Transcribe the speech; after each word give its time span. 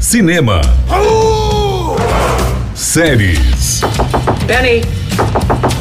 Cinema. 0.00 0.60
Séries. 2.74 3.80
Penny! 4.46 4.82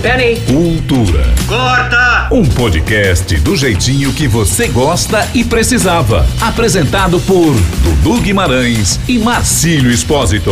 Penny! 0.01 0.39
Cultura. 0.45 1.25
Corta! 1.47 2.29
Um 2.31 2.45
podcast 2.45 3.35
do 3.37 3.55
jeitinho 3.55 4.13
que 4.13 4.27
você 4.27 4.67
gosta 4.69 5.27
e 5.33 5.43
precisava. 5.43 6.25
Apresentado 6.41 7.19
por 7.21 7.53
Dudu 7.83 8.21
Guimarães 8.21 8.99
e 9.07 9.19
Marcílio 9.19 9.91
Espósito. 9.91 10.51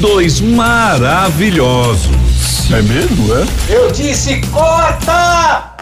Dois 0.00 0.40
maravilhosos. 0.40 2.10
É 2.72 2.80
mesmo, 2.82 3.34
é? 3.34 3.46
Eu 3.68 3.92
disse 3.92 4.40
corta! 4.48 5.74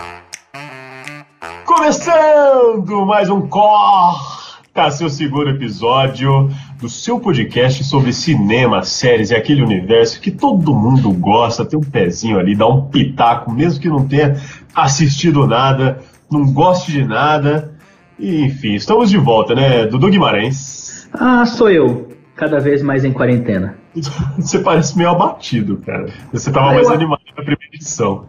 Começando 1.65 3.07
mais 3.07 3.31
um 3.31 3.43
Corta, 3.47 4.91
seu 4.91 5.09
segundo 5.09 5.51
episódio 5.51 6.51
do 6.81 6.89
seu 6.89 7.21
podcast 7.21 7.85
sobre 7.85 8.12
cinema, 8.12 8.83
séries 8.83 9.30
e 9.30 9.34
aquele 9.34 9.62
universo 9.62 10.21
que 10.21 10.30
todo 10.30 10.75
mundo 10.75 11.12
gosta, 11.12 11.65
tem 11.65 11.79
um 11.79 11.83
pezinho 11.83 12.38
ali, 12.38 12.57
dá 12.57 12.66
um 12.66 12.87
pitaco, 12.87 13.52
mesmo 13.52 13.80
que 13.80 13.88
não 13.88 14.07
tenha 14.07 14.37
assistido 14.75 15.47
nada, 15.47 16.01
não 16.30 16.51
goste 16.52 16.91
de 16.93 17.05
nada. 17.05 17.74
E, 18.19 18.43
enfim, 18.45 18.74
estamos 18.74 19.11
de 19.11 19.16
volta, 19.19 19.55
né? 19.55 19.87
Dudu 19.87 20.09
Guimarães. 20.09 21.09
Ah, 21.12 21.45
sou 21.47 21.71
eu. 21.71 22.09
Cada 22.35 22.59
vez 22.59 22.83
mais 22.83 23.05
em 23.05 23.12
quarentena. 23.12 23.77
Você 24.38 24.59
parece 24.60 24.97
meio 24.97 25.10
abatido, 25.10 25.77
cara. 25.85 26.07
Você 26.33 26.51
tava 26.51 26.71
Ah, 26.71 26.74
mais 26.74 26.87
eu- 26.88 26.95
animado 26.95 27.21
na 27.37 27.43
primeira 27.45 27.74
edição. 27.74 28.24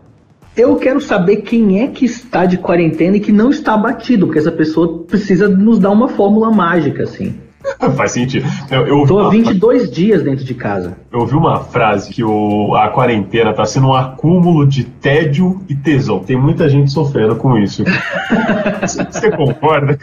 Eu 0.58 0.76
quero 0.76 1.00
saber 1.00 1.38
quem 1.38 1.81
é 1.81 1.88
que 1.88 2.04
está 2.04 2.45
de 2.45 2.58
quarentena 2.58 3.16
e 3.16 3.22
que 3.22 3.31
não 3.31 3.50
está 3.52 3.73
abatido, 3.73 4.26
porque 4.26 4.40
essa 4.40 4.52
pessoa 4.52 5.04
precisa 5.04 5.48
nos 5.48 5.80
dar 5.80 5.92
uma 5.92 6.09
fórmula 6.09 6.52
mágica, 6.52 7.04
assim. 7.04 7.36
Faz 7.96 8.12
sentido. 8.12 8.48
Eu, 8.70 8.88
eu, 8.88 9.06
Tô 9.06 9.20
há 9.20 9.30
22 9.30 9.90
dias 9.92 10.24
dentro 10.24 10.44
de 10.44 10.54
casa. 10.54 10.98
Eu 11.12 11.22
ouvi 11.22 11.36
uma 11.36 11.60
frase 11.60 12.12
que 12.12 12.24
o, 12.24 12.76
a 12.76 12.90
quarentena 12.90 13.52
está 13.52 13.66
sendo 13.66 13.88
um 13.88 13.94
acúmulo 13.94 14.68
de 14.68 14.84
tédio 14.84 15.62
e 15.68 15.76
tesão. 15.76 16.20
Tem 16.20 16.38
muita 16.38 16.70
gente 16.70 16.92
sofrendo 16.92 17.36
com 17.36 17.58
isso. 17.58 17.84
Você 18.81 19.31
concorda? 19.31 19.98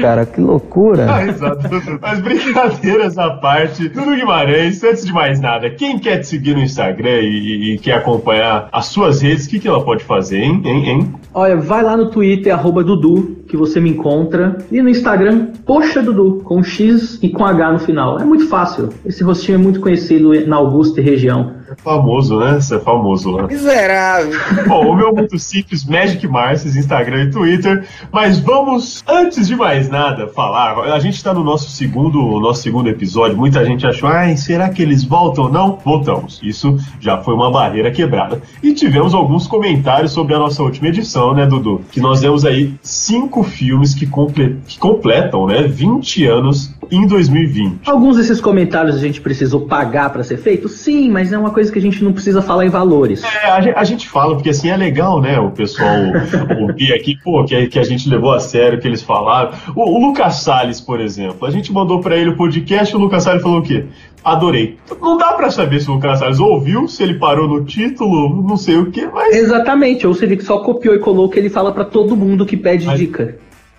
Cara, 0.00 0.26
que 0.26 0.40
loucura. 0.40 1.06
Ah, 1.12 1.26
exato. 1.26 1.68
Mas 2.00 2.20
brincadeiras 2.20 3.18
à 3.18 3.30
parte, 3.30 3.88
Dudu 3.88 4.14
Guimarães, 4.14 4.82
antes 4.82 5.04
de 5.04 5.12
mais 5.12 5.40
nada, 5.40 5.70
quem 5.70 5.98
quer 5.98 6.18
te 6.18 6.26
seguir 6.26 6.54
no 6.54 6.62
Instagram 6.62 7.20
e, 7.20 7.74
e 7.74 7.78
quer 7.78 7.94
acompanhar 7.94 8.68
as 8.72 8.86
suas 8.86 9.20
redes, 9.20 9.46
o 9.46 9.50
que, 9.50 9.58
que 9.58 9.68
ela 9.68 9.84
pode 9.84 10.04
fazer, 10.04 10.38
hein? 10.38 10.60
hein, 10.64 10.88
hein? 10.88 11.14
Olha, 11.34 11.56
vai 11.56 11.82
lá 11.82 11.96
no 11.96 12.10
Twitter, 12.10 12.52
arroba 12.52 12.84
Dudu, 12.84 13.41
que 13.52 13.56
você 13.58 13.78
me 13.78 13.90
encontra. 13.90 14.56
E 14.70 14.80
no 14.80 14.88
Instagram, 14.88 15.48
Poxa 15.66 16.02
Dudu, 16.02 16.40
com 16.42 16.62
X 16.62 17.18
e 17.22 17.28
com 17.28 17.44
H 17.44 17.72
no 17.72 17.78
final. 17.78 18.18
É 18.18 18.24
muito 18.24 18.48
fácil. 18.48 18.88
Esse 19.04 19.22
rostinho 19.22 19.56
é 19.56 19.58
muito 19.58 19.78
conhecido 19.78 20.30
na 20.46 20.56
Augusta 20.56 21.02
e 21.02 21.04
região. 21.04 21.50
É 21.72 21.82
famoso, 21.82 22.38
né? 22.38 22.54
Você 22.60 22.76
é 22.76 22.78
famoso 22.78 23.30
lá. 23.30 23.46
Miserável! 23.46 24.38
Bom, 24.66 24.90
o 24.90 24.94
meu 24.96 25.08
é 25.08 25.12
muito 25.12 25.38
simples, 25.38 25.84
Magic 25.84 26.26
Marces, 26.28 26.76
Instagram 26.76 27.24
e 27.24 27.30
Twitter. 27.30 27.86
Mas 28.10 28.38
vamos, 28.38 29.02
antes 29.08 29.46
de 29.48 29.56
mais 29.56 29.88
nada, 29.88 30.28
falar. 30.28 30.78
A 30.92 30.98
gente 30.98 31.14
está 31.14 31.32
no 31.32 31.42
nosso 31.42 31.70
segundo, 31.70 32.18
nosso 32.40 32.62
segundo 32.62 32.88
episódio. 32.88 33.36
Muita 33.36 33.64
gente 33.64 33.86
achou, 33.86 34.08
ai, 34.08 34.36
será 34.36 34.68
que 34.68 34.82
eles 34.82 35.04
voltam 35.04 35.44
ou 35.44 35.50
não? 35.50 35.78
Voltamos. 35.84 36.40
Isso 36.42 36.76
já 37.00 37.18
foi 37.18 37.34
uma 37.34 37.50
barreira 37.50 37.90
quebrada. 37.90 38.40
E 38.62 38.74
tivemos 38.74 39.14
alguns 39.14 39.46
comentários 39.46 40.12
sobre 40.12 40.34
a 40.34 40.38
nossa 40.38 40.62
última 40.62 40.88
edição, 40.88 41.34
né, 41.34 41.46
Dudu? 41.46 41.80
Que 41.90 42.00
nós 42.00 42.20
demos 42.20 42.44
aí 42.44 42.74
cinco 42.82 43.42
filmes 43.42 43.94
que, 43.94 44.06
comple- 44.06 44.58
que 44.66 44.78
completam, 44.78 45.46
né, 45.46 45.62
20 45.62 46.26
anos 46.26 46.74
em 46.92 47.06
2020. 47.06 47.80
Alguns 47.88 48.16
desses 48.18 48.40
comentários 48.40 48.94
a 48.94 48.98
gente 48.98 49.20
precisou 49.20 49.62
pagar 49.62 50.10
para 50.10 50.22
ser 50.22 50.36
feito? 50.36 50.68
Sim, 50.68 51.10
mas 51.10 51.32
é 51.32 51.38
uma 51.38 51.50
coisa 51.50 51.72
que 51.72 51.78
a 51.78 51.82
gente 51.82 52.04
não 52.04 52.12
precisa 52.12 52.42
falar 52.42 52.66
em 52.66 52.68
valores. 52.68 53.24
É, 53.24 53.46
a, 53.46 53.80
a 53.80 53.84
gente 53.84 54.08
fala, 54.08 54.34
porque 54.34 54.50
assim 54.50 54.68
é 54.68 54.76
legal, 54.76 55.20
né? 55.20 55.40
O 55.40 55.50
pessoal 55.50 55.88
ouvir 56.60 56.92
aqui, 56.92 57.16
pô, 57.24 57.44
que, 57.44 57.66
que 57.66 57.78
a 57.78 57.82
gente 57.82 58.08
levou 58.08 58.32
a 58.32 58.38
sério 58.40 58.78
o 58.78 58.80
que 58.80 58.86
eles 58.86 59.02
falaram. 59.02 59.52
O, 59.74 59.98
o 59.98 60.06
Lucas 60.06 60.36
Salles, 60.42 60.80
por 60.80 61.00
exemplo, 61.00 61.46
a 61.46 61.50
gente 61.50 61.72
mandou 61.72 62.00
pra 62.00 62.16
ele 62.16 62.30
o 62.30 62.36
podcast 62.36 62.92
e 62.92 62.96
o 62.96 63.00
Lucas 63.00 63.24
Salles 63.24 63.42
falou 63.42 63.58
o 63.60 63.62
quê? 63.62 63.86
Adorei. 64.24 64.76
Não 65.00 65.16
dá 65.16 65.32
pra 65.32 65.50
saber 65.50 65.80
se 65.80 65.90
o 65.90 65.94
Lucas 65.94 66.18
Salles 66.20 66.38
ouviu, 66.38 66.86
se 66.86 67.02
ele 67.02 67.14
parou 67.14 67.48
no 67.48 67.64
título, 67.64 68.42
não 68.46 68.56
sei 68.56 68.76
o 68.76 68.90
quê, 68.90 69.08
mas, 69.12 69.34
Exatamente, 69.36 70.06
ou 70.06 70.14
se 70.14 70.24
ele 70.24 70.40
só 70.40 70.58
copiou 70.58 70.94
e 70.94 70.98
colou 70.98 71.26
o 71.26 71.28
que 71.28 71.38
ele 71.38 71.48
fala 71.50 71.72
pra 71.72 71.84
todo 71.84 72.14
mundo 72.16 72.46
que 72.46 72.56
pede 72.56 72.86
Mas- 72.86 72.98
dica. 72.98 73.36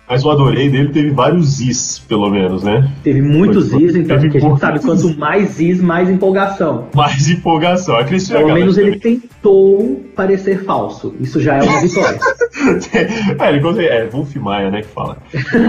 Mas 0.08 0.24
o 0.24 0.30
Adorei 0.30 0.68
dele 0.70 0.90
teve 0.90 1.10
vários 1.10 1.60
is, 1.60 1.98
pelo 2.06 2.28
menos, 2.30 2.62
né? 2.62 2.90
Teve 3.02 3.22
muitos 3.22 3.70
Foi- 3.70 3.82
is, 3.82 3.94
então, 3.96 4.18
porque 4.18 4.38
a 4.38 4.40
gente 4.40 4.60
sabe 4.60 4.80
quanto 4.80 5.16
mais 5.18 5.58
is, 5.60 5.80
mais 5.80 6.10
empolgação. 6.10 6.88
Mais 6.94 7.28
empolgação. 7.30 7.96
A 7.96 8.04
Cristina 8.04 8.38
Pelo 8.40 8.52
menos 8.54 8.76
ele 8.76 8.96
também. 8.98 9.20
tentou 9.20 10.04
parecer 10.14 10.64
falso. 10.64 11.14
Isso 11.20 11.40
já 11.40 11.56
é 11.56 11.62
uma 11.62 11.80
vitória. 11.80 12.18
é, 13.38 13.48
ele 13.48 13.60
consegue. 13.60 13.88
É, 13.88 14.06
Wolf 14.06 14.34
Maia, 14.36 14.70
né, 14.70 14.82
que 14.82 14.88
fala. 14.88 15.16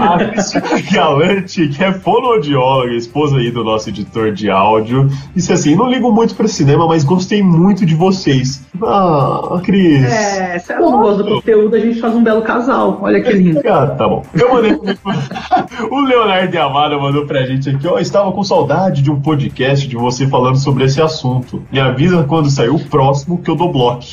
A 0.00 0.24
Cristina 0.24 0.62
Galante, 0.92 1.68
que 1.68 1.84
é 1.84 1.92
fonoaudióloga, 1.92 2.92
esposa 2.94 3.36
aí 3.38 3.50
do 3.50 3.64
nosso 3.64 3.88
editor 3.88 4.32
de 4.32 4.50
áudio, 4.50 5.08
disse 5.34 5.52
assim: 5.52 5.74
não 5.74 5.88
ligo 5.88 6.10
muito 6.12 6.34
pra 6.34 6.48
cinema, 6.48 6.86
mas 6.86 7.04
gostei 7.04 7.42
muito 7.42 7.84
de 7.84 7.94
vocês. 7.94 8.64
Ah, 8.82 9.60
Cris. 9.62 10.04
é, 10.04 10.58
se 10.58 10.72
ela 10.72 10.90
não 10.90 11.00
gosta 11.00 11.22
do 11.22 11.34
conteúdo, 11.36 11.76
a 11.76 11.78
gente 11.78 12.00
faz 12.00 12.14
um 12.14 12.22
belo 12.22 12.42
casal. 12.42 12.98
Olha 13.02 13.20
que 13.22 13.32
lindo. 13.32 13.60
Ah, 13.66 13.88
tá 13.88 14.08
bom. 14.08 14.22
Eu 14.32 14.54
mandei. 14.54 14.72
o 15.90 16.00
Leonardo 16.00 16.48
de 16.50 16.56
Amada 16.56 16.96
mandou 16.96 17.26
pra 17.26 17.44
gente 17.44 17.68
aqui, 17.68 17.86
ó. 17.86 17.98
Estava 17.98 18.30
com 18.30 18.42
saudade 18.44 19.02
de 19.02 19.10
um 19.10 19.20
podcast 19.20 19.86
de 19.88 19.96
você 19.96 20.26
falando 20.26 20.56
sobre 20.56 20.84
esse 20.84 21.02
assunto. 21.02 21.62
Me 21.70 21.80
avisa 21.80 22.22
quando 22.22 22.48
sair 22.48 22.68
o 22.68 22.78
próximo 22.78 23.38
que 23.38 23.50
eu 23.50 23.56
dou 23.56 23.72
bloco. 23.72 24.04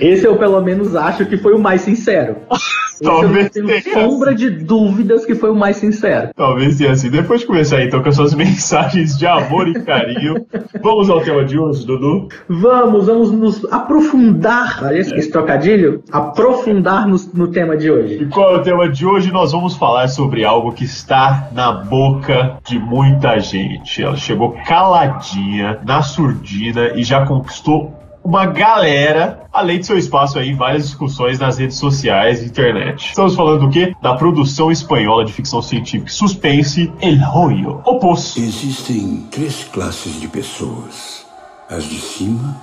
Esse 0.00 0.26
eu 0.26 0.36
pelo 0.36 0.60
menos 0.60 0.94
acho 0.94 1.26
que 1.26 1.36
foi 1.36 1.54
o 1.54 1.58
mais 1.58 1.82
sincero. 1.82 2.36
Talvez 3.02 3.46
eu 3.46 3.66
tenho 3.66 3.82
tenha 3.82 3.94
sombra 3.94 4.34
de 4.34 4.50
dúvidas 4.50 5.24
que 5.24 5.34
foi 5.34 5.50
o 5.50 5.54
mais 5.54 5.76
sincero. 5.76 6.30
Talvez 6.34 6.76
tenha 6.76 6.90
assim. 6.90 7.08
Depois 7.08 7.40
de 7.40 7.46
começar 7.46 7.82
então 7.82 8.02
com 8.02 8.08
as 8.08 8.16
suas 8.16 8.34
mensagens 8.34 9.16
de 9.16 9.26
amor 9.26 9.68
e 9.68 9.74
carinho, 9.82 10.46
vamos 10.82 11.08
ao 11.08 11.20
tema 11.20 11.44
de 11.44 11.58
hoje, 11.58 11.86
Dudu? 11.86 12.28
Vamos, 12.48 13.06
vamos 13.06 13.30
nos 13.30 13.64
aprofundar. 13.72 14.80
Olha 14.82 14.98
esse, 14.98 15.14
esse 15.14 15.30
trocadilho? 15.30 16.02
Aprofundar 16.10 17.06
no, 17.06 17.16
no 17.34 17.48
tema 17.48 17.76
de 17.76 17.86
E 17.86 17.90
hoje. 17.90 18.26
qual 18.26 18.54
é 18.54 18.58
o 18.58 18.62
tema 18.62 18.88
de 18.88 19.06
hoje? 19.06 19.30
Nós 19.30 19.52
vamos 19.52 19.76
falar 19.76 20.08
sobre 20.08 20.44
algo 20.44 20.72
que 20.72 20.84
está 20.84 21.48
na 21.52 21.72
boca 21.72 22.56
de 22.66 22.78
muita 22.78 23.38
gente. 23.38 24.02
Ela 24.02 24.16
chegou 24.16 24.56
caladinha, 24.66 25.78
na 25.86 26.02
surdina 26.02 26.92
e 26.94 27.04
já 27.04 27.24
conquistou 27.24 27.94
uma 28.22 28.46
galera, 28.46 29.46
além 29.52 29.80
de 29.80 29.86
seu 29.86 29.96
espaço 29.96 30.38
aí 30.38 30.50
em 30.50 30.56
várias 30.56 30.84
discussões 30.84 31.38
nas 31.38 31.58
redes 31.58 31.76
sociais 31.76 32.42
e 32.42 32.46
internet. 32.46 33.08
Estamos 33.08 33.34
falando 33.34 33.66
do 33.66 33.70
quê? 33.70 33.94
Da 34.02 34.14
produção 34.14 34.70
espanhola 34.70 35.24
de 35.24 35.32
ficção 35.32 35.62
científica 35.62 36.10
suspense 36.10 36.92
El 37.00 37.18
Rollo, 37.24 37.82
O 37.86 37.98
Poço. 37.98 38.38
Existem 38.38 39.26
três 39.30 39.64
classes 39.64 40.20
de 40.20 40.28
pessoas: 40.28 41.26
as 41.70 41.84
de 41.84 41.98
cima, 41.98 42.56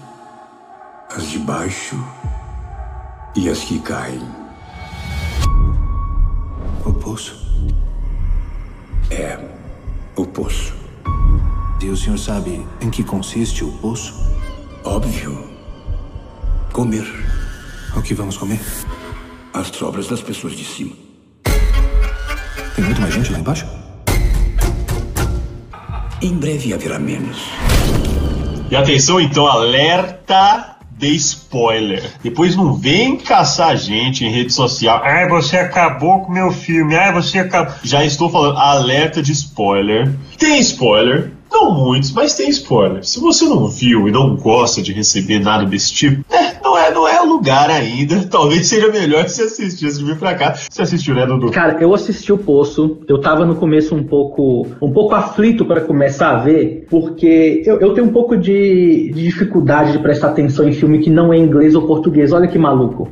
as 1.16 1.30
de 1.30 1.40
baixo 1.40 1.98
e 3.36 3.50
as 3.50 3.60
que 3.60 3.80
caem. 3.80 4.22
O 6.86 6.94
poço? 6.94 7.36
É, 9.10 9.40
o 10.16 10.26
poço. 10.26 10.76
E 11.82 11.90
o 11.90 11.98
senhor 11.98 12.18
sabe 12.18 12.66
em 12.80 12.90
que 12.90 13.04
consiste 13.04 13.64
o 13.64 13.72
poço? 13.74 14.35
Óbvio. 14.86 15.50
Comer 16.72 17.06
O 17.96 18.02
que 18.02 18.14
vamos 18.14 18.38
comer? 18.38 18.60
as 19.54 19.68
sobras 19.68 20.08
das 20.08 20.22
pessoas 20.22 20.54
de 20.54 20.66
cima. 20.66 20.92
Tem 22.76 22.84
muito 22.84 23.00
mais 23.00 23.14
gente 23.14 23.32
lá 23.32 23.40
embaixo? 23.40 23.66
Em 26.22 26.34
breve 26.34 26.74
haverá 26.74 27.00
menos. 27.00 27.38
E 28.70 28.76
atenção 28.76 29.22
então, 29.22 29.48
alerta 29.48 30.76
de 30.92 31.16
spoiler. 31.16 32.12
Depois 32.22 32.56
não 32.56 32.74
vem 32.74 33.16
caçar 33.16 33.70
a 33.70 33.76
gente 33.78 34.26
em 34.26 34.30
rede 34.30 34.52
social. 34.52 35.02
Ai, 35.04 35.30
você 35.30 35.56
acabou 35.58 36.26
com 36.26 36.34
meu 36.34 36.52
filme. 36.52 36.96
Ai, 36.96 37.14
você 37.14 37.40
acabou. 37.40 37.74
Já 37.82 38.04
estou 38.04 38.30
falando, 38.30 38.58
alerta 38.58 39.22
de 39.24 39.32
spoiler. 39.32 40.14
Tem 40.38 40.60
spoiler. 40.60 41.32
Não 41.52 41.72
muitos, 41.72 42.12
mas 42.12 42.36
tem 42.36 42.50
spoiler. 42.50 43.04
Se 43.06 43.20
você 43.20 43.46
não 43.46 43.68
viu 43.68 44.08
e 44.08 44.12
não 44.12 44.36
gosta 44.36 44.82
de 44.82 44.92
receber 44.92 45.40
nada 45.40 45.66
desse 45.66 45.94
tipo, 45.94 46.26
é, 46.34 46.56
não 46.64 46.78
é, 46.78 46.92
não 46.92 47.08
é 47.08 47.20
lugar 47.22 47.70
ainda. 47.70 48.26
Talvez 48.30 48.68
seja 48.68 48.92
melhor 48.92 49.28
se 49.30 49.42
assistir 49.42 49.92
de 49.92 50.04
vir 50.04 50.18
pra 50.18 50.36
cá. 50.36 50.56
Você 50.56 50.82
assistiu, 50.82 51.16
né, 51.16 51.26
Dudu? 51.26 51.52
Cara, 51.52 51.78
eu 51.80 51.94
assisti 51.94 52.32
o 52.32 52.38
Poço. 52.38 53.00
Eu 53.08 53.20
tava 53.20 53.46
no 53.46 53.56
começo 53.56 53.96
um 53.96 54.04
pouco, 54.04 54.68
um 54.82 54.92
pouco 54.92 55.16
aflito 55.16 55.66
para 55.66 55.82
começar 55.82 56.32
a 56.32 56.38
ver, 56.38 56.86
porque 56.90 57.64
eu, 57.66 57.80
eu 57.80 57.94
tenho 57.94 58.08
um 58.08 58.12
pouco 58.12 58.36
de, 58.36 59.12
de 59.14 59.24
dificuldade 59.24 59.92
de 59.92 60.00
prestar 60.00 60.30
atenção 60.30 60.68
em 60.68 60.74
filme 60.74 61.00
que 61.00 61.10
não 61.10 61.34
é 61.34 61.38
inglês 61.38 61.76
ou 61.76 61.88
português. 61.88 62.32
Olha 62.34 62.48
que 62.48 62.58
maluco. 62.58 63.10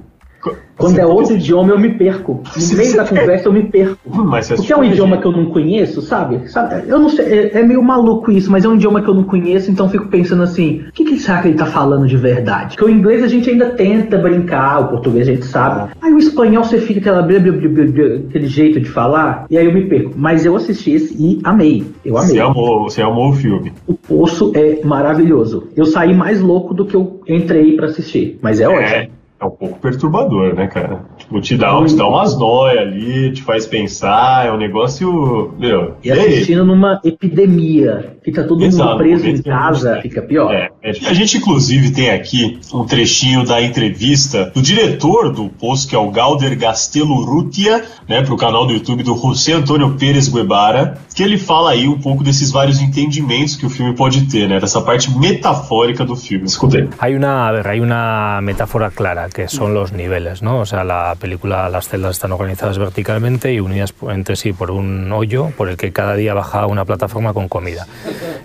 Quando 0.84 1.00
é 1.00 1.06
outro 1.06 1.36
idioma, 1.36 1.72
eu 1.72 1.80
me 1.80 1.94
perco. 1.94 2.44
No 2.56 2.78
meio 2.78 2.96
da 2.96 3.06
conversa, 3.06 3.48
eu 3.48 3.54
me 3.54 3.64
perco. 3.64 3.98
Mas 4.06 4.48
você 4.48 4.56
Porque 4.56 4.74
é 4.74 4.78
um 4.78 4.84
idioma 4.84 5.18
que 5.18 5.26
eu 5.26 5.32
não 5.32 5.46
conheço, 5.46 6.02
sabe? 6.02 6.50
Sabe? 6.50 6.84
Eu 6.88 7.00
não 7.00 7.10
sei, 7.10 7.26
é, 7.26 7.60
é 7.60 7.64
meio 7.64 7.82
maluco 7.82 8.32
isso, 8.32 8.52
mas 8.52 8.66
é 8.66 8.68
um 8.68 8.76
idioma 8.76 9.02
que 9.02 9.08
eu 9.08 9.14
não 9.14 9.24
conheço, 9.24 9.72
então 9.72 9.86
eu 9.86 9.92
fico 9.92 10.08
pensando 10.08 10.44
assim, 10.44 10.84
o 10.90 10.92
que, 10.92 11.06
que 11.06 11.20
será 11.20 11.42
que 11.42 11.48
ele 11.48 11.58
tá 11.58 11.66
falando 11.66 12.06
de 12.06 12.18
verdade? 12.18 12.76
Porque 12.76 12.92
o 12.92 12.94
inglês 12.94 13.24
a 13.24 13.28
gente 13.28 13.50
ainda 13.50 13.72
tenta 13.72 14.18
brincar, 14.18 14.82
o 14.82 14.88
português 14.90 15.28
a 15.28 15.32
gente 15.32 15.46
sabe. 15.46 15.92
Aí 16.02 16.14
o 16.14 16.18
espanhol 16.18 16.64
você 16.64 16.80
fica 16.80 17.00
aquela 17.00 17.22
blá, 17.22 17.40
blá, 17.40 17.52
blá, 17.52 17.84
aquele 18.30 18.48
jeito 18.48 18.80
de 18.80 18.90
falar, 18.90 19.46
e 19.50 19.58
aí 19.58 19.66
eu 19.66 19.74
me 19.74 19.86
perco. 19.86 20.12
Mas 20.16 20.46
eu 20.46 20.56
assisti 20.56 20.92
esse 20.92 21.16
e 21.18 21.40
amei. 21.44 21.86
Eu 22.04 22.18
amei. 22.18 22.32
Você 22.32 22.40
amou, 22.40 22.84
você 22.84 23.02
amou 23.02 23.30
o 23.30 23.34
filme. 23.34 23.72
O 23.88 23.94
Poço 23.94 24.52
é 24.56 24.84
maravilhoso. 24.84 25.70
Eu 25.76 25.86
saí 25.86 26.14
mais 26.14 26.42
louco 26.42 26.74
do 26.74 26.86
que 26.86 26.96
eu 26.96 27.22
entrei 27.28 27.76
pra 27.76 27.88
assistir, 27.88 28.38
mas 28.42 28.60
é 28.60 28.68
ótimo. 28.68 29.23
É, 29.44 29.46
é 29.46 29.48
um 29.48 29.52
pouco 29.52 29.80
perturbador, 29.80 30.56
né, 30.56 30.68
cara? 30.68 31.02
Tipo, 31.18 31.42
te 31.42 31.56
dá, 31.58 31.84
te 31.86 31.96
dá 31.96 32.08
umas 32.08 32.38
noias 32.38 32.78
ali, 32.80 33.32
te 33.34 33.44
faz 33.44 33.66
pensar, 33.66 34.46
é 34.48 34.52
um 34.52 34.58
negócio. 34.58 35.54
Meu, 35.60 35.96
E 36.04 36.12
assistindo 36.12 36.66
numa 36.66 37.00
epidemia, 37.04 38.18
que 38.24 38.32
tá 38.32 38.44
todo 38.44 38.60
mundo 38.60 38.68
Exato, 38.68 38.98
preso 38.98 39.28
em 39.28 39.42
casa, 39.42 39.94
gente- 39.96 40.04
fica 40.04 40.22
pior. 40.22 40.54
É, 40.54 40.70
é, 40.82 40.90
a 40.90 41.14
gente, 41.14 41.38
inclusive, 41.38 41.92
tem 41.92 42.10
aqui 42.12 42.60
um 42.74 42.86
trechinho 42.86 43.46
da 43.46 43.62
entrevista 43.62 44.52
do 44.54 44.62
diretor 44.62 45.32
do 45.32 45.50
post, 45.50 45.88
que 45.88 45.96
é 45.96 46.00
o 46.00 46.10
Galder 46.12 46.58
Gastelo 46.58 47.14
Rutia, 47.26 47.84
né, 48.08 48.22
para 48.22 48.34
o 48.34 48.38
canal 48.38 48.66
do 48.66 48.74
YouTube 48.74 49.04
do 49.04 49.16
José 49.16 49.54
Antônio 49.54 49.96
Pérez 49.98 50.28
Guevara, 50.30 50.98
que 51.16 51.22
ele 51.24 51.38
fala 51.38 51.72
aí 51.72 51.88
um 51.88 52.00
pouco 52.00 52.24
desses 52.24 52.52
vários 52.52 52.82
entendimentos 52.82 53.56
que 53.56 53.66
o 53.66 53.70
filme 53.70 53.94
pode 53.94 54.26
ter, 54.28 54.48
né, 54.48 54.60
dessa 54.60 54.82
parte 54.82 55.10
metafórica 55.18 56.06
do 56.06 56.16
filme. 56.16 56.46
Escuta 56.46 56.78
aí. 56.78 56.90
Hay 57.00 57.16
una, 57.16 57.48
a 57.48 57.52
ver, 57.52 57.68
hay 57.68 57.80
una 57.80 58.40
metáfora 58.42 58.90
clara 58.92 59.28
que 59.34 59.48
son 59.48 59.74
los 59.74 59.92
niveles, 59.92 60.42
¿no? 60.42 60.60
O 60.60 60.66
sea, 60.66 60.84
la 60.84 61.16
película, 61.20 61.70
las 61.70 61.90
celdas 61.90 62.12
están 62.12 62.32
organizadas 62.32 62.78
verticalmente 62.78 63.52
y 63.54 63.60
unidas 63.60 63.94
entre 64.10 64.36
sí 64.36 64.54
por 64.54 64.72
un 64.72 65.12
hoyo 65.12 65.50
por 65.58 65.70
el 65.70 65.78
que 65.78 65.92
cada 65.92 66.16
día 66.16 66.34
baja 66.34 66.66
una 66.68 66.86
plataforma 66.86 67.34
con 67.34 67.50
comida. 67.50 67.88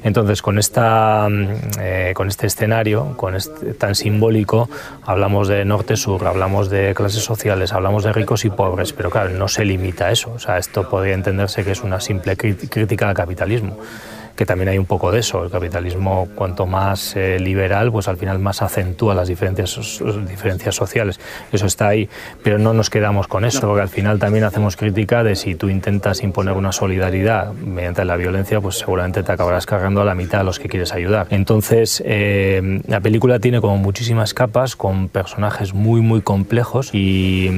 Entonces, 0.02 0.42
con 0.42 0.58
esta, 0.58 1.28
mm, 1.28 1.46
eh, 1.80 2.12
con 2.14 2.28
este 2.28 2.46
escenario, 2.46 3.16
con 3.16 3.36
este 3.36 3.74
tan 3.74 3.94
simbólico, 3.94 4.68
hablamos 5.04 5.48
de 5.48 5.64
norte-sur, 5.64 6.26
hablamos 6.26 6.70
de 6.70 6.94
clases 6.94 7.22
sociales, 7.22 7.72
hablamos 7.72 8.04
de 8.04 8.12
ricos 8.12 8.44
y 8.44 8.50
pobres, 8.50 8.92
pero 8.92 9.10
claro, 9.10 9.30
no 9.30 9.48
se 9.48 9.64
limita 9.64 10.06
a 10.06 10.12
eso. 10.12 10.32
O 10.32 10.38
sea, 10.38 10.58
esto 10.58 10.88
podría 10.88 11.14
entenderse 11.14 11.64
que 11.64 11.72
es 11.72 11.82
una 11.82 12.00
simple 12.00 12.36
crítica 12.36 13.08
al 13.08 13.14
capitalismo 13.14 13.76
que 14.38 14.46
también 14.46 14.68
hay 14.68 14.78
un 14.78 14.86
poco 14.86 15.10
de 15.10 15.18
eso. 15.18 15.42
El 15.42 15.50
capitalismo, 15.50 16.28
cuanto 16.36 16.64
más 16.64 17.16
eh, 17.16 17.40
liberal, 17.40 17.90
pues 17.90 18.06
al 18.06 18.16
final 18.16 18.38
más 18.38 18.62
acentúa 18.62 19.12
las 19.12 19.26
diferencias, 19.26 20.00
diferencias 20.28 20.76
sociales. 20.76 21.18
Eso 21.50 21.66
está 21.66 21.88
ahí, 21.88 22.08
pero 22.44 22.56
no 22.60 22.72
nos 22.72 22.88
quedamos 22.88 23.26
con 23.26 23.44
eso, 23.44 23.62
porque 23.62 23.82
al 23.82 23.88
final 23.88 24.20
también 24.20 24.44
hacemos 24.44 24.76
crítica 24.76 25.24
de 25.24 25.34
si 25.34 25.56
tú 25.56 25.68
intentas 25.68 26.22
imponer 26.22 26.54
una 26.54 26.70
solidaridad 26.70 27.52
mediante 27.52 28.04
la 28.04 28.14
violencia, 28.14 28.60
pues 28.60 28.76
seguramente 28.78 29.24
te 29.24 29.32
acabarás 29.32 29.66
cargando 29.66 30.02
a 30.02 30.04
la 30.04 30.14
mitad 30.14 30.42
a 30.42 30.44
los 30.44 30.60
que 30.60 30.68
quieres 30.68 30.92
ayudar. 30.92 31.26
Entonces, 31.30 32.00
eh, 32.06 32.80
la 32.86 33.00
película 33.00 33.40
tiene 33.40 33.60
como 33.60 33.76
muchísimas 33.76 34.34
capas, 34.34 34.76
con 34.76 35.08
personajes 35.08 35.74
muy, 35.74 36.00
muy 36.00 36.20
complejos 36.20 36.94
y, 36.94 37.50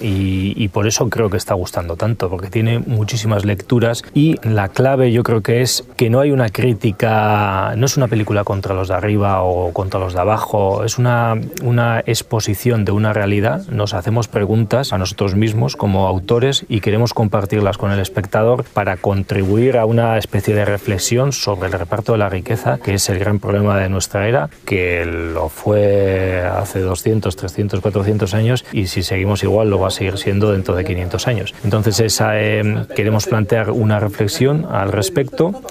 y- 0.00 0.54
y 0.56 0.68
por 0.68 0.88
eso 0.88 1.08
creo 1.10 1.30
que 1.30 1.36
está 1.36 1.54
gustando 1.54 1.94
tanto, 1.96 2.28
porque 2.28 2.48
tiene 2.50 2.80
muchísimas 2.80 3.44
lecturas 3.44 4.02
y 4.14 4.34
la 4.42 4.68
clave 4.68 5.12
yo 5.12 5.22
creo 5.22 5.40
que 5.40 5.62
es 5.62 5.84
que 5.96 6.10
no 6.10 6.20
hay 6.20 6.23
una 6.30 6.48
crítica, 6.48 7.74
no 7.76 7.86
es 7.86 7.96
una 7.96 8.08
película 8.08 8.44
contra 8.44 8.74
los 8.74 8.88
de 8.88 8.94
arriba 8.94 9.42
o 9.42 9.72
contra 9.72 10.00
los 10.00 10.14
de 10.14 10.20
abajo, 10.20 10.84
es 10.84 10.98
una, 10.98 11.34
una 11.62 12.00
exposición 12.00 12.84
de 12.84 12.92
una 12.92 13.12
realidad, 13.12 13.66
nos 13.68 13.94
hacemos 13.94 14.28
preguntas 14.28 14.92
a 14.92 14.98
nosotros 14.98 15.34
mismos 15.34 15.76
como 15.76 16.06
autores 16.06 16.64
y 16.68 16.80
queremos 16.80 17.14
compartirlas 17.14 17.78
con 17.78 17.90
el 17.90 18.00
espectador 18.00 18.64
para 18.64 18.96
contribuir 18.96 19.78
a 19.78 19.86
una 19.86 20.18
especie 20.18 20.54
de 20.54 20.64
reflexión 20.64 21.32
sobre 21.32 21.68
el 21.68 21.72
reparto 21.72 22.12
de 22.12 22.18
la 22.18 22.28
riqueza, 22.28 22.78
que 22.78 22.94
es 22.94 23.08
el 23.08 23.18
gran 23.18 23.38
problema 23.38 23.78
de 23.78 23.88
nuestra 23.88 24.28
era, 24.28 24.48
que 24.64 25.04
lo 25.04 25.48
fue 25.48 26.42
hace 26.44 26.80
200, 26.80 27.36
300, 27.36 27.80
400 27.80 28.34
años 28.34 28.64
y 28.72 28.86
si 28.86 29.02
seguimos 29.02 29.42
igual 29.42 29.70
lo 29.70 29.78
va 29.78 29.88
a 29.88 29.90
seguir 29.90 30.18
siendo 30.18 30.52
dentro 30.52 30.74
de 30.74 30.84
500 30.84 31.28
años. 31.28 31.54
Entonces 31.64 32.00
esa, 32.00 32.40
eh, 32.40 32.86
queremos 32.94 33.26
plantear 33.26 33.70
una 33.70 34.00
reflexión 34.00 34.66
al 34.70 34.92
respecto 34.92 35.62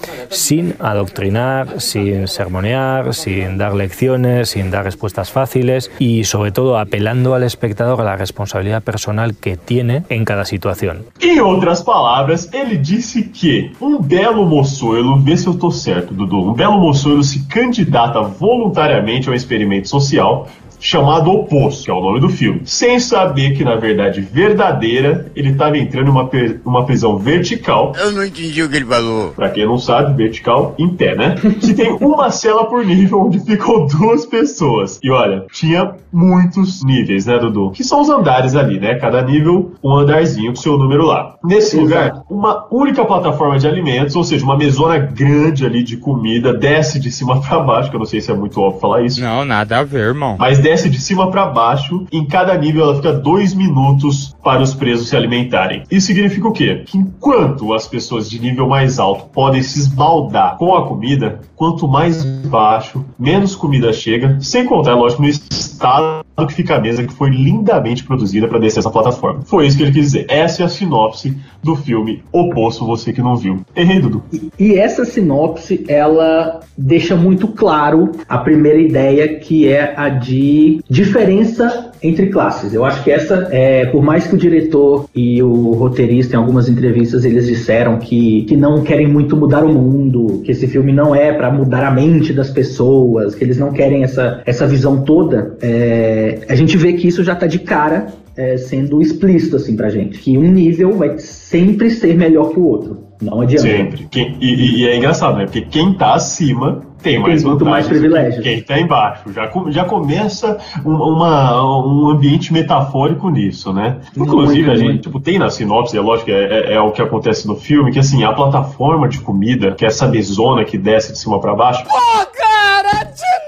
sin 0.44 0.74
adoctrinar, 0.78 1.80
sin 1.80 2.28
sermonear, 2.28 3.14
sin 3.14 3.56
dar 3.56 3.74
lecciones, 3.74 4.50
sin 4.50 4.70
dar 4.70 4.84
respuestas 4.84 5.30
fáciles 5.30 5.90
y 5.98 6.24
sobre 6.24 6.52
todo 6.52 6.78
apelando 6.78 7.34
al 7.34 7.44
espectador 7.44 8.02
a 8.02 8.04
la 8.04 8.16
responsabilidad 8.16 8.82
personal 8.82 9.34
que 9.36 9.56
tiene 9.56 10.02
en 10.10 10.26
cada 10.26 10.44
situación. 10.44 11.06
Em 11.20 11.40
outras 11.40 11.82
palavras, 11.82 12.50
ele 12.52 12.76
disse 12.76 13.22
que 13.22 13.72
um 13.80 13.98
belo 13.98 14.44
moçoilo, 14.44 15.18
vê 15.18 15.34
se 15.34 15.46
eu 15.46 15.54
tô 15.54 15.70
certo, 15.70 16.12
Dudu, 16.12 16.50
um 16.50 16.52
belo 16.52 16.78
moçoilo 16.78 17.24
se 17.24 17.46
candidata 17.46 18.20
voluntariamente 18.20 19.28
a 19.28 19.32
um 19.32 19.34
experimento 19.34 19.88
social 19.88 20.46
chamado 20.84 21.30
Oposto, 21.30 21.84
que 21.86 21.90
é 21.90 21.94
o 21.94 22.00
nome 22.02 22.20
do 22.20 22.28
filme, 22.28 22.60
sem 22.66 23.00
saber 23.00 23.56
que, 23.56 23.64
na 23.64 23.76
verdade, 23.76 24.20
verdadeira, 24.20 25.26
ele 25.34 25.50
estava 25.50 25.78
entrando 25.78 26.06
numa 26.08 26.28
per- 26.28 26.60
uma 26.64 26.84
prisão 26.84 27.16
vertical. 27.16 27.94
Eu 27.98 28.12
não 28.12 28.22
entendi 28.22 28.62
o 28.62 28.68
que 28.68 28.76
ele 28.76 28.84
falou. 28.84 29.30
Pra 29.30 29.48
quem 29.48 29.64
não 29.66 29.78
sabe, 29.78 30.14
vertical 30.14 30.74
em 30.78 30.88
pé, 30.88 31.14
né? 31.16 31.36
Que 31.60 31.72
tem 31.72 31.90
uma 31.92 32.30
cela 32.30 32.66
por 32.66 32.84
nível 32.84 33.22
onde 33.22 33.40
ficam 33.40 33.86
duas 33.86 34.26
pessoas. 34.26 35.00
E 35.02 35.10
olha, 35.10 35.46
tinha 35.52 35.92
muitos 36.12 36.84
níveis, 36.84 37.24
né, 37.24 37.38
Dudu? 37.38 37.70
Que 37.70 37.82
são 37.82 38.02
os 38.02 38.10
andares 38.10 38.54
ali, 38.54 38.78
né? 38.78 38.96
Cada 38.96 39.22
nível, 39.22 39.72
um 39.82 39.94
andarzinho 39.94 40.50
com 40.52 40.56
seu 40.60 40.76
número 40.76 41.06
lá. 41.06 41.34
Nesse 41.42 41.76
lugar, 41.78 42.22
uma 42.28 42.66
única 42.70 43.04
plataforma 43.06 43.58
de 43.58 43.66
alimentos, 43.66 44.14
ou 44.16 44.22
seja, 44.22 44.44
uma 44.44 44.56
mesona 44.56 44.98
grande 44.98 45.64
ali 45.64 45.82
de 45.82 45.96
comida, 45.96 46.52
desce 46.52 47.00
de 47.00 47.10
cima 47.10 47.40
pra 47.42 47.58
baixo, 47.60 47.88
que 47.88 47.96
eu 47.96 48.00
não 48.00 48.06
sei 48.06 48.20
se 48.20 48.30
é 48.30 48.34
muito 48.34 48.60
óbvio 48.60 48.80
falar 48.80 49.02
isso. 49.02 49.20
Não, 49.22 49.44
nada 49.46 49.78
a 49.78 49.82
ver, 49.82 50.00
irmão. 50.08 50.36
Mas 50.38 50.58
desce 50.58 50.73
de 50.82 51.00
cima 51.00 51.30
para 51.30 51.46
baixo. 51.46 52.06
Em 52.12 52.26
cada 52.26 52.56
nível 52.56 52.84
ela 52.84 52.96
fica 52.96 53.12
dois 53.12 53.54
minutos 53.54 54.34
para 54.42 54.62
os 54.62 54.74
presos 54.74 55.08
se 55.08 55.16
alimentarem. 55.16 55.84
Isso 55.90 56.08
significa 56.08 56.48
o 56.48 56.52
quê? 56.52 56.82
Que 56.86 56.98
enquanto 56.98 57.72
as 57.72 57.86
pessoas 57.86 58.28
de 58.28 58.40
nível 58.40 58.68
mais 58.68 58.98
alto 58.98 59.26
podem 59.26 59.62
se 59.62 59.78
esbaldar 59.78 60.56
com 60.56 60.74
a 60.74 60.86
comida, 60.86 61.40
quanto 61.56 61.86
mais 61.86 62.24
baixo, 62.24 63.04
menos 63.18 63.54
comida 63.54 63.92
chega. 63.92 64.38
Sem 64.40 64.64
contar, 64.64 64.94
lógico, 64.94 65.22
no 65.22 65.28
estado 65.28 66.24
que 66.46 66.54
fica 66.54 66.76
a 66.76 66.80
mesa, 66.80 67.04
que 67.04 67.12
foi 67.12 67.30
lindamente 67.30 68.02
produzida 68.04 68.48
para 68.48 68.58
descer 68.58 68.80
essa 68.80 68.90
plataforma. 68.90 69.42
Foi 69.42 69.66
isso 69.66 69.76
que 69.76 69.84
ele 69.84 69.92
quis 69.92 70.06
dizer. 70.06 70.26
Essa 70.28 70.62
é 70.62 70.66
a 70.66 70.68
sinopse 70.68 71.36
do 71.62 71.76
filme 71.76 72.22
O 72.32 72.50
Poço, 72.50 72.84
você 72.86 73.12
que 73.12 73.22
não 73.22 73.36
viu. 73.36 73.60
Errei, 73.74 74.00
Dudu. 74.00 74.22
E 74.58 74.74
essa 74.74 75.04
sinopse, 75.04 75.84
ela 75.88 76.60
deixa 76.76 77.16
muito 77.16 77.48
claro 77.48 78.12
a 78.28 78.38
primeira 78.38 78.80
ideia, 78.80 79.38
que 79.38 79.68
é 79.68 79.94
a 79.96 80.08
de 80.08 80.80
diferença 80.88 81.92
entre 82.04 82.26
classes. 82.26 82.74
Eu 82.74 82.84
acho 82.84 83.02
que 83.02 83.10
essa, 83.10 83.48
é, 83.50 83.86
por 83.86 84.02
mais 84.02 84.26
que 84.26 84.34
o 84.34 84.38
diretor 84.38 85.06
e 85.14 85.42
o 85.42 85.72
roteirista, 85.72 86.36
em 86.36 86.38
algumas 86.38 86.68
entrevistas, 86.68 87.24
eles 87.24 87.46
disseram 87.46 87.98
que, 87.98 88.44
que 88.44 88.56
não 88.56 88.82
querem 88.82 89.08
muito 89.08 89.34
mudar 89.34 89.64
o 89.64 89.72
mundo, 89.72 90.42
que 90.44 90.52
esse 90.52 90.66
filme 90.66 90.92
não 90.92 91.14
é 91.14 91.32
para 91.32 91.50
mudar 91.50 91.82
a 91.82 91.90
mente 91.90 92.34
das 92.34 92.50
pessoas, 92.50 93.34
que 93.34 93.42
eles 93.42 93.58
não 93.58 93.72
querem 93.72 94.04
essa, 94.04 94.42
essa 94.44 94.66
visão 94.66 95.02
toda, 95.02 95.56
é, 95.62 96.40
a 96.46 96.54
gente 96.54 96.76
vê 96.76 96.92
que 96.92 97.08
isso 97.08 97.24
já 97.24 97.34
tá 97.34 97.46
de 97.46 97.60
cara 97.60 98.08
é, 98.36 98.58
sendo 98.58 99.00
explícito 99.00 99.56
assim 99.56 99.74
pra 99.74 99.88
gente. 99.88 100.18
Que 100.18 100.36
um 100.36 100.52
nível 100.52 100.92
vai 100.92 101.18
sempre 101.18 101.90
ser 101.90 102.14
melhor 102.16 102.50
que 102.50 102.60
o 102.60 102.64
outro. 102.64 103.13
Não 103.24 103.40
adianta. 103.40 103.62
Sempre. 103.66 104.08
Quem- 104.10 104.36
e, 104.40 104.80
e- 104.82 104.88
é 104.88 104.96
engraçado, 104.96 105.36
né? 105.38 105.44
Porque 105.44 105.62
quem 105.62 105.92
tá 105.94 106.14
acima 106.14 106.82
tem 107.02 107.18
mais 107.18 107.44
muito 107.44 107.64
mais 107.66 107.86
privilégios. 107.86 108.42
Quem 108.42 108.62
tá 108.62 108.78
embaixo. 108.80 109.30
Já, 109.32 109.50
já 109.68 109.84
começa 109.84 110.58
um, 110.84 110.94
uma- 110.94 111.62
um 111.84 112.08
ambiente 112.10 112.52
metafórico 112.52 113.28
nisso, 113.28 113.72
né? 113.72 113.98
Inclusive, 114.16 114.66
Muito, 114.68 114.70
a 114.72 114.76
gente 114.76 115.00
tipo, 115.02 115.20
tem 115.20 115.38
na 115.38 115.50
sinopse, 115.50 115.96
é 115.96 116.00
lógico 116.00 116.30
é, 116.30 116.34
é- 116.70 116.74
é 116.74 116.80
o 116.80 116.90
que 116.92 117.02
acontece 117.02 117.46
no 117.46 117.56
filme, 117.56 117.92
que 117.92 117.98
assim, 117.98 118.24
a 118.24 118.32
plataforma 118.32 119.08
de 119.08 119.20
comida, 119.20 119.72
que 119.72 119.84
é 119.84 119.88
essa 119.88 120.06
mesona 120.08 120.64
que 120.64 120.78
desce 120.78 121.12
de 121.12 121.18
cima 121.18 121.38
pra 121.40 121.54
baixo. 121.54 121.84
Pô, 121.84 121.90
cara, 121.90 123.04
de 123.04 123.20
novo! 123.20 123.43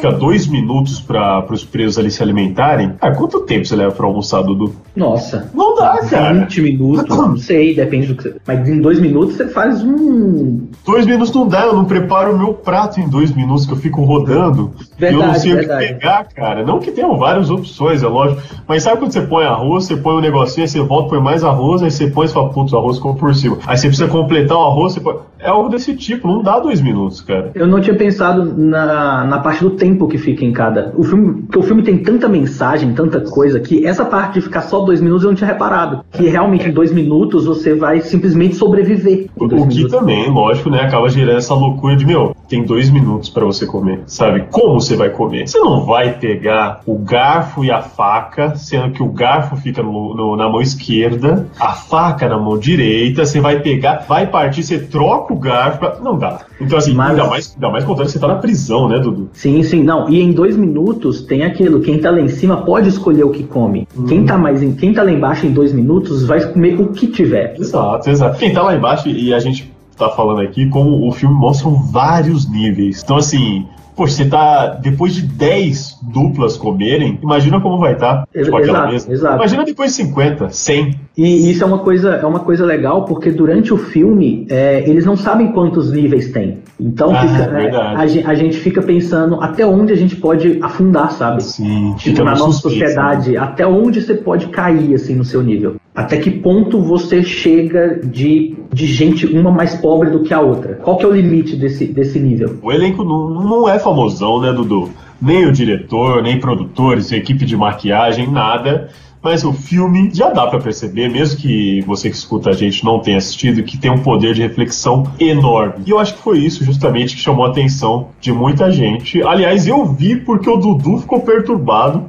Fica 0.00 0.12
dois 0.12 0.46
minutos 0.46 1.00
para 1.00 1.44
os 1.52 1.64
presos 1.64 1.98
ali 1.98 2.10
se 2.10 2.22
alimentarem. 2.22 2.92
Ah, 3.00 3.10
quanto 3.12 3.40
tempo 3.40 3.64
você 3.64 3.76
leva 3.76 3.92
pra 3.92 4.06
almoçar, 4.06 4.42
Dudu? 4.42 4.74
Nossa. 4.96 5.50
Não 5.54 5.74
dá, 5.74 5.98
cara. 6.08 6.34
20 6.40 6.60
minutos, 6.62 7.16
não 7.16 7.36
sei, 7.36 7.74
depende 7.74 8.08
do 8.08 8.14
que 8.16 8.22
você. 8.24 8.36
Mas 8.46 8.68
em 8.68 8.80
dois 8.80 8.98
minutos 9.00 9.36
você 9.36 9.48
faz 9.48 9.82
um. 9.82 10.66
Dois 10.84 11.06
minutos 11.06 11.32
não 11.34 11.46
dá, 11.46 11.66
eu 11.66 11.74
não 11.74 11.84
preparo 11.84 12.34
o 12.34 12.38
meu 12.38 12.54
prato 12.54 13.00
em 13.00 13.08
dois 13.08 13.32
minutos, 13.34 13.66
que 13.66 13.72
eu 13.72 13.76
fico 13.76 14.02
rodando. 14.04 14.72
e 14.98 15.04
eu 15.04 15.12
não 15.12 15.18
Verdade, 15.20 15.40
sei 15.40 15.52
o 15.52 15.56
verdade. 15.56 15.86
que 15.86 15.94
pegar, 15.94 16.24
cara. 16.34 16.64
Não 16.64 16.78
que 16.80 16.90
tenham 16.90 17.16
várias 17.16 17.50
opções, 17.50 18.02
é 18.02 18.06
lógico. 18.08 18.40
Mas 18.66 18.82
sabe 18.82 18.98
quando 18.98 19.12
você 19.12 19.22
põe 19.22 19.44
arroz, 19.44 19.84
você 19.84 19.96
põe 19.96 20.14
um 20.14 20.20
negocinho, 20.20 20.64
aí 20.64 20.68
você 20.68 20.80
volta, 20.80 21.10
põe 21.10 21.20
mais 21.20 21.44
arroz, 21.44 21.82
aí 21.82 21.90
você 21.90 22.06
põe 22.08 22.26
e 22.26 22.28
fala, 22.28 22.50
putz, 22.50 22.72
o 22.72 22.78
arroz 22.78 22.96
ficou 22.96 23.14
por 23.14 23.34
cima. 23.34 23.58
Aí 23.66 23.76
você 23.76 23.88
precisa 23.88 24.08
completar 24.08 24.56
o 24.56 24.62
arroz, 24.62 24.94
você 24.94 25.00
põe... 25.00 25.16
É 25.40 25.48
algo 25.48 25.68
desse 25.68 25.94
tipo, 25.94 26.26
não 26.26 26.42
dá 26.42 26.58
dois 26.58 26.80
minutos, 26.80 27.20
cara. 27.20 27.52
Eu 27.54 27.66
não 27.66 27.80
tinha 27.80 27.96
pensado 27.96 28.44
na, 28.56 29.24
na 29.24 29.38
parte 29.38 29.62
do 29.62 29.70
tempo 29.70 29.87
tempo 29.88 30.06
que 30.06 30.18
fica 30.18 30.44
em 30.44 30.52
cada. 30.52 30.92
O 30.96 31.02
filme, 31.02 31.42
porque 31.42 31.58
o 31.58 31.62
filme 31.62 31.82
tem 31.82 31.98
tanta 31.98 32.28
mensagem, 32.28 32.92
tanta 32.92 33.20
coisa, 33.20 33.58
que 33.58 33.86
essa 33.86 34.04
parte 34.04 34.34
de 34.34 34.42
ficar 34.42 34.62
só 34.62 34.80
dois 34.80 35.00
minutos 35.00 35.24
eu 35.24 35.30
não 35.30 35.36
tinha 35.36 35.48
reparado. 35.48 36.04
Que 36.12 36.28
realmente 36.28 36.68
em 36.68 36.72
dois 36.72 36.92
minutos 36.92 37.46
você 37.46 37.74
vai 37.74 38.00
simplesmente 38.00 38.54
sobreviver. 38.54 39.26
O 39.36 39.66
que 39.66 39.88
também, 39.88 40.30
lógico, 40.30 40.70
né, 40.70 40.82
acaba 40.82 41.08
gerando 41.08 41.38
essa 41.38 41.54
loucura 41.54 41.96
de, 41.96 42.06
meu, 42.06 42.34
tem 42.48 42.64
dois 42.64 42.90
minutos 42.90 43.28
para 43.28 43.44
você 43.44 43.66
comer, 43.66 44.02
sabe? 44.06 44.46
Como 44.50 44.80
você 44.80 44.96
vai 44.96 45.10
comer? 45.10 45.46
Você 45.46 45.58
não 45.58 45.84
vai 45.84 46.18
pegar 46.18 46.80
o 46.86 46.98
garfo 46.98 47.64
e 47.64 47.70
a 47.70 47.82
faca, 47.82 48.56
sendo 48.56 48.92
que 48.92 49.02
o 49.02 49.08
garfo 49.08 49.56
fica 49.56 49.82
no, 49.82 50.14
no, 50.14 50.36
na 50.36 50.48
mão 50.48 50.60
esquerda, 50.60 51.46
a 51.60 51.72
faca 51.72 52.28
na 52.28 52.38
mão 52.38 52.58
direita, 52.58 53.26
você 53.26 53.40
vai 53.40 53.60
pegar, 53.60 54.04
vai 54.08 54.26
partir, 54.26 54.62
você 54.62 54.78
troca 54.78 55.32
o 55.32 55.38
garfo, 55.38 55.78
pra... 55.78 55.96
não 56.02 56.16
dá. 56.16 56.40
Então, 56.60 56.78
assim, 56.78 56.94
Mas... 56.94 57.10
ainda, 57.10 57.26
mais, 57.26 57.54
ainda 57.54 57.70
mais 57.70 57.84
contando 57.84 58.06
que 58.06 58.12
você 58.12 58.18
tá 58.18 58.28
na 58.28 58.36
prisão, 58.36 58.88
né, 58.88 58.98
Dudu? 58.98 59.28
Sim, 59.32 59.62
sim, 59.62 59.82
não. 59.82 60.08
E 60.08 60.20
em 60.20 60.32
dois 60.32 60.56
minutos 60.56 61.22
tem 61.22 61.44
aquilo, 61.44 61.80
quem 61.80 61.98
tá 61.98 62.10
lá 62.10 62.20
em 62.20 62.28
cima 62.28 62.62
pode 62.62 62.88
escolher 62.88 63.24
o 63.24 63.30
que 63.30 63.44
come. 63.44 63.86
Hum. 63.96 64.06
Quem 64.06 64.24
tá 64.24 64.38
mais 64.38 64.62
em, 64.62 64.72
quem 64.74 64.92
tá 64.92 65.02
lá 65.02 65.10
embaixo 65.10 65.46
em 65.46 65.52
dois 65.52 65.72
minutos 65.72 66.24
vai 66.24 66.40
comer 66.40 66.80
o 66.80 66.88
que 66.88 67.06
tiver. 67.06 67.54
Exato, 67.58 68.08
exato. 68.08 68.38
Quem 68.38 68.52
tá 68.52 68.62
lá 68.62 68.74
embaixo 68.74 69.08
e 69.08 69.32
a 69.34 69.38
gente 69.38 69.70
tá 69.98 70.10
falando 70.10 70.40
aqui, 70.40 70.68
como 70.68 71.06
o 71.06 71.12
filme 71.12 71.34
mostra 71.34 71.68
vários 71.70 72.48
níveis. 72.50 73.02
Então, 73.02 73.16
assim, 73.16 73.66
Poxa, 73.98 74.14
você 74.14 74.24
tá. 74.26 74.78
Depois 74.80 75.12
de 75.12 75.22
10 75.22 75.98
duplas 76.12 76.56
comerem, 76.56 77.18
imagina 77.20 77.60
como 77.60 77.78
vai 77.78 77.94
estar. 77.94 78.18
Tá, 78.18 78.28
tipo, 78.32 78.56
exato, 78.60 78.92
mesa. 78.92 79.12
exato. 79.12 79.34
Imagina 79.34 79.64
depois 79.64 79.90
de 79.90 79.96
50, 79.96 80.50
100. 80.50 81.00
E 81.16 81.50
isso 81.50 81.64
é 81.64 81.66
uma 81.66 81.80
coisa, 81.80 82.10
é 82.10 82.24
uma 82.24 82.38
coisa 82.38 82.64
legal, 82.64 83.04
porque 83.04 83.32
durante 83.32 83.74
o 83.74 83.76
filme 83.76 84.46
é, 84.48 84.88
eles 84.88 85.04
não 85.04 85.16
sabem 85.16 85.50
quantos 85.50 85.90
níveis 85.90 86.30
tem. 86.30 86.58
Então 86.78 87.10
ah, 87.12 87.22
fica, 87.22 87.60
é, 87.60 87.74
a, 87.74 88.30
a, 88.30 88.34
gente 88.36 88.56
fica 88.58 88.80
pensando 88.80 89.40
até 89.40 89.66
onde 89.66 89.92
a 89.92 89.96
gente 89.96 90.14
pode 90.14 90.60
afundar, 90.62 91.10
sabe? 91.10 91.42
Sim, 91.42 91.96
tipo, 91.98 92.22
na 92.22 92.36
nossa 92.36 92.60
sociedade, 92.60 93.32
né? 93.32 93.38
até 93.38 93.66
onde 93.66 94.00
você 94.00 94.14
pode 94.14 94.46
cair 94.46 94.94
assim 94.94 95.16
no 95.16 95.24
seu 95.24 95.42
nível. 95.42 95.74
Até 95.98 96.16
que 96.18 96.30
ponto 96.30 96.80
você 96.80 97.24
chega 97.24 97.98
de, 98.04 98.54
de 98.72 98.86
gente 98.86 99.26
uma 99.26 99.50
mais 99.50 99.74
pobre 99.74 100.10
do 100.10 100.22
que 100.22 100.32
a 100.32 100.40
outra? 100.40 100.74
Qual 100.76 100.96
que 100.96 101.04
é 101.04 101.08
o 101.08 101.10
limite 101.10 101.56
desse, 101.56 101.86
desse 101.86 102.20
nível? 102.20 102.56
O 102.62 102.70
elenco 102.70 103.02
não, 103.02 103.28
não 103.28 103.68
é 103.68 103.80
famosão, 103.80 104.40
né, 104.40 104.52
Dudu? 104.52 104.90
Nem 105.20 105.44
o 105.46 105.50
diretor, 105.50 106.22
nem 106.22 106.38
produtores, 106.38 107.10
equipe 107.10 107.44
de 107.44 107.56
maquiagem, 107.56 108.30
nada. 108.30 108.90
Mas 109.28 109.44
o 109.44 109.52
filme 109.52 110.08
já 110.10 110.30
dá 110.30 110.46
para 110.46 110.58
perceber, 110.58 111.10
mesmo 111.10 111.38
que 111.38 111.82
você 111.82 112.08
que 112.08 112.16
escuta 112.16 112.48
a 112.48 112.54
gente 112.54 112.82
não 112.82 112.98
tenha 112.98 113.18
assistido, 113.18 113.62
que 113.62 113.76
tem 113.76 113.90
um 113.90 113.98
poder 113.98 114.32
de 114.32 114.40
reflexão 114.40 115.04
enorme. 115.20 115.84
E 115.86 115.90
eu 115.90 115.98
acho 115.98 116.14
que 116.14 116.22
foi 116.22 116.38
isso 116.38 116.64
justamente 116.64 117.14
que 117.14 117.20
chamou 117.20 117.44
a 117.44 117.50
atenção 117.50 118.08
de 118.22 118.32
muita 118.32 118.70
gente. 118.70 119.22
Aliás, 119.22 119.68
eu 119.68 119.84
vi 119.84 120.16
porque 120.16 120.48
o 120.48 120.56
Dudu 120.56 121.00
ficou 121.00 121.20
perturbado 121.20 122.06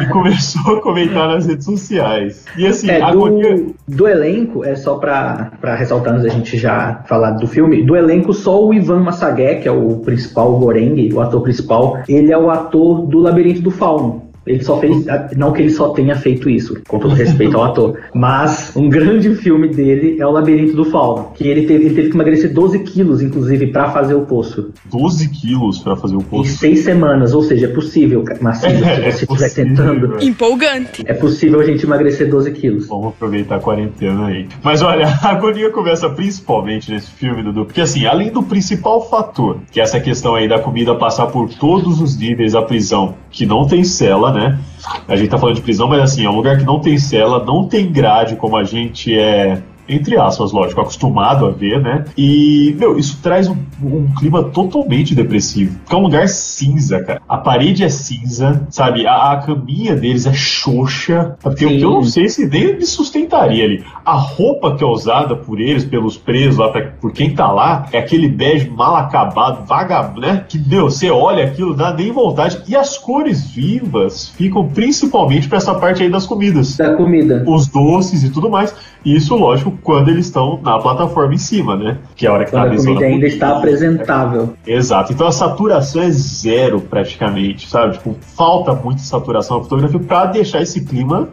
e 0.00 0.06
começou 0.12 0.76
a 0.76 0.80
comentar 0.80 1.26
nas 1.26 1.46
redes 1.46 1.64
sociais. 1.64 2.44
E 2.56 2.64
assim, 2.64 2.88
é, 2.88 3.00
do, 3.10 3.74
do 3.88 4.06
elenco, 4.06 4.64
é 4.64 4.76
só 4.76 4.98
para 4.98 5.50
ressaltar 5.74 6.12
antes 6.12 6.22
da 6.22 6.28
gente 6.28 6.56
já 6.56 7.02
falar 7.08 7.32
do 7.32 7.48
filme, 7.48 7.82
do 7.82 7.96
elenco 7.96 8.32
só 8.32 8.64
o 8.64 8.72
Ivan 8.72 9.00
Massagué, 9.00 9.56
que 9.56 9.66
é 9.66 9.72
o 9.72 9.96
principal, 9.96 10.56
Goreng, 10.60 11.12
o 11.12 11.20
ator 11.20 11.42
principal, 11.42 11.98
ele 12.08 12.32
é 12.32 12.38
o 12.38 12.48
ator 12.48 13.04
do 13.04 13.18
Labirinto 13.18 13.60
do 13.60 13.72
Fauno. 13.72 14.29
Ele 14.46 14.62
só 14.62 14.78
fez. 14.78 15.04
Não 15.36 15.52
que 15.52 15.62
ele 15.62 15.70
só 15.70 15.90
tenha 15.90 16.16
feito 16.16 16.48
isso, 16.48 16.80
com 16.88 16.98
todo 16.98 17.14
respeito 17.14 17.56
ao 17.56 17.64
ator. 17.64 17.98
Mas 18.14 18.72
um 18.74 18.88
grande 18.88 19.34
filme 19.34 19.68
dele 19.68 20.16
é 20.18 20.26
O 20.26 20.30
Labirinto 20.30 20.74
do 20.74 20.84
Fauno. 20.84 21.32
Que 21.34 21.46
ele 21.46 21.66
teve, 21.66 21.86
ele 21.86 21.94
teve 21.94 22.08
que 22.10 22.14
emagrecer 22.14 22.52
12 22.52 22.78
quilos, 22.80 23.22
inclusive, 23.22 23.68
para 23.68 23.90
fazer 23.90 24.14
o 24.14 24.22
poço. 24.22 24.70
12 24.86 25.28
quilos 25.28 25.78
para 25.78 25.96
fazer 25.96 26.16
o 26.16 26.22
poço? 26.22 26.50
Em 26.50 26.54
seis 26.54 26.80
semanas, 26.80 27.34
ou 27.34 27.42
seja, 27.42 27.66
é 27.66 27.68
possível, 27.68 28.24
Marcelo, 28.40 28.84
é, 28.84 29.10
se 29.10 29.26
você 29.26 29.46
estiver 29.46 29.64
tentando. 29.68 30.22
Empolgante. 30.22 31.02
É 31.06 31.14
possível 31.14 31.60
a 31.60 31.64
gente 31.64 31.84
emagrecer 31.84 32.28
12 32.28 32.52
quilos. 32.52 32.86
Vamos 32.88 33.08
aproveitar 33.08 33.56
a 33.56 33.60
quarentena 33.60 34.26
aí. 34.26 34.48
Mas 34.62 34.82
olha, 34.82 35.06
a 35.22 35.28
agonia 35.28 35.70
começa 35.70 36.08
principalmente 36.08 36.90
nesse 36.90 37.10
filme, 37.10 37.42
Dudu, 37.42 37.66
porque 37.66 37.80
assim, 37.80 38.06
além 38.06 38.30
do 38.30 38.42
principal 38.42 39.08
fator, 39.08 39.58
que 39.70 39.80
é 39.80 39.82
essa 39.82 40.00
questão 40.00 40.34
aí 40.34 40.48
da 40.48 40.58
comida 40.58 40.94
passar 40.94 41.26
por 41.26 41.48
todos 41.48 42.00
os 42.00 42.16
níveis 42.16 42.52
da 42.52 42.62
prisão, 42.62 43.14
que 43.30 43.46
não 43.46 43.66
tem 43.66 43.84
cela, 43.84 44.29
né? 44.32 44.58
A 45.06 45.16
gente 45.16 45.28
tá 45.28 45.38
falando 45.38 45.56
de 45.56 45.62
prisão, 45.62 45.88
mas 45.88 46.00
assim, 46.00 46.24
é 46.24 46.30
um 46.30 46.36
lugar 46.36 46.58
que 46.58 46.64
não 46.64 46.80
tem 46.80 46.98
cela, 46.98 47.44
não 47.44 47.66
tem 47.66 47.90
grade 47.90 48.36
como 48.36 48.56
a 48.56 48.64
gente 48.64 49.16
é 49.18 49.62
entre 49.90 50.16
aspas, 50.16 50.52
lógico, 50.52 50.80
acostumado 50.80 51.46
a 51.46 51.50
ver, 51.50 51.80
né? 51.80 52.04
E, 52.16 52.74
meu, 52.78 52.98
isso 52.98 53.18
traz 53.22 53.48
um, 53.48 53.56
um, 53.82 54.06
clima 54.16 54.44
totalmente 54.44 55.14
depressivo. 55.14 55.76
Porque 55.80 55.94
é 55.94 55.98
um 55.98 56.02
lugar 56.02 56.28
cinza, 56.28 57.02
cara. 57.02 57.20
A 57.28 57.36
parede 57.36 57.82
é 57.82 57.88
cinza, 57.88 58.66
sabe? 58.70 59.06
A, 59.06 59.32
a 59.32 59.36
caminha 59.38 59.96
deles 59.96 60.26
é 60.26 60.32
xoxa. 60.32 61.36
Porque 61.42 61.64
eu, 61.64 61.70
eu 61.70 61.90
não 61.90 62.04
sei 62.04 62.28
se 62.28 62.46
nem 62.46 62.76
me 62.76 62.86
sustentaria 62.86 63.64
ali. 63.64 63.84
A 64.04 64.14
roupa 64.14 64.76
que 64.76 64.84
é 64.84 64.86
usada 64.86 65.34
por 65.34 65.60
eles, 65.60 65.84
pelos 65.84 66.16
presos 66.16 66.58
lá, 66.58 66.68
pra, 66.68 66.92
por 67.00 67.12
quem 67.12 67.34
tá 67.34 67.50
lá, 67.50 67.86
é 67.92 67.98
aquele 67.98 68.28
bege 68.28 68.70
mal 68.70 68.94
acabado, 68.94 69.66
vagabundo, 69.66 70.20
né? 70.20 70.44
Que, 70.48 70.58
meu, 70.58 70.84
você 70.84 71.10
olha 71.10 71.44
aquilo, 71.44 71.74
dá 71.74 71.92
nem 71.92 72.12
vontade. 72.12 72.62
E 72.68 72.76
as 72.76 72.96
cores 72.96 73.50
vivas 73.50 74.28
ficam 74.28 74.68
principalmente 74.68 75.48
pra 75.48 75.58
essa 75.58 75.74
parte 75.74 76.02
aí 76.02 76.08
das 76.08 76.26
comidas. 76.26 76.76
Da 76.76 76.94
comida. 76.94 77.42
Os 77.46 77.66
doces 77.66 78.22
e 78.22 78.30
tudo 78.30 78.48
mais. 78.48 78.74
Isso, 79.04 79.34
lógico, 79.34 79.78
quando 79.82 80.08
eles 80.08 80.26
estão 80.26 80.60
na 80.62 80.78
plataforma 80.78 81.34
em 81.34 81.38
cima, 81.38 81.76
né? 81.76 81.98
Que 82.14 82.26
é 82.26 82.28
a 82.28 82.32
hora 82.32 82.44
que 82.44 82.50
quando 82.50 82.68
tá 82.68 82.74
a 82.74 82.76
comida 82.76 83.04
ainda 83.04 83.26
está 83.26 83.56
apresentável. 83.56 84.54
Exato. 84.66 85.12
Então 85.12 85.26
a 85.26 85.32
saturação 85.32 86.02
é 86.02 86.10
zero 86.10 86.80
praticamente, 86.80 87.68
sabe? 87.68 87.94
Tipo, 87.94 88.16
falta 88.20 88.74
muita 88.74 89.00
saturação 89.00 89.58
na 89.58 89.62
fotografia 89.64 90.00
para 90.00 90.26
deixar 90.26 90.60
esse 90.60 90.84
clima 90.84 91.28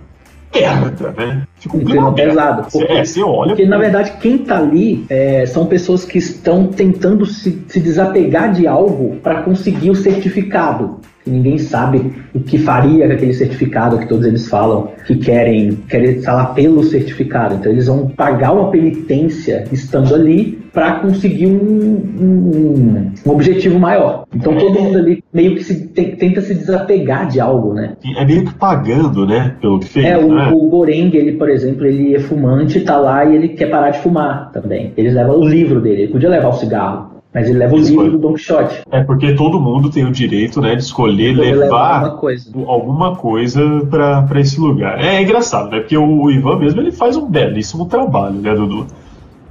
merda, 0.53 1.13
né? 1.17 1.43
Fica 1.55 1.77
um, 1.77 1.79
clima, 1.79 2.13
clima 2.13 2.13
pesado. 2.13 2.67
Porque, 2.71 2.91
é, 2.91 3.03
você 3.03 3.21
olha. 3.21 3.49
Porque, 3.49 3.65
na 3.65 3.77
verdade, 3.77 4.13
quem 4.19 4.37
tá 4.37 4.57
ali 4.57 5.05
é, 5.09 5.45
são 5.45 5.65
pessoas 5.65 6.05
que 6.05 6.17
estão 6.17 6.67
tentando 6.67 7.25
se, 7.25 7.63
se 7.67 7.79
desapegar 7.79 8.53
de 8.53 8.67
algo 8.67 9.17
para 9.17 9.41
conseguir 9.43 9.89
o 9.89 9.95
certificado 9.95 10.99
ninguém 11.27 11.57
sabe 11.57 12.11
o 12.33 12.39
que 12.39 12.57
faria 12.57 13.07
com 13.07 13.13
aquele 13.13 13.33
certificado 13.33 13.97
que 13.97 14.07
todos 14.07 14.25
eles 14.25 14.47
falam 14.47 14.89
que 15.05 15.15
querem, 15.15 15.77
querem 15.89 16.21
falar 16.21 16.47
pelo 16.47 16.83
certificado. 16.83 17.55
Então 17.55 17.71
eles 17.71 17.87
vão 17.87 18.07
pagar 18.07 18.53
uma 18.53 18.69
penitência 18.69 19.65
estando 19.71 20.13
ali 20.15 20.57
para 20.73 20.99
conseguir 20.99 21.47
um, 21.47 22.03
um, 22.19 23.11
um, 23.25 23.31
objetivo 23.31 23.79
maior. 23.79 24.25
Então 24.33 24.55
todo 24.55 24.79
mundo 24.79 24.99
ali 24.99 25.23
meio 25.33 25.55
que 25.55 25.63
se, 25.63 25.87
tenta 25.87 26.39
se 26.41 26.53
desapegar 26.53 27.27
de 27.27 27.39
algo, 27.39 27.73
né? 27.73 27.93
É 28.15 28.23
meio 28.23 28.45
que 28.45 28.53
pagando, 28.53 29.25
né? 29.25 29.55
Pelo 29.59 29.79
que 29.79 29.87
fez. 29.87 30.05
É, 30.05 30.17
o, 30.17 30.31
né? 30.31 30.51
o 30.53 30.69
Goreng, 30.69 31.09
ele, 31.15 31.33
por 31.33 31.49
exemplo, 31.49 31.85
ele 31.85 32.15
é 32.15 32.19
fumante, 32.19 32.81
tá 32.81 32.97
lá 32.97 33.25
e 33.25 33.35
ele 33.35 33.49
quer 33.49 33.71
parar 33.71 33.89
de 33.89 33.99
fumar 33.99 34.51
também. 34.51 34.93
Eles 34.95 35.15
levam 35.15 35.39
o 35.39 35.47
livro 35.47 35.81
dele, 35.81 36.03
ele 36.03 36.11
podia 36.11 36.29
levar 36.29 36.49
o 36.49 36.53
cigarro. 36.53 37.16
Mas 37.37 37.49
ele 37.49 37.59
leva 37.59 37.75
o 37.75 37.77
livro 37.77 38.09
do 38.09 38.17
Don 38.17 38.33
Quixote. 38.33 38.81
É 38.89 39.03
porque 39.03 39.35
todo 39.35 39.59
mundo 39.59 39.91
tem 39.91 40.03
o 40.03 40.11
direito, 40.11 40.59
né, 40.59 40.75
de 40.75 40.81
escolher 40.81 41.35
levar 41.35 42.05
alguma 42.05 42.17
coisa, 42.17 42.51
alguma 42.65 43.15
coisa 43.15 43.61
para 43.91 44.39
esse 44.41 44.59
lugar. 44.59 44.99
É, 44.99 45.17
é, 45.17 45.21
engraçado, 45.21 45.69
né? 45.69 45.81
Porque 45.81 45.95
o 45.95 46.31
Ivan 46.31 46.57
mesmo 46.57 46.81
ele 46.81 46.91
faz 46.91 47.15
um 47.15 47.29
belíssimo 47.29 47.85
trabalho, 47.85 48.41
né, 48.41 48.55
Dudu? 48.55 48.87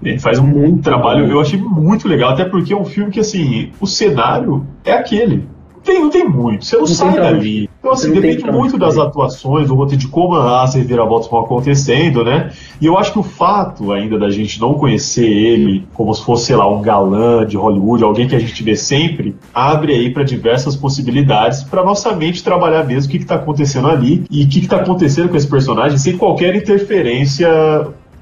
Ele 0.02 0.18
faz 0.18 0.40
um 0.40 0.46
muito 0.48 0.82
trabalho, 0.82 1.30
eu 1.30 1.40
achei 1.40 1.60
muito 1.60 2.08
legal, 2.08 2.30
até 2.30 2.44
porque 2.44 2.72
é 2.72 2.76
um 2.76 2.84
filme 2.84 3.12
que, 3.12 3.20
assim, 3.20 3.70
o 3.80 3.86
cenário 3.86 4.66
é 4.84 4.92
aquele 4.92 5.46
tem, 5.86 6.00
não 6.00 6.10
tem 6.10 6.28
muito, 6.28 6.64
você 6.64 6.74
não, 6.74 6.82
não 6.82 6.88
sai 6.88 7.14
dali. 7.14 7.70
Então, 7.86 7.94
assim, 7.94 8.12
depende 8.12 8.50
muito 8.50 8.76
das 8.76 8.98
atuações, 8.98 9.68
do 9.68 9.76
roteiro, 9.76 10.00
de 10.00 10.08
como 10.08 10.34
as 10.34 10.74
reviravoltas 10.74 11.30
vão 11.30 11.38
acontecendo, 11.38 12.24
né? 12.24 12.50
E 12.80 12.86
eu 12.86 12.98
acho 12.98 13.12
que 13.12 13.18
o 13.20 13.22
fato 13.22 13.92
ainda 13.92 14.18
da 14.18 14.28
gente 14.28 14.60
não 14.60 14.74
conhecer 14.74 15.24
ele 15.24 15.86
como 15.94 16.12
se 16.12 16.24
fosse, 16.24 16.46
sei 16.46 16.56
lá, 16.56 16.68
um 16.68 16.82
galã 16.82 17.46
de 17.46 17.56
Hollywood, 17.56 18.02
alguém 18.02 18.26
que 18.26 18.34
a 18.34 18.40
gente 18.40 18.60
vê 18.64 18.74
sempre, 18.74 19.36
abre 19.54 19.92
aí 19.92 20.10
para 20.10 20.24
diversas 20.24 20.74
possibilidades 20.74 21.62
para 21.62 21.84
nossa 21.84 22.12
mente 22.12 22.42
trabalhar 22.42 22.82
mesmo 22.82 23.08
o 23.08 23.10
que 23.12 23.18
está 23.18 23.36
acontecendo 23.36 23.86
ali 23.86 24.24
e 24.28 24.42
o 24.42 24.48
que 24.48 24.58
está 24.58 24.78
acontecendo 24.78 25.28
com 25.28 25.36
esse 25.36 25.46
personagem 25.46 25.96
sem 25.96 26.16
qualquer 26.16 26.56
interferência 26.56 27.48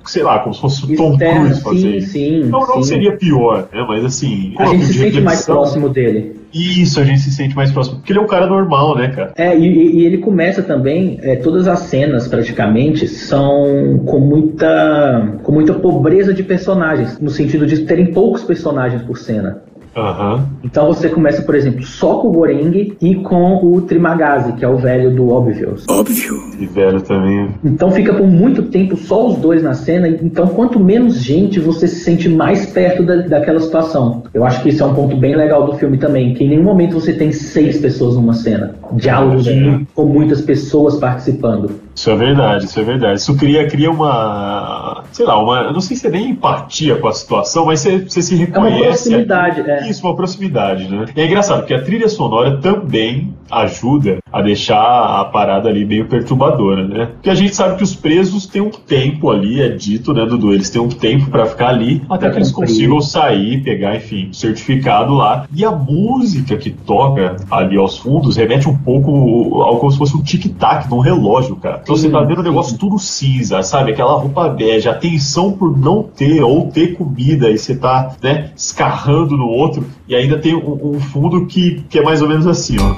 sei 0.06 0.22
lá, 0.22 0.38
como 0.40 0.54
se 0.54 0.60
fosse 0.60 0.84
o 0.84 0.96
Tom 0.96 1.16
Cruise 1.16 1.60
fazer 1.62 2.00
sim. 2.02 2.24
Sim, 2.24 2.44
não, 2.44 2.60
não 2.60 2.82
sim. 2.82 2.94
seria 2.94 3.16
pior, 3.16 3.68
né? 3.72 3.84
Mas 3.86 4.04
assim. 4.04 4.54
A 4.58 4.66
gente 4.66 4.86
se 4.86 4.94
sente 4.94 5.20
mais 5.20 5.44
próximo 5.44 5.88
dele. 5.88 6.44
Isso, 6.52 7.00
a 7.00 7.04
gente 7.04 7.20
se 7.20 7.32
sente 7.32 7.56
mais 7.56 7.72
próximo. 7.72 7.96
Porque 7.96 8.12
ele 8.12 8.20
é 8.20 8.22
um 8.22 8.28
cara 8.28 8.46
normal, 8.46 8.96
né, 8.96 9.08
cara? 9.08 9.32
É, 9.36 9.58
e, 9.58 9.96
e 9.98 10.06
ele 10.06 10.18
começa 10.18 10.62
também. 10.62 11.18
É, 11.22 11.34
todas 11.36 11.66
as 11.66 11.80
cenas, 11.80 12.28
praticamente, 12.28 13.08
são 13.08 13.98
com 14.06 14.20
muita. 14.20 15.38
com 15.42 15.50
muita 15.50 15.74
pobreza 15.74 16.32
de 16.32 16.44
personagens. 16.44 17.18
No 17.18 17.30
sentido 17.30 17.66
de 17.66 17.80
terem 17.80 18.12
poucos 18.12 18.44
personagens 18.44 19.02
por 19.02 19.18
cena. 19.18 19.62
Aham. 19.96 20.46
Então 20.64 20.86
você 20.86 21.08
começa, 21.08 21.42
por 21.42 21.54
exemplo, 21.54 21.82
só 21.84 22.18
com 22.18 22.28
o 22.28 22.32
Goreng 22.32 22.96
e 23.00 23.14
com 23.16 23.64
o 23.64 23.80
Trimagazi, 23.82 24.52
que 24.54 24.64
é 24.64 24.68
o 24.68 24.76
velho 24.76 25.14
do 25.14 25.28
Obvious. 25.30 25.84
Óbvio. 25.88 26.34
E 26.58 26.66
velho 26.66 27.00
também. 27.00 27.48
Então 27.64 27.90
fica 27.90 28.12
por 28.12 28.26
muito 28.26 28.62
tempo 28.64 28.96
só 28.96 29.28
os 29.28 29.36
dois 29.36 29.62
na 29.62 29.74
cena. 29.74 30.08
Então 30.08 30.46
quanto 30.48 30.80
menos 30.80 31.16
gente, 31.22 31.60
você 31.60 31.86
se 31.86 32.00
sente 32.00 32.28
mais 32.28 32.66
perto 32.66 33.02
da, 33.02 33.16
daquela 33.16 33.60
situação. 33.60 34.22
Eu 34.32 34.44
acho 34.44 34.62
que 34.62 34.68
isso 34.70 34.82
é 34.82 34.86
um 34.86 34.94
ponto 34.94 35.16
bem 35.16 35.36
legal 35.36 35.66
do 35.66 35.74
filme 35.74 35.98
também, 35.98 36.34
que 36.34 36.44
em 36.44 36.48
nenhum 36.48 36.64
momento 36.64 36.94
você 36.98 37.12
tem 37.12 37.30
seis 37.32 37.78
pessoas 37.78 38.16
numa 38.16 38.34
cena. 38.34 38.74
Diálogos 38.92 39.46
É. 39.46 39.80
com 39.94 40.04
muitas 40.04 40.40
pessoas 40.40 40.96
participando. 40.96 41.70
Isso 41.94 42.10
é 42.10 42.16
verdade, 42.16 42.64
isso 42.64 42.80
é 42.80 42.82
verdade. 42.82 43.20
Isso 43.20 43.36
cria, 43.36 43.68
cria 43.68 43.90
uma. 43.90 45.04
Sei 45.12 45.24
lá, 45.24 45.40
uma. 45.40 45.72
Não 45.72 45.80
sei 45.80 45.96
se 45.96 46.06
é 46.06 46.10
nem 46.10 46.30
empatia 46.30 46.96
com 46.96 47.06
a 47.06 47.12
situação, 47.12 47.66
mas 47.66 47.80
você, 47.80 47.98
você 48.00 48.20
se 48.20 48.34
É 48.34 48.36
uma 48.36 48.46
reconhece. 48.68 48.84
proximidade, 49.10 49.60
é. 49.70 49.88
Isso, 49.88 50.04
uma 50.06 50.16
proximidade, 50.16 50.88
né? 50.88 51.04
E 51.14 51.20
é 51.20 51.26
engraçado, 51.26 51.60
porque 51.60 51.74
a 51.74 51.82
trilha 51.82 52.08
sonora 52.08 52.56
também 52.60 53.32
ajuda 53.50 54.18
a 54.32 54.42
deixar 54.42 55.20
a 55.20 55.24
parada 55.24 55.68
ali 55.68 55.84
meio 55.84 56.06
perturbadora, 56.06 56.86
né? 56.86 57.06
Porque 57.06 57.30
a 57.30 57.34
gente 57.34 57.54
sabe 57.54 57.76
que 57.76 57.82
os 57.82 57.94
presos 57.94 58.46
têm 58.46 58.62
um 58.62 58.70
tempo 58.70 59.30
ali, 59.30 59.60
é 59.60 59.68
dito, 59.68 60.12
né, 60.12 60.26
Dudu? 60.26 60.52
Eles 60.52 60.70
têm 60.70 60.80
um 60.80 60.88
tempo 60.88 61.30
pra 61.30 61.46
ficar 61.46 61.68
ali 61.68 62.02
até 62.08 62.30
que 62.30 62.36
eles 62.36 62.50
consigam 62.50 63.00
sair, 63.00 63.62
pegar, 63.62 63.96
enfim, 63.96 64.30
certificado 64.32 65.14
lá. 65.14 65.46
E 65.54 65.64
a 65.64 65.70
música 65.70 66.56
que 66.56 66.70
toca 66.70 67.36
ali 67.50 67.76
aos 67.76 67.98
fundos 67.98 68.36
remete 68.36 68.68
um 68.68 68.76
pouco 68.76 69.62
ao 69.62 69.78
como 69.78 69.92
se 69.92 69.98
fosse 69.98 70.16
um 70.16 70.22
tic-tac 70.22 70.88
de 70.88 70.94
um 70.94 70.98
relógio, 70.98 71.56
cara. 71.56 71.80
Então 71.82 71.96
você 71.96 72.10
tá 72.10 72.20
vendo 72.22 72.40
o 72.40 72.42
negócio 72.42 72.78
tudo 72.78 72.98
cinza, 72.98 73.62
sabe? 73.62 73.92
Aquela 73.92 74.14
roupa 74.14 74.48
bege, 74.48 74.88
a 74.88 74.94
tensão 74.94 75.52
por 75.52 75.76
não 75.78 76.02
ter 76.02 76.42
ou 76.42 76.68
ter 76.70 76.96
comida 76.96 77.50
e 77.50 77.58
você 77.58 77.76
tá, 77.76 78.14
né, 78.22 78.50
escarrando 78.56 79.36
no 79.36 79.46
outro. 79.46 79.86
E 80.06 80.14
ainda 80.14 80.38
tem 80.38 80.54
um, 80.54 80.96
um 80.96 81.00
fundo 81.00 81.46
que, 81.46 81.82
que 81.88 81.98
é 81.98 82.02
mais 82.02 82.20
ou 82.20 82.28
menos 82.28 82.46
assim, 82.46 82.76
ó. 82.78 82.94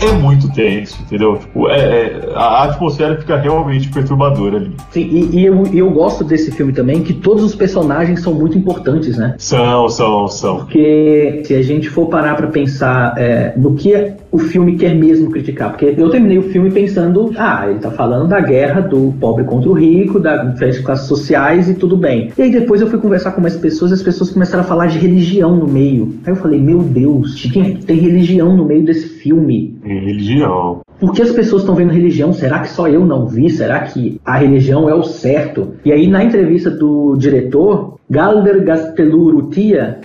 É 0.00 0.12
muito 0.14 0.50
tenso, 0.52 1.00
entendeu? 1.02 1.38
Tipo, 1.38 1.68
é, 1.68 1.78
é- 1.78 2.32
a 2.34 2.64
atmosfera 2.64 3.16
fica 3.20 3.36
realmente 3.36 3.88
perturbadora 3.88 4.56
ali. 4.56 4.72
Sim, 4.90 5.00
e, 5.02 5.38
e 5.38 5.44
eu, 5.46 5.64
eu 5.72 5.88
gosto 5.90 6.24
desse 6.24 6.50
filme 6.50 6.72
também, 6.72 7.02
que 7.04 7.12
todos 7.12 7.44
os 7.44 7.54
personagens 7.54 8.20
são 8.20 8.34
muito 8.34 8.58
importantes, 8.58 9.16
né? 9.16 9.36
São, 9.38 9.88
são, 9.88 10.26
são. 10.26 10.56
Porque 10.56 11.42
se 11.44 11.54
a 11.54 11.62
gente 11.62 11.88
for 11.88 12.06
parar 12.08 12.34
pra 12.34 12.48
pensar 12.48 13.14
é, 13.16 13.52
no 13.56 13.76
que 13.76 13.94
o 14.32 14.38
filme 14.38 14.76
quer 14.76 14.94
mesmo 14.94 15.30
criticar, 15.30 15.70
porque 15.70 15.94
eu 15.96 16.08
terminei 16.08 16.38
o 16.38 16.50
filme 16.50 16.70
pensando, 16.70 17.30
ah, 17.36 17.66
ele 17.68 17.78
tá 17.78 17.90
falando 17.90 18.28
da 18.28 18.40
guerra 18.40 18.80
do 18.80 19.12
pobre 19.20 19.44
contra 19.44 19.68
o 19.68 19.74
rico, 19.74 20.18
da 20.18 20.42
diferença 20.44 20.78
de 20.78 20.84
classes 20.86 21.06
sociais 21.06 21.68
e 21.68 21.74
tudo 21.74 21.98
bem. 21.98 22.32
E 22.36 22.42
aí 22.42 22.50
depois 22.50 22.80
eu 22.80 22.86
fui 22.86 22.98
conversar 22.98 23.32
com 23.32 23.42
mais 23.42 23.56
pessoas 23.56 23.90
e 23.90 23.94
as 23.94 24.02
pessoas 24.02 24.30
começaram 24.30 24.64
a 24.64 24.66
falar 24.66 24.86
de 24.86 24.98
religião 24.98 25.54
no 25.54 25.68
meio. 25.68 26.14
Aí 26.24 26.32
eu 26.32 26.36
falei, 26.36 26.58
meu 26.58 26.78
Deus, 26.78 27.42
tem, 27.52 27.76
tem 27.76 27.98
religião 27.98 28.56
no 28.56 28.64
meio 28.64 28.84
desse 28.84 29.06
filme. 29.06 29.78
Religião. 29.84 30.80
Por 31.02 31.12
que 31.12 31.20
as 31.20 31.32
pessoas 31.32 31.62
estão 31.62 31.74
vendo 31.74 31.90
religião? 31.90 32.32
Será 32.32 32.60
que 32.60 32.68
só 32.68 32.86
eu 32.86 33.04
não 33.04 33.26
vi? 33.26 33.50
Será 33.50 33.80
que 33.80 34.20
a 34.24 34.36
religião 34.38 34.88
é 34.88 34.94
o 34.94 35.02
certo? 35.02 35.70
E 35.84 35.90
aí, 35.92 36.06
na 36.06 36.22
entrevista 36.22 36.70
do 36.70 37.16
diretor, 37.16 37.94
Galder 38.08 38.62
Gasteluru 38.62 39.50
Tia, 39.50 39.98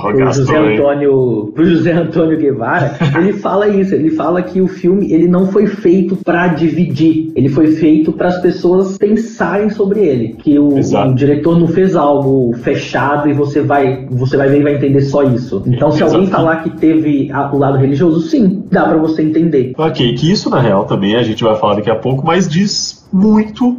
pro 0.00 0.32
José? 0.32 0.56
Antônio, 0.56 1.52
pro 1.54 1.64
José 1.64 1.92
Antônio 1.92 2.38
Guevara, 2.38 2.94
ele 3.18 3.32
fala 3.34 3.68
isso, 3.68 3.94
ele 3.94 4.10
fala 4.10 4.42
que 4.42 4.60
o 4.60 4.68
filme 4.68 5.12
ele 5.12 5.26
não 5.28 5.48
foi 5.48 5.66
feito 5.66 6.16
para 6.16 6.48
dividir, 6.48 7.32
ele 7.34 7.48
foi 7.48 7.68
feito 7.68 8.12
para 8.12 8.28
as 8.28 8.40
pessoas 8.40 8.96
pensarem 8.98 9.68
sobre 9.70 10.00
ele, 10.00 10.34
que 10.38 10.58
o, 10.58 10.68
o 10.78 11.14
diretor 11.14 11.58
não 11.58 11.68
fez 11.68 11.94
algo 11.96 12.54
fechado 12.62 13.28
e 13.28 13.32
você 13.32 13.60
vai, 13.60 14.06
você 14.10 14.36
vai 14.36 14.48
ver 14.48 14.60
e 14.60 14.62
vai 14.62 14.74
entender 14.76 15.00
só 15.02 15.22
isso. 15.22 15.62
Então, 15.66 15.90
se 15.90 16.02
alguém 16.02 16.22
Exato. 16.22 16.36
falar 16.36 16.62
que 16.62 16.70
teve 16.78 17.30
a- 17.32 17.52
o 17.54 17.58
lado 17.58 17.78
religioso, 17.78 18.20
sim, 18.22 18.64
dá 18.70 18.84
para 18.86 18.96
você 18.96 19.22
entender. 19.22 19.65
Ok, 19.76 20.14
que 20.14 20.30
isso 20.30 20.50
na 20.50 20.60
real 20.60 20.84
também 20.84 21.16
a 21.16 21.22
gente 21.22 21.42
vai 21.42 21.56
falar 21.56 21.76
daqui 21.76 21.90
a 21.90 21.96
pouco, 21.96 22.26
mas 22.26 22.48
diz 22.48 23.06
muito 23.12 23.78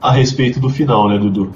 a 0.00 0.12
respeito 0.12 0.58
do 0.58 0.70
final, 0.70 1.08
né, 1.08 1.18
Dudu? 1.18 1.50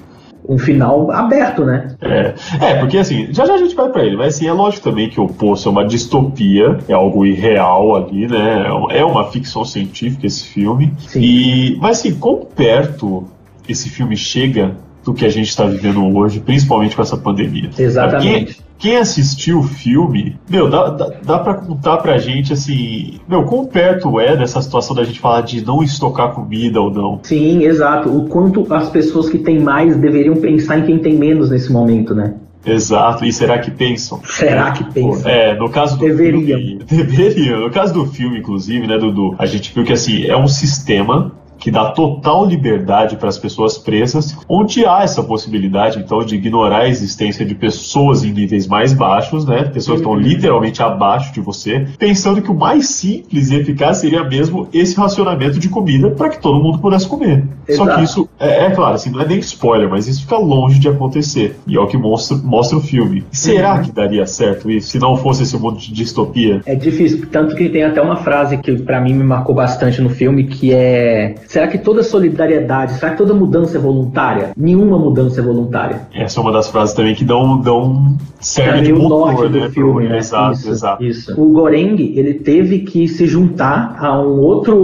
Um 0.46 0.58
final 0.58 1.10
aberto, 1.10 1.64
né? 1.64 1.96
É, 2.02 2.34
é, 2.60 2.74
porque 2.74 2.98
assim, 2.98 3.28
já 3.32 3.46
já 3.46 3.54
a 3.54 3.58
gente 3.58 3.74
vai 3.74 3.88
pra 3.88 4.04
ele, 4.04 4.14
mas 4.14 4.34
assim, 4.34 4.46
é 4.46 4.52
lógico 4.52 4.84
também 4.84 5.08
que 5.08 5.18
o 5.18 5.26
Poço 5.26 5.68
é 5.68 5.72
uma 5.72 5.86
distopia, 5.86 6.78
é 6.86 6.92
algo 6.92 7.24
irreal 7.24 7.96
ali, 7.96 8.26
né? 8.26 8.66
É 8.90 9.02
uma 9.02 9.30
ficção 9.30 9.64
científica 9.64 10.26
esse 10.26 10.44
filme. 10.44 10.92
Sim. 11.08 11.22
E, 11.22 11.78
mas 11.80 12.00
assim, 12.00 12.14
quão 12.14 12.40
perto 12.44 13.24
esse 13.66 13.88
filme 13.88 14.16
chega 14.16 14.76
do 15.02 15.14
que 15.14 15.24
a 15.24 15.30
gente 15.30 15.48
está 15.48 15.64
vivendo 15.64 16.04
hoje, 16.14 16.40
principalmente 16.40 16.94
com 16.94 17.00
essa 17.00 17.16
pandemia? 17.16 17.70
Exatamente. 17.78 18.63
Quem, 18.84 18.98
assistiu 18.98 19.60
o 19.60 19.62
filme, 19.62 20.36
meu, 20.46 20.68
dá, 20.68 20.90
dá, 20.90 21.10
dá 21.24 21.38
pra 21.38 21.54
contar 21.54 21.96
pra 21.96 22.18
gente, 22.18 22.52
assim, 22.52 23.18
meu, 23.26 23.44
quão 23.44 23.64
perto 23.64 24.20
é 24.20 24.36
dessa 24.36 24.60
situação 24.60 24.94
da 24.94 25.02
gente 25.04 25.18
falar 25.18 25.40
de 25.40 25.64
não 25.64 25.82
estocar 25.82 26.34
comida 26.34 26.78
ou 26.82 26.90
não? 26.90 27.18
Sim, 27.22 27.64
exato. 27.64 28.14
O 28.14 28.28
quanto 28.28 28.70
as 28.74 28.90
pessoas 28.90 29.30
que 29.30 29.38
têm 29.38 29.58
mais 29.58 29.96
deveriam 29.96 30.36
pensar 30.36 30.80
em 30.80 30.82
quem 30.84 30.98
tem 30.98 31.14
menos 31.14 31.48
nesse 31.48 31.72
momento, 31.72 32.14
né? 32.14 32.34
Exato, 32.66 33.24
e 33.24 33.32
será 33.32 33.58
que 33.58 33.70
pensam? 33.70 34.20
Será 34.22 34.70
que 34.72 34.84
pensam? 34.92 35.30
É, 35.30 35.54
no 35.56 35.70
caso 35.70 35.96
do 35.96 36.04
Deveriam. 36.04 36.58
filme. 36.58 36.84
Deveriam. 36.84 37.60
No 37.60 37.70
caso 37.70 37.94
do 37.94 38.04
filme, 38.04 38.40
inclusive, 38.40 38.86
né, 38.86 38.98
Dudu? 38.98 39.34
A 39.38 39.46
gente 39.46 39.72
viu 39.74 39.82
que 39.82 39.94
assim, 39.94 40.26
é 40.26 40.36
um 40.36 40.46
sistema 40.46 41.32
que 41.64 41.70
dá 41.70 41.92
total 41.92 42.44
liberdade 42.44 43.16
para 43.16 43.30
as 43.30 43.38
pessoas 43.38 43.78
presas, 43.78 44.36
onde 44.46 44.84
há 44.84 45.02
essa 45.02 45.22
possibilidade, 45.22 45.98
então, 45.98 46.22
de 46.22 46.34
ignorar 46.34 46.82
a 46.82 46.88
existência 46.90 47.42
de 47.42 47.54
pessoas 47.54 48.22
em 48.22 48.32
níveis 48.32 48.66
mais 48.66 48.92
baixos, 48.92 49.46
né? 49.46 49.64
Pessoas 49.64 50.02
que 50.02 50.06
estão 50.06 50.14
literalmente 50.14 50.82
abaixo 50.82 51.32
de 51.32 51.40
você, 51.40 51.88
pensando 51.98 52.42
que 52.42 52.50
o 52.50 52.54
mais 52.54 52.88
simples 52.88 53.50
e 53.50 53.54
eficaz 53.54 53.96
seria 53.96 54.22
mesmo 54.22 54.68
esse 54.74 54.94
racionamento 54.94 55.58
de 55.58 55.70
comida 55.70 56.10
para 56.10 56.28
que 56.28 56.38
todo 56.38 56.62
mundo 56.62 56.80
pudesse 56.80 57.08
comer. 57.08 57.42
Só 57.70 57.84
Exato. 57.84 57.96
que 57.96 58.04
isso, 58.04 58.28
é, 58.38 58.66
é 58.66 58.70
claro, 58.70 58.96
assim, 58.96 59.08
não 59.08 59.22
é 59.22 59.26
nem 59.26 59.38
spoiler, 59.38 59.88
mas 59.88 60.06
isso 60.06 60.20
fica 60.20 60.36
longe 60.36 60.78
de 60.78 60.86
acontecer. 60.90 61.56
E 61.66 61.78
é 61.78 61.80
o 61.80 61.86
que 61.86 61.96
mostra, 61.96 62.36
mostra 62.36 62.76
o 62.76 62.80
filme. 62.82 63.24
Será 63.32 63.78
que 63.78 63.90
daria 63.90 64.26
certo 64.26 64.70
isso, 64.70 64.90
se 64.90 64.98
não 64.98 65.16
fosse 65.16 65.44
esse 65.44 65.56
mundo 65.56 65.78
de 65.78 65.90
distopia? 65.90 66.60
É 66.66 66.74
difícil, 66.74 67.26
tanto 67.32 67.56
que 67.56 67.70
tem 67.70 67.84
até 67.84 68.02
uma 68.02 68.16
frase 68.16 68.58
que 68.58 68.76
pra 68.82 69.00
mim 69.00 69.14
me 69.14 69.24
marcou 69.24 69.54
bastante 69.54 70.02
no 70.02 70.10
filme, 70.10 70.44
que 70.44 70.74
é: 70.74 71.36
será 71.54 71.68
que 71.68 71.78
toda 71.78 72.02
solidariedade, 72.02 72.94
será 72.94 73.12
que 73.12 73.18
toda 73.18 73.32
mudança 73.32 73.78
é 73.78 73.80
voluntária? 73.80 74.50
Nenhuma 74.56 74.98
mudança 74.98 75.40
é 75.40 75.42
voluntária. 75.44 76.00
Essa 76.12 76.40
é 76.40 76.42
uma 76.42 76.50
das 76.50 76.68
frases 76.68 76.96
também 76.96 77.14
que 77.14 77.24
dão, 77.24 77.60
dão 77.60 78.16
serve 78.40 78.82
de 78.86 78.92
o 78.92 78.98
motor, 78.98 79.32
norte 79.34 79.52
do 79.52 79.60
né? 79.60 79.70
filme, 79.70 79.92
pro- 80.02 80.08
né? 80.08 80.18
Exato, 80.18 80.52
isso, 80.54 80.68
exato. 80.70 81.04
isso. 81.04 81.40
O 81.40 81.52
Goreng, 81.52 81.96
ele 82.16 82.34
teve 82.34 82.80
que 82.80 83.06
se 83.06 83.24
juntar 83.28 83.96
a 84.00 84.20
um 84.20 84.40
outro, 84.40 84.74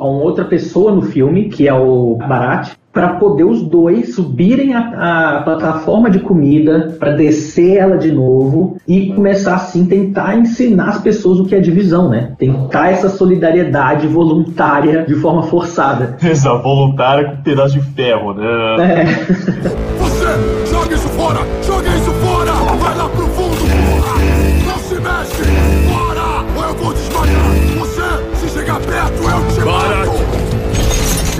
a 0.00 0.08
uma 0.08 0.24
outra 0.24 0.44
pessoa 0.44 0.90
no 0.90 1.02
filme, 1.02 1.48
que 1.50 1.68
é 1.68 1.72
o 1.72 2.16
Barat, 2.16 2.72
para 2.98 3.10
poder 3.10 3.44
os 3.44 3.62
dois 3.62 4.16
subirem 4.16 4.74
a, 4.74 5.36
a 5.36 5.42
plataforma 5.42 6.10
de 6.10 6.18
comida, 6.18 6.96
para 6.98 7.12
descer 7.12 7.76
ela 7.76 7.96
de 7.96 8.10
novo 8.10 8.76
e 8.88 9.12
começar 9.14 9.54
assim 9.54 9.86
tentar 9.86 10.36
ensinar 10.36 10.88
as 10.88 11.00
pessoas 11.00 11.38
o 11.38 11.44
que 11.44 11.54
é 11.54 11.60
divisão, 11.60 12.08
né? 12.08 12.32
Tentar 12.36 12.90
essa 12.90 13.08
solidariedade 13.08 14.08
voluntária 14.08 15.04
de 15.04 15.14
forma 15.14 15.44
forçada. 15.44 16.16
Exato, 16.28 16.60
voluntária 16.60 17.26
com 17.26 17.34
um 17.34 17.42
pedaço 17.42 17.78
de 17.78 17.86
ferro, 17.94 18.34
né? 18.34 18.44
É. 18.80 19.78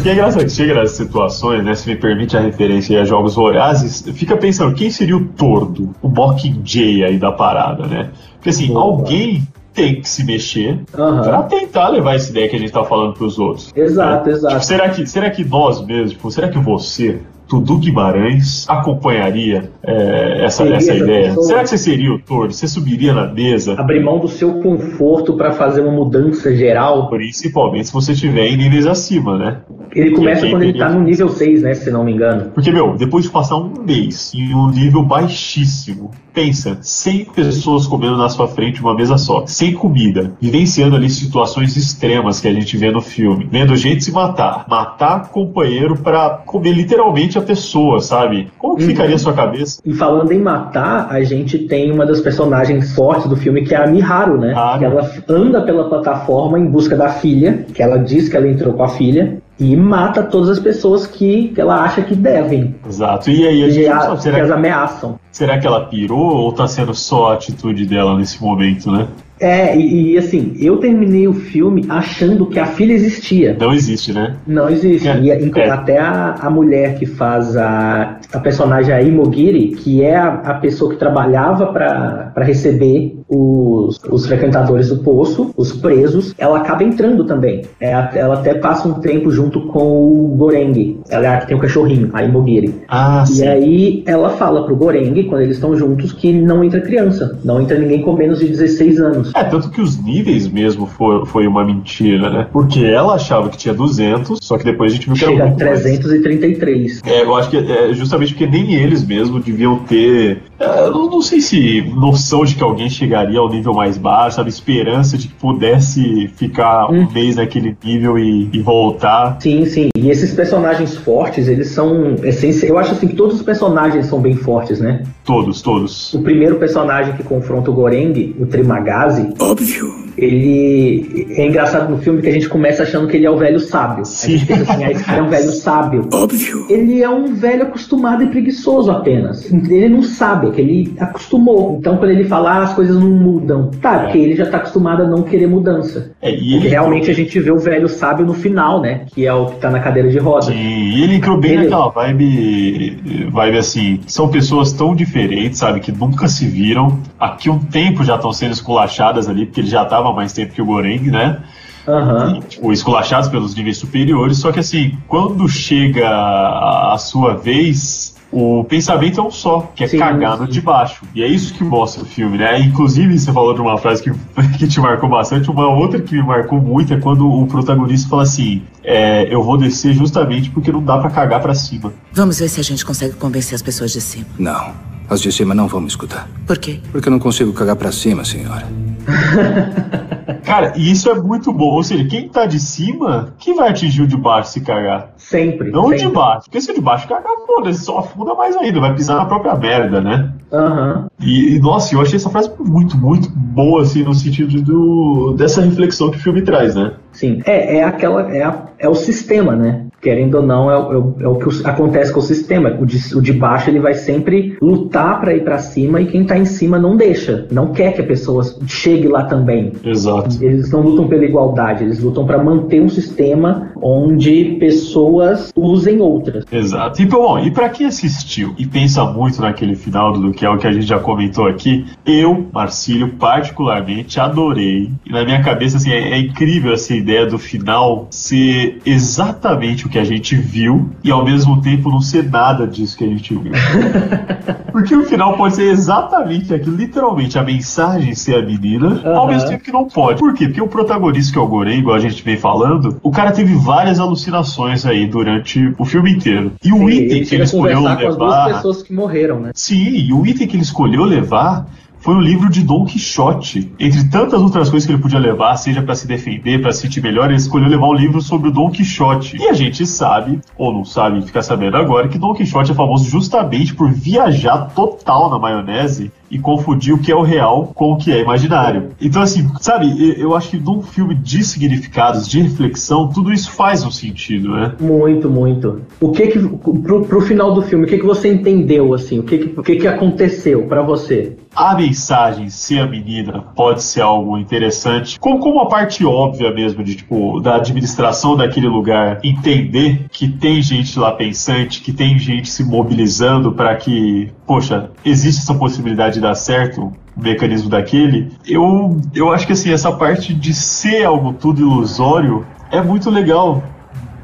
Porque 0.08 0.20
é 0.20 0.22
engraçado 0.22 0.44
que 0.46 0.52
chega 0.52 0.72
nessas 0.72 0.96
situações, 0.96 1.62
né? 1.62 1.74
Se 1.74 1.86
me 1.86 1.94
permite 1.94 2.34
a 2.34 2.40
referência 2.40 2.96
aí 2.96 3.02
a 3.02 3.04
jogos 3.04 3.34
vorazes, 3.34 4.02
fica 4.14 4.38
pensando, 4.38 4.74
quem 4.74 4.90
seria 4.90 5.14
o 5.14 5.26
tordo, 5.26 5.94
o 6.00 6.08
Mockingjay 6.08 7.04
aí 7.04 7.18
da 7.18 7.30
parada, 7.30 7.86
né? 7.86 8.08
Porque 8.36 8.48
assim, 8.48 8.68
Boa. 8.68 8.80
alguém 8.84 9.46
tem 9.74 10.00
que 10.00 10.08
se 10.08 10.24
mexer 10.24 10.80
Aham. 10.98 11.22
pra 11.22 11.42
tentar 11.42 11.90
levar 11.90 12.14
essa 12.14 12.30
ideia 12.30 12.48
que 12.48 12.56
a 12.56 12.58
gente 12.58 12.72
tá 12.72 12.82
falando 12.84 13.12
pros 13.12 13.38
outros. 13.38 13.70
Exato, 13.76 14.30
né? 14.30 14.32
exato. 14.32 14.54
Tipo, 14.54 14.64
será, 14.64 14.88
que, 14.88 15.06
será 15.06 15.30
que 15.30 15.44
nós 15.44 15.84
mesmos, 15.84 16.12
tipo, 16.12 16.30
será 16.30 16.48
que 16.48 16.58
você 16.58 17.20
Dudu 17.48 17.78
Guimarães 17.78 18.66
acompanharia 18.68 19.70
é, 19.82 20.44
essa, 20.44 20.64
essa 20.64 20.74
essa 20.76 20.94
ideia? 20.94 21.28
pessoa? 21.28 21.46
Será 21.46 21.60
que 21.62 21.70
você 21.70 21.78
seria 21.78 22.12
o 22.12 22.18
Thor? 22.18 22.52
Você 22.52 22.68
subiria 22.68 23.14
na 23.14 23.26
mesa? 23.32 23.74
Abrir 23.78 24.02
mão 24.04 24.18
do 24.18 24.28
seu 24.28 24.54
conforto 24.60 25.34
pra 25.34 25.52
fazer 25.52 25.80
uma 25.80 25.92
mudança 25.92 26.54
geral. 26.54 27.08
Principalmente 27.08 27.86
se 27.88 27.92
você 27.92 28.12
estiver 28.12 28.46
em 28.48 28.56
níveis 28.56 28.86
acima, 28.86 29.38
né? 29.38 29.56
Ele 29.94 30.10
começa 30.14 30.46
quando 30.48 30.62
ele 30.62 30.72
teria- 30.72 30.86
tá 30.88 30.92
no 30.92 31.02
nível 31.02 31.28
6, 31.28 31.62
né? 31.62 31.74
Se 31.74 31.90
não 31.90 32.04
me 32.04 32.12
engano. 32.12 32.50
Porque, 32.54 32.70
meu, 32.70 32.94
depois 32.96 33.24
de 33.24 33.30
passar 33.30 33.56
um 33.56 33.72
mês 33.84 34.32
em 34.34 34.54
um 34.54 34.70
nível 34.70 35.02
baixíssimo, 35.02 36.10
pensa, 36.38 36.78
100 36.80 37.24
pessoas 37.34 37.84
comendo 37.88 38.16
na 38.16 38.28
sua 38.28 38.46
frente 38.46 38.80
uma 38.80 38.94
mesa 38.94 39.18
só, 39.18 39.44
sem 39.44 39.72
comida, 39.72 40.30
vivenciando 40.40 40.94
ali 40.94 41.10
situações 41.10 41.76
extremas 41.76 42.40
que 42.40 42.46
a 42.46 42.52
gente 42.52 42.76
vê 42.76 42.92
no 42.92 43.00
filme, 43.00 43.48
vendo 43.50 43.74
gente 43.74 44.04
se 44.04 44.12
matar, 44.12 44.64
matar 44.68 45.30
companheiro 45.30 45.96
pra 45.96 46.30
comer 46.46 46.72
literalmente 46.74 47.36
a 47.36 47.42
pessoa, 47.42 48.00
sabe? 48.00 48.48
Como 48.56 48.76
que 48.76 48.84
Uhum. 48.84 48.88
ficaria 48.90 49.16
a 49.16 49.18
sua 49.18 49.32
cabeça? 49.32 49.80
E 49.84 49.92
falando 49.92 50.30
em 50.30 50.38
matar, 50.38 51.08
a 51.10 51.20
gente 51.24 51.58
tem 51.58 51.90
uma 51.90 52.06
das 52.06 52.20
personagens 52.20 52.94
fortes 52.94 53.26
do 53.28 53.34
filme, 53.36 53.64
que 53.64 53.74
é 53.74 53.78
a 53.82 53.86
Miharu, 53.88 54.38
né? 54.38 54.54
Que 54.78 54.84
ela 54.84 55.10
anda 55.28 55.60
pela 55.62 55.88
plataforma 55.88 56.56
em 56.56 56.66
busca 56.66 56.96
da 56.96 57.08
filha, 57.08 57.66
que 57.74 57.82
ela 57.82 57.98
diz 57.98 58.28
que 58.28 58.36
ela 58.36 58.46
entrou 58.48 58.74
com 58.74 58.84
a 58.84 58.88
filha, 58.88 59.38
e 59.58 59.76
mata 59.76 60.22
todas 60.22 60.50
as 60.50 60.58
pessoas 60.60 61.06
que 61.06 61.52
ela 61.56 61.82
acha 61.82 62.02
que 62.02 62.14
devem. 62.14 62.74
Exato. 62.86 63.30
E 63.30 63.46
aí, 63.46 63.64
a 63.64 63.68
gente 63.70 63.86
a, 63.88 64.00
sabe, 64.00 64.16
que 64.16 64.22
será 64.22 64.38
as 64.42 64.46
que, 64.46 64.52
ameaçam. 64.52 65.20
será 65.32 65.58
que 65.58 65.66
ela 65.66 65.86
pirou 65.86 66.36
ou 66.36 66.52
tá 66.52 66.66
sendo 66.68 66.94
só 66.94 67.30
a 67.30 67.34
atitude 67.34 67.84
dela 67.86 68.16
nesse 68.16 68.42
momento, 68.42 68.90
né? 68.90 69.06
É, 69.40 69.76
e, 69.76 70.14
e, 70.14 70.18
assim, 70.18 70.56
eu 70.58 70.78
terminei 70.78 71.28
o 71.28 71.32
filme 71.32 71.86
achando 71.88 72.46
que 72.46 72.58
a 72.58 72.66
filha 72.66 72.92
existia. 72.92 73.56
Não 73.60 73.72
existe, 73.72 74.12
né? 74.12 74.34
Não 74.44 74.68
existe. 74.68 75.06
É, 75.06 75.16
E, 75.16 75.46
inclu- 75.46 75.62
é. 75.62 75.70
Até 75.70 75.98
a, 75.98 76.34
a 76.40 76.50
mulher 76.50 76.98
que 76.98 77.06
faz 77.06 77.56
a, 77.56 78.18
a 78.32 78.38
personagem 78.40 78.92
a 78.92 79.00
Imogiri, 79.00 79.68
que 79.76 80.02
é 80.02 80.16
a, 80.16 80.26
a 80.34 80.54
pessoa 80.54 80.90
que 80.90 80.96
trabalhava 80.98 81.66
para 81.66 82.32
receber 82.44 83.17
os, 83.28 84.00
os 84.10 84.26
frequentadores 84.26 84.88
do 84.88 84.98
poço, 84.98 85.50
os 85.56 85.72
presos, 85.72 86.34
ela 86.38 86.58
acaba 86.58 86.82
entrando 86.84 87.24
também. 87.24 87.62
É, 87.80 87.90
ela 88.14 88.34
até 88.34 88.54
passa 88.54 88.88
um 88.88 88.94
tempo 88.94 89.30
junto 89.30 89.66
com 89.68 89.80
o 89.80 90.34
Goreng. 90.36 90.98
Ela 91.08 91.26
é 91.26 91.28
a 91.28 91.36
que 91.38 91.48
tem 91.48 91.56
o 91.56 91.60
cachorrinho, 91.60 92.10
a 92.12 92.22
Imogiri. 92.24 92.74
Ah, 92.88 93.24
E 93.28 93.32
sim. 93.32 93.46
aí 93.46 94.02
ela 94.06 94.30
fala 94.30 94.64
pro 94.64 94.76
Goreng, 94.76 95.22
quando 95.24 95.42
eles 95.42 95.56
estão 95.56 95.76
juntos, 95.76 96.12
que 96.12 96.32
não 96.32 96.64
entra 96.64 96.80
criança, 96.80 97.38
não 97.44 97.60
entra 97.60 97.78
ninguém 97.78 98.02
com 98.02 98.12
menos 98.14 98.38
de 98.40 98.48
16 98.48 99.00
anos. 99.00 99.32
É, 99.34 99.44
tanto 99.44 99.70
que 99.70 99.80
os 99.80 100.02
níveis 100.02 100.48
mesmo 100.48 100.86
foi, 100.86 101.26
foi 101.26 101.46
uma 101.46 101.64
mentira, 101.64 102.30
né? 102.30 102.46
Porque 102.52 102.84
ela 102.84 103.14
achava 103.14 103.48
que 103.48 103.56
tinha 103.58 103.74
200, 103.74 104.38
só 104.42 104.56
que 104.56 104.64
depois 104.64 104.92
a 104.92 104.94
gente 104.96 105.06
viu 105.06 105.14
que 105.14 105.24
era 105.24 105.32
Chega 105.32 105.44
a 105.44 105.46
muito 105.48 105.64
mais. 105.64 105.80
333. 105.82 107.02
É, 107.04 107.22
eu 107.22 107.34
acho 107.34 107.50
que 107.50 107.56
é 107.56 107.92
justamente 107.92 108.32
porque 108.34 108.46
nem 108.46 108.74
eles 108.74 109.04
mesmo 109.04 109.40
deviam 109.40 109.78
ter. 109.80 110.42
é, 110.58 110.80
eu 110.86 110.90
não, 110.92 111.10
não 111.10 111.22
sei 111.22 111.40
se 111.40 111.82
noção 111.94 112.44
de 112.44 112.54
que 112.54 112.62
alguém 112.62 112.88
chegaria 113.18 113.40
ao 113.40 113.48
nível 113.48 113.74
mais 113.74 113.98
baixo, 113.98 114.36
sabe? 114.36 114.48
Esperança 114.48 115.18
de 115.18 115.28
que 115.28 115.34
pudesse 115.34 116.28
ficar 116.28 116.90
um 116.90 117.10
mês 117.10 117.36
naquele 117.36 117.76
nível 117.82 118.18
e, 118.18 118.48
e 118.52 118.60
voltar. 118.60 119.38
Sim, 119.40 119.64
sim. 119.66 119.88
E 119.98 120.10
esses 120.10 120.32
personagens 120.32 120.96
fortes, 120.96 121.48
eles 121.48 121.70
são 121.70 122.14
essenciais. 122.22 122.70
Eu 122.70 122.78
acho 122.78 122.92
assim 122.92 123.08
que 123.08 123.16
todos 123.16 123.36
os 123.36 123.42
personagens 123.42 124.06
são 124.06 124.20
bem 124.20 124.34
fortes, 124.34 124.78
né? 124.80 125.02
Todos, 125.24 125.60
todos. 125.60 126.14
O 126.14 126.22
primeiro 126.22 126.56
personagem 126.56 127.14
que 127.14 127.22
confronta 127.22 127.70
o 127.70 127.74
Goreng, 127.74 128.34
o 128.38 128.46
Trimagazi, 128.46 129.28
Óbvio. 129.38 129.88
ele 130.16 131.26
é 131.36 131.46
engraçado 131.46 131.90
no 131.90 131.98
filme 131.98 132.22
que 132.22 132.28
a 132.28 132.32
gente 132.32 132.48
começa 132.48 132.82
achando 132.82 133.08
que 133.08 133.16
ele 133.16 133.26
é 133.26 133.30
o 133.30 133.36
velho 133.36 133.60
sábio. 133.60 134.04
Sim. 134.04 134.34
A 134.34 134.36
gente 134.36 134.46
pensa 134.46 134.72
assim, 134.72 134.84
ah, 134.84 134.90
esse 134.92 135.04
cara 135.04 135.18
é 135.18 135.22
um 135.22 135.28
velho 135.28 135.50
sábio. 135.50 136.08
Óbvio. 136.12 136.66
Ele 136.70 137.02
é 137.02 137.10
um 137.10 137.34
velho 137.34 137.64
acostumado 137.64 138.22
e 138.22 138.28
preguiçoso 138.28 138.90
apenas. 138.90 139.50
Ele 139.52 139.88
não 139.88 140.02
sabe, 140.02 140.48
é 140.48 140.50
que 140.50 140.60
ele 140.60 140.94
acostumou. 140.98 141.76
Então 141.80 141.96
quando 141.96 142.10
ele 142.10 142.24
fala, 142.24 142.52
ah, 142.52 142.62
as 142.62 142.74
coisas 142.74 142.96
não 142.96 143.10
mudam. 143.10 143.70
Tá, 143.82 144.00
porque 144.00 144.18
ele 144.18 144.36
já 144.36 144.46
tá 144.46 144.58
acostumado 144.58 145.02
a 145.02 145.06
não 145.06 145.22
querer 145.22 145.46
mudança. 145.46 146.12
É, 146.22 146.30
e 146.30 146.36
Porque 146.36 146.54
ele 146.54 146.68
realmente 146.68 147.10
a 147.10 147.14
gente 147.14 147.38
vê 147.40 147.50
o 147.50 147.58
velho 147.58 147.88
sábio 147.88 148.24
no 148.24 148.34
final, 148.34 148.80
né? 148.80 149.02
Que 149.08 149.26
é 149.26 149.32
o 149.32 149.46
que 149.46 149.56
tá 149.56 149.70
na 149.70 149.80
cadeira 149.88 150.08
de 150.10 150.18
rodas. 150.18 150.46
Sim, 150.46 150.54
e 150.54 151.02
ele 151.02 151.16
entrou 151.16 151.36
bem 151.36 151.52
Ele- 151.52 151.62
naquela 151.64 151.88
vibe, 151.90 153.28
vibe 153.30 153.58
assim, 153.58 154.00
são 154.06 154.28
pessoas 154.28 154.72
tão 154.72 154.94
diferentes, 154.94 155.58
sabe, 155.58 155.80
que 155.80 155.90
nunca 155.92 156.28
se 156.28 156.46
viram. 156.46 156.98
Aqui 157.18 157.50
um 157.50 157.58
tempo 157.58 158.04
já 158.04 158.16
estão 158.16 158.32
sendo 158.32 158.52
esculachadas 158.52 159.28
ali, 159.28 159.46
porque 159.46 159.60
ele 159.60 159.68
já 159.68 159.84
tava 159.84 160.08
há 160.10 160.12
mais 160.12 160.32
tempo 160.32 160.52
que 160.54 160.62
o 160.62 160.66
Goreng, 160.66 161.10
né? 161.10 161.38
Aham. 161.86 162.36
E, 162.36 162.40
tipo, 162.48 162.72
esculachados 162.72 163.28
pelos 163.30 163.54
níveis 163.54 163.78
superiores, 163.78 164.38
só 164.38 164.52
que 164.52 164.60
assim, 164.60 164.92
quando 165.08 165.48
chega 165.48 166.06
a 166.08 166.96
sua 166.98 167.34
vez, 167.34 168.14
o 168.30 168.62
pensamento 168.64 169.20
é 169.20 169.22
um 169.22 169.30
só, 169.30 169.72
que 169.74 169.84
é 169.84 169.88
Sim, 169.88 169.98
cagar 169.98 170.38
no 170.38 170.46
sim. 170.46 170.52
de 170.52 170.60
baixo. 170.60 171.02
E 171.14 171.22
é 171.22 171.26
isso 171.26 171.54
que 171.54 171.64
mostra 171.64 172.02
o 172.02 172.06
filme, 172.06 172.36
né? 172.38 172.60
Inclusive, 172.60 173.18
você 173.18 173.32
falou 173.32 173.54
de 173.54 173.60
uma 173.60 173.78
frase 173.78 174.02
que, 174.02 174.10
que 174.58 174.68
te 174.68 174.80
marcou 174.80 175.08
bastante, 175.08 175.50
uma 175.50 175.68
outra 175.68 176.00
que 176.00 176.14
me 176.14 176.22
marcou 176.22 176.60
muito 176.60 176.92
é 176.92 176.98
quando 176.98 177.26
o 177.26 177.46
protagonista 177.46 178.08
fala 178.08 178.22
assim: 178.24 178.62
é, 178.84 179.32
eu 179.32 179.42
vou 179.42 179.56
descer 179.56 179.94
justamente 179.94 180.50
porque 180.50 180.70
não 180.70 180.82
dá 180.82 180.98
pra 180.98 181.10
cagar 181.10 181.40
pra 181.40 181.54
cima. 181.54 181.92
Vamos 182.12 182.38
ver 182.38 182.48
se 182.48 182.60
a 182.60 182.64
gente 182.64 182.84
consegue 182.84 183.14
convencer 183.14 183.54
as 183.54 183.62
pessoas 183.62 183.92
de 183.92 184.00
cima. 184.00 184.26
Não. 184.38 184.72
As 185.10 185.22
de 185.22 185.32
cima 185.32 185.54
não 185.54 185.66
vão 185.66 185.80
me 185.80 185.86
escutar. 185.88 186.28
Por 186.46 186.58
quê? 186.58 186.80
Porque 186.92 187.08
eu 187.08 187.12
não 187.12 187.18
consigo 187.18 187.50
cagar 187.54 187.76
pra 187.76 187.90
cima, 187.90 188.26
senhora. 188.26 188.68
Cara, 190.44 190.72
e 190.76 190.90
isso 190.90 191.10
é 191.10 191.14
muito 191.14 191.52
bom. 191.52 191.74
Ou 191.74 191.82
seja, 191.82 192.04
quem 192.04 192.28
tá 192.28 192.46
de 192.46 192.58
cima, 192.58 193.34
que 193.38 193.52
vai 193.54 193.68
atingir 193.70 194.02
o 194.02 194.06
de 194.06 194.16
baixo 194.16 194.50
se 194.50 194.60
cagar? 194.60 195.10
Sempre. 195.16 195.70
Não 195.70 195.86
o 195.86 195.92
de 195.92 196.00
sempre. 196.00 196.14
baixo. 196.14 196.44
Porque 196.44 196.60
se 196.60 196.70
o 196.70 196.74
de 196.74 196.80
baixo 196.80 197.08
cagar, 197.08 197.32
foda-se, 197.46 197.84
só 197.84 197.98
afunda 197.98 198.34
mais 198.34 198.56
ainda, 198.56 198.80
vai 198.80 198.94
pisar 198.94 199.16
na 199.16 199.26
própria 199.26 199.54
merda, 199.56 200.00
né? 200.00 200.32
Aham. 200.52 201.06
E, 201.20 201.56
e, 201.56 201.58
nossa, 201.60 201.94
eu 201.94 202.00
achei 202.00 202.16
essa 202.16 202.30
frase 202.30 202.50
muito, 202.58 202.96
muito 202.96 203.28
boa, 203.30 203.82
assim, 203.82 204.02
no 204.02 204.14
sentido 204.14 204.62
do, 204.62 205.34
dessa 205.36 205.60
reflexão 205.60 206.10
que 206.10 206.16
o 206.16 206.20
filme 206.20 206.42
traz, 206.42 206.74
né? 206.74 206.92
Sim. 207.12 207.42
É, 207.44 207.78
é 207.78 207.84
aquela. 207.84 208.34
É, 208.34 208.42
a- 208.44 208.62
é 208.78 208.88
o 208.88 208.94
sistema, 208.94 209.54
né? 209.56 209.86
Querendo 210.00 210.36
ou 210.36 210.42
não, 210.42 210.70
é, 210.70 210.78
o- 210.78 211.14
é 211.20 211.24
é 211.24 211.28
o 211.28 211.34
que 211.36 211.66
acontece 211.66 212.12
com 212.12 212.20
o 212.20 212.22
sistema. 212.22 212.76
O 212.80 212.86
de, 212.86 212.98
o 213.16 213.20
de 213.20 213.32
baixo 213.32 213.68
ele 213.70 213.80
vai 213.80 213.94
sempre 213.94 214.56
lutar 214.62 215.20
pra 215.20 215.34
ir 215.34 215.42
pra 215.42 215.58
cima 215.58 216.00
e 216.00 216.06
quem 216.06 216.24
tá 216.24 216.38
em 216.38 216.44
cima 216.44 216.78
não 216.78 216.96
deixa. 216.96 217.46
Não 217.50 217.72
quer 217.72 217.92
que 217.94 218.00
a 218.00 218.06
pessoa 218.06 218.44
chegue 218.66 219.08
lá 219.08 219.24
também. 219.24 219.72
Exato. 219.84 220.36
Eles 220.42 220.70
não 220.70 220.80
lutam 220.82 221.08
pela 221.08 221.24
igualdade, 221.24 221.82
eles 221.84 221.98
lutam 222.00 222.24
pra 222.24 222.42
manter 222.42 222.80
um 222.80 222.88
sistema 222.88 223.72
onde 223.82 224.56
pessoas 224.60 225.52
usem 225.56 226.00
outras. 226.00 226.44
Exato. 226.50 227.02
E, 227.02 227.06
bom, 227.06 227.38
e 227.38 227.50
pra 227.50 227.68
quem 227.68 227.86
assistiu 227.86 228.54
e 228.58 228.66
pensa 228.66 229.04
muito 229.04 229.40
naquele 229.40 229.74
final 229.74 230.12
do 230.12 230.30
que 230.32 230.44
é 230.46 230.50
o 230.50 230.58
que 230.58 230.66
a 230.66 230.72
gente 230.72 230.86
já 230.86 230.98
comentou 230.98 231.46
aqui, 231.46 231.84
eu, 232.06 232.46
Marcílio, 232.52 233.08
particularmente 233.18 234.20
adorei. 234.20 234.90
E 235.06 235.10
na 235.12 235.24
minha 235.24 235.42
cabeça, 235.42 235.76
assim, 235.76 235.90
é, 235.90 236.10
é 236.12 236.18
incrível 236.18 236.72
essa 236.72 236.94
ideia 236.94 237.26
do 237.26 237.38
final 237.38 238.06
ser 238.10 238.78
exatamente 238.86 239.87
o 239.88 239.90
que 239.90 239.98
a 239.98 240.04
gente 240.04 240.36
viu 240.36 240.90
e 241.02 241.10
ao 241.10 241.24
mesmo 241.24 241.60
tempo 241.60 241.90
não 241.90 242.00
ser 242.00 242.30
nada 242.30 242.66
disso 242.66 242.96
que 242.96 243.04
a 243.04 243.08
gente 243.08 243.34
viu. 243.34 243.52
Porque 244.70 244.94
o 244.94 245.04
final 245.04 245.36
pode 245.36 245.56
ser 245.56 245.64
exatamente 245.72 246.54
aquilo, 246.54 246.76
literalmente, 246.76 247.38
a 247.38 247.42
mensagem 247.42 248.14
ser 248.14 248.36
a 248.36 248.42
menina, 248.42 249.00
ao 249.04 249.24
Aham. 249.24 249.26
mesmo 249.32 249.48
tempo 249.48 249.64
que 249.64 249.72
não 249.72 249.86
pode. 249.86 250.20
Por 250.20 250.34
quê? 250.34 250.46
Porque 250.46 250.60
o 250.60 250.68
protagonista, 250.68 251.32
que 251.32 251.38
é 251.38 251.42
o 251.42 251.46
Goreng, 251.48 251.78
igual 251.78 251.96
a 251.96 252.00
gente 252.00 252.22
vem 252.22 252.36
falando, 252.36 252.98
o 253.02 253.10
cara 253.10 253.32
teve 253.32 253.54
várias 253.54 253.98
alucinações 253.98 254.84
aí 254.86 255.06
durante 255.06 255.74
o 255.78 255.84
filme 255.84 256.12
inteiro. 256.12 256.52
E 256.62 256.72
o 256.72 256.76
Sim, 256.78 256.88
item 256.88 257.16
ele 257.16 257.24
que 257.26 257.34
ele 257.34 257.44
escolheu 257.44 257.78
conversar 257.78 258.02
com 258.02 258.08
as 258.08 258.16
duas 258.16 258.30
levar. 258.34 258.54
pessoas 258.54 258.82
que 258.82 258.92
morreram, 258.92 259.40
né? 259.40 259.50
Sim, 259.54 259.88
e 259.88 260.12
o 260.12 260.26
item 260.26 260.46
que 260.46 260.56
ele 260.56 260.62
escolheu 260.62 261.04
levar 261.04 261.66
foi 262.08 262.14
um 262.14 262.22
livro 262.22 262.48
de 262.48 262.62
Don 262.62 262.86
Quixote. 262.86 263.70
Entre 263.78 264.08
tantas 264.08 264.40
outras 264.40 264.70
coisas 264.70 264.86
que 264.86 264.94
ele 264.94 265.02
podia 265.02 265.18
levar, 265.18 265.54
seja 265.56 265.82
pra 265.82 265.94
se 265.94 266.06
defender, 266.06 266.58
pra 266.62 266.72
se 266.72 266.80
sentir 266.80 267.02
melhor, 267.02 267.26
ele 267.26 267.36
escolheu 267.36 267.68
levar 267.68 267.86
um 267.86 267.92
livro 267.92 268.22
sobre 268.22 268.48
o 268.48 268.50
Don 268.50 268.70
Quixote. 268.70 269.36
E 269.36 269.46
a 269.46 269.52
gente 269.52 269.84
sabe, 269.86 270.40
ou 270.56 270.72
não 270.72 270.86
sabe, 270.86 271.20
fica 271.20 271.42
sabendo 271.42 271.76
agora, 271.76 272.08
que 272.08 272.18
Don 272.18 272.32
Quixote 272.32 272.72
é 272.72 272.74
famoso 272.74 273.04
justamente 273.10 273.74
por 273.74 273.92
viajar 273.92 274.70
total 274.74 275.28
na 275.28 275.38
maionese 275.38 276.10
e 276.30 276.38
confundir 276.38 276.94
o 276.94 276.98
que 276.98 277.10
é 277.12 277.16
o 277.16 277.22
real 277.22 277.72
com 277.74 277.92
o 277.92 277.96
que 277.96 278.12
é 278.12 278.20
imaginário. 278.20 278.90
Então, 279.00 279.22
assim, 279.22 279.46
sabe, 279.60 280.14
eu 280.18 280.34
acho 280.34 280.50
que 280.50 280.58
num 280.58 280.82
filme 280.82 281.14
de 281.14 281.44
significados, 281.44 282.28
de 282.28 282.40
reflexão, 282.40 283.08
tudo 283.08 283.32
isso 283.32 283.50
faz 283.50 283.84
um 283.84 283.90
sentido, 283.90 284.52
né? 284.52 284.74
Muito, 284.80 285.30
muito. 285.30 285.82
O 286.00 286.10
que 286.10 286.26
que 286.28 286.38
pro, 286.38 287.04
pro 287.04 287.20
final 287.20 287.54
do 287.54 287.62
filme, 287.62 287.84
o 287.84 287.88
que 287.88 287.98
que 287.98 288.06
você 288.06 288.32
entendeu 288.32 288.94
assim? 288.94 289.18
O 289.18 289.22
que 289.22 289.38
que, 289.38 289.60
o 289.60 289.62
que, 289.62 289.76
que 289.76 289.88
aconteceu 289.88 290.62
pra 290.66 290.82
você? 290.82 291.36
A 291.58 291.74
mensagem 291.74 292.48
ser 292.48 292.78
a 292.78 292.86
menina 292.86 293.42
pode 293.56 293.82
ser 293.82 294.00
algo 294.00 294.38
interessante, 294.38 295.18
como, 295.18 295.40
como 295.40 295.60
a 295.60 295.66
parte 295.66 296.04
óbvia 296.06 296.52
mesmo 296.52 296.84
de 296.84 296.94
tipo 296.94 297.40
da 297.40 297.56
administração 297.56 298.36
daquele 298.36 298.68
lugar 298.68 299.18
entender 299.24 300.06
que 300.08 300.28
tem 300.28 300.62
gente 300.62 300.96
lá 301.00 301.10
pensante, 301.10 301.80
que 301.80 301.92
tem 301.92 302.16
gente 302.16 302.48
se 302.48 302.62
mobilizando 302.62 303.50
para 303.50 303.74
que, 303.74 304.32
poxa, 304.46 304.92
existe 305.04 305.42
essa 305.42 305.54
possibilidade 305.54 306.14
de 306.14 306.20
dar 306.20 306.36
certo 306.36 306.92
o 307.16 307.20
mecanismo 307.20 307.68
daquele. 307.68 308.30
Eu 308.46 308.96
eu 309.12 309.32
acho 309.32 309.44
que 309.44 309.52
assim 309.52 309.72
essa 309.72 309.90
parte 309.90 310.32
de 310.32 310.54
ser 310.54 311.04
algo 311.04 311.32
tudo 311.32 311.60
ilusório 311.60 312.46
é 312.70 312.80
muito 312.80 313.10
legal 313.10 313.64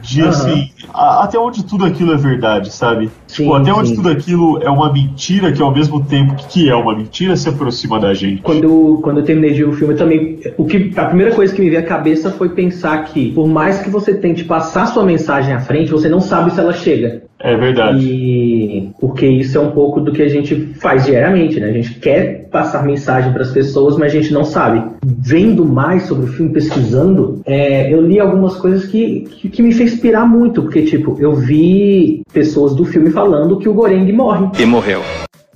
de 0.01 0.21
Aham. 0.21 0.31
assim, 0.31 0.71
a- 0.93 1.25
até 1.25 1.39
onde 1.39 1.65
tudo 1.65 1.85
aquilo 1.85 2.13
é 2.13 2.17
verdade, 2.17 2.73
sabe? 2.73 3.11
Sim, 3.27 3.45
tipo, 3.45 3.55
até 3.55 3.73
onde 3.73 3.89
sim. 3.91 3.97
tudo 3.97 4.09
aquilo 4.11 4.63
é 4.63 4.71
uma 4.71 4.93
mentira 4.93 5.53
que 5.53 5.63
ao 5.63 5.73
mesmo 5.73 6.05
tempo 6.05 6.35
que 6.49 6.69
é 6.69 6.75
uma 6.75 6.97
mentira 6.97 7.37
se 7.37 7.49
aproxima 7.49 7.99
da 7.99 8.13
gente. 8.15 8.43
Quando 8.43 8.65
eu, 8.65 9.01
quando 9.03 9.19
eu 9.19 9.25
terminei 9.25 9.53
de 9.53 9.59
ver 9.59 9.69
o 9.69 9.73
filme, 9.73 9.95
eu 9.95 9.99
também. 9.99 10.39
O 10.57 10.65
que, 10.65 10.93
a 10.97 11.05
primeira 11.07 11.35
coisa 11.35 11.55
que 11.55 11.61
me 11.61 11.71
veio 11.71 11.81
à 11.81 11.85
cabeça 11.85 12.31
foi 12.31 12.51
pensar 12.51 13.05
que, 13.05 13.33
por 13.33 13.47
mais 13.49 13.79
que 13.81 13.91
você 13.91 14.15
tente 14.15 14.45
passar 14.45 14.87
sua 14.87 15.05
mensagem 15.05 15.53
à 15.55 15.61
frente, 15.61 15.91
você 15.91 16.09
não 16.09 16.21
sabe 16.21 16.53
se 16.53 16.61
ela 16.61 16.73
chega. 16.73 17.23
É 17.41 17.57
verdade. 17.57 17.99
E 18.03 18.91
porque 18.99 19.27
isso 19.27 19.59
é 19.59 19.61
um 19.61 19.71
pouco 19.73 20.01
do 20.01 20.13
que 20.13 20.23
a 20.23 20.29
gente 20.29 20.55
faz 20.81 21.05
diariamente, 21.05 21.61
né? 21.61 21.69
A 21.69 21.73
gente 21.73 21.95
quer 21.99 22.49
passar 22.51 22.83
mensagem 22.85 23.33
para 23.33 23.43
as 23.43 23.51
pessoas, 23.51 23.99
mas 23.99 24.13
a 24.13 24.21
gente 24.21 24.33
não 24.33 24.45
sabe. 24.45 24.83
Vendo 25.05 25.67
mais 25.67 26.05
sobre 26.05 26.25
o 26.25 26.29
filme, 26.29 26.53
pesquisando, 26.53 27.43
é, 27.45 27.93
eu 27.93 28.01
li 28.01 28.19
algumas 28.19 28.57
coisas 28.57 28.87
que, 28.87 29.23
que, 29.23 29.49
que 29.49 29.63
me 29.63 29.73
fez 29.73 29.95
pirar 29.97 30.27
muito, 30.27 30.67
porque, 30.75 30.83
tipo, 30.87 31.17
eu 31.21 31.37
vi 31.37 32.25
pessoas 32.33 32.75
do 32.75 32.85
filme 32.85 33.09
falando 33.09 33.61
que 33.61 33.69
o 33.69 33.75
Goreng 33.75 34.11
morre. 34.13 34.51
E 34.61 34.67
morreu. 34.67 35.01